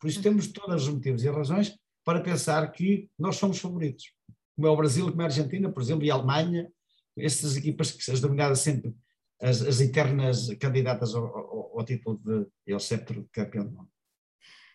Por 0.00 0.08
isso 0.08 0.20
temos 0.20 0.48
todos 0.48 0.88
os 0.88 0.94
motivos 0.94 1.22
e 1.22 1.30
razões 1.30 1.76
para 2.04 2.20
pensar 2.20 2.70
que 2.72 3.08
nós 3.18 3.36
somos 3.36 3.58
favoritos 3.58 4.04
como 4.60 4.68
é 4.68 4.70
o 4.70 4.76
Brasil, 4.76 5.08
como 5.08 5.22
é 5.22 5.24
a 5.24 5.28
Argentina, 5.28 5.72
por 5.72 5.82
exemplo, 5.82 6.04
e 6.04 6.10
a 6.10 6.14
Alemanha, 6.14 6.70
essas 7.18 7.56
equipas 7.56 7.90
que 7.92 8.10
as 8.10 8.20
denominadas 8.20 8.60
sempre 8.60 8.94
as, 9.40 9.62
as 9.62 9.80
eternas 9.80 10.48
candidatas 10.58 11.14
ao, 11.14 11.24
ao, 11.24 11.78
ao 11.78 11.84
título 11.84 12.20
de 12.66 12.72
ao 12.72 12.80
sceptre 12.80 13.20
de 13.20 13.28
campeão 13.30 13.64
do 13.64 13.70
mundo. 13.70 13.88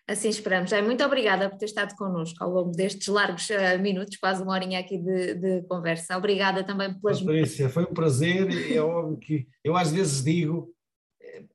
Assim 0.07 0.29
esperamos. 0.29 0.71
É, 0.71 0.81
muito 0.83 1.03
obrigada 1.03 1.49
por 1.49 1.57
ter 1.57 1.65
estado 1.65 1.95
connosco 1.95 2.43
ao 2.43 2.51
longo 2.51 2.71
destes 2.71 3.07
largos 3.07 3.49
uh, 3.49 3.79
minutos, 3.81 4.17
quase 4.17 4.43
uma 4.43 4.53
horinha 4.53 4.79
aqui 4.79 4.99
de, 4.99 5.33
de 5.33 5.63
conversa. 5.63 6.15
Obrigada 6.15 6.63
também 6.63 6.93
pelas. 6.99 7.21
Patrícia, 7.21 7.69
foi 7.69 7.83
um 7.83 7.93
prazer. 7.93 8.71
É 8.71 8.79
óbvio 8.79 9.17
que 9.17 9.47
eu 9.63 9.75
às 9.75 9.91
vezes 9.91 10.23
digo, 10.23 10.71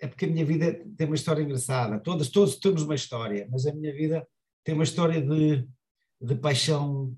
é 0.00 0.06
porque 0.08 0.24
a 0.24 0.28
minha 0.28 0.44
vida 0.44 0.84
tem 0.96 1.06
uma 1.06 1.14
história 1.14 1.42
engraçada. 1.42 2.00
Todas, 2.00 2.28
todos 2.28 2.56
temos 2.56 2.82
uma 2.82 2.96
história, 2.96 3.46
mas 3.50 3.66
a 3.66 3.72
minha 3.72 3.92
vida 3.94 4.26
tem 4.64 4.74
uma 4.74 4.84
história 4.84 5.22
de 5.22 5.64
de 6.20 6.34
paixão, 6.34 7.16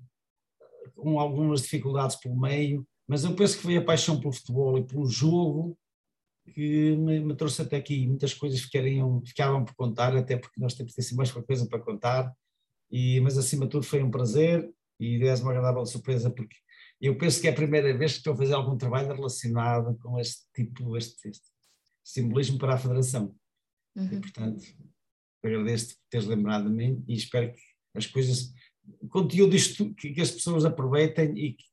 com 0.95 1.19
algumas 1.19 1.63
dificuldades 1.63 2.15
pelo 2.15 2.39
meio, 2.39 2.87
mas 3.07 3.23
eu 3.23 3.35
penso 3.35 3.57
que 3.57 3.63
foi 3.63 3.77
a 3.77 3.83
paixão 3.83 4.19
pelo 4.19 4.33
futebol 4.33 4.77
e 4.77 4.83
pelo 4.83 5.05
jogo 5.05 5.77
que 6.53 6.95
me, 6.95 7.19
me 7.19 7.35
trouxe 7.35 7.61
até 7.61 7.77
aqui. 7.77 8.07
Muitas 8.07 8.33
coisas 8.33 8.59
ficariam, 8.59 9.21
ficavam 9.25 9.63
por 9.63 9.75
contar, 9.75 10.15
até 10.15 10.37
porque 10.37 10.59
nós 10.59 10.73
temos 10.73 10.97
assim 10.97 11.15
mais 11.15 11.33
uma 11.33 11.43
coisa 11.43 11.65
para 11.67 11.79
contar, 11.79 12.33
e, 12.91 13.19
mas 13.21 13.37
acima 13.37 13.65
de 13.65 13.71
tudo 13.71 13.85
foi 13.85 14.03
um 14.03 14.11
prazer 14.11 14.69
e 14.99 15.23
és 15.23 15.41
uma 15.41 15.51
agradável 15.51 15.85
surpresa 15.85 16.29
porque 16.29 16.55
eu 17.01 17.17
penso 17.17 17.41
que 17.41 17.47
é 17.47 17.51
a 17.51 17.55
primeira 17.55 17.97
vez 17.97 18.13
que 18.13 18.17
estou 18.19 18.33
a 18.33 18.37
fazer 18.37 18.53
algum 18.53 18.77
trabalho 18.77 19.13
relacionado 19.13 19.97
com 19.99 20.19
este 20.19 20.43
tipo, 20.53 20.95
este, 20.95 21.27
este 21.27 21.47
simbolismo 22.03 22.57
para 22.57 22.75
a 22.75 22.77
Federação. 22.77 23.35
Uhum. 23.95 24.13
E, 24.13 24.21
portanto, 24.21 24.63
agradeço-te 25.43 25.95
por 25.95 26.01
teres 26.09 26.27
lembrado 26.27 26.69
de 26.69 26.75
mim 26.75 27.03
e 27.07 27.15
espero 27.15 27.51
que 27.51 27.61
as 27.95 28.07
coisas, 28.07 28.53
o 29.01 29.07
conteúdo 29.07 29.51
disto, 29.51 29.93
que, 29.95 30.13
que 30.13 30.21
as 30.21 30.31
pessoas 30.31 30.63
aproveitem 30.63 31.37
e 31.37 31.53
que, 31.53 31.65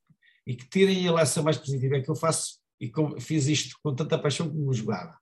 e 0.45 0.55
que 0.55 0.67
tirem 0.69 1.07
a 1.07 1.13
lição 1.13 1.43
mais 1.43 1.57
positiva. 1.57 1.97
É 1.97 2.01
que 2.01 2.09
eu 2.09 2.15
faço 2.15 2.59
e 2.79 2.89
com, 2.89 3.19
fiz 3.19 3.47
isto 3.47 3.75
com 3.83 3.93
tanta 3.93 4.17
paixão 4.17 4.49
como 4.49 4.73
jogava. 4.73 5.21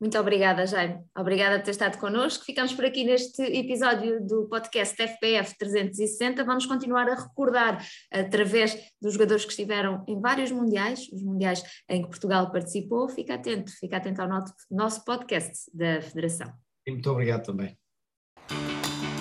Muito 0.00 0.18
obrigada, 0.18 0.66
Jaime. 0.66 1.02
Obrigada 1.16 1.56
por 1.56 1.64
ter 1.64 1.70
estado 1.70 1.98
connosco. 1.98 2.44
Ficamos 2.44 2.74
por 2.74 2.84
aqui 2.84 3.04
neste 3.04 3.40
episódio 3.42 4.20
do 4.26 4.46
podcast 4.48 4.94
FPF 4.94 5.56
360. 5.56 6.44
Vamos 6.44 6.66
continuar 6.66 7.08
a 7.08 7.14
recordar, 7.14 7.82
através 8.12 8.76
dos 9.00 9.14
jogadores 9.14 9.44
que 9.44 9.52
estiveram 9.52 10.04
em 10.06 10.20
vários 10.20 10.50
mundiais, 10.50 11.08
os 11.10 11.22
mundiais 11.22 11.62
em 11.88 12.02
que 12.02 12.08
Portugal 12.08 12.50
participou. 12.52 13.08
Fica 13.08 13.34
atento, 13.34 13.72
fica 13.78 13.96
atento 13.96 14.20
ao 14.20 14.28
nosso 14.70 15.04
podcast 15.06 15.70
da 15.72 16.02
Federação. 16.02 16.52
E 16.86 16.90
muito 16.90 17.10
obrigado 17.10 17.46
também. 17.46 17.74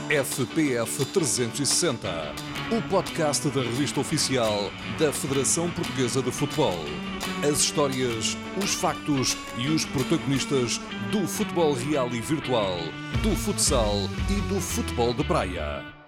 FPF 0.10 1.06
360, 1.14 2.10
o 2.72 2.82
podcast 2.90 3.50
da 3.50 3.62
revista 3.62 4.00
oficial 4.00 4.72
da 4.98 5.12
Federação 5.12 5.70
Portuguesa 5.72 6.22
de 6.22 6.32
Futebol. 6.32 6.86
As 7.48 7.60
histórias, 7.60 8.38
os 8.64 8.74
factos 8.74 9.38
e 9.58 9.68
os 9.68 9.86
protagonistas 9.86 10.80
do 11.12 11.28
futebol 11.28 11.74
real 11.74 12.10
e 12.10 12.22
virtual, 12.22 12.78
do 13.22 13.36
futsal 13.36 13.96
e 14.30 14.42
do 14.54 14.62
futebol 14.62 15.14
de 15.14 15.24
praia. 15.24 16.03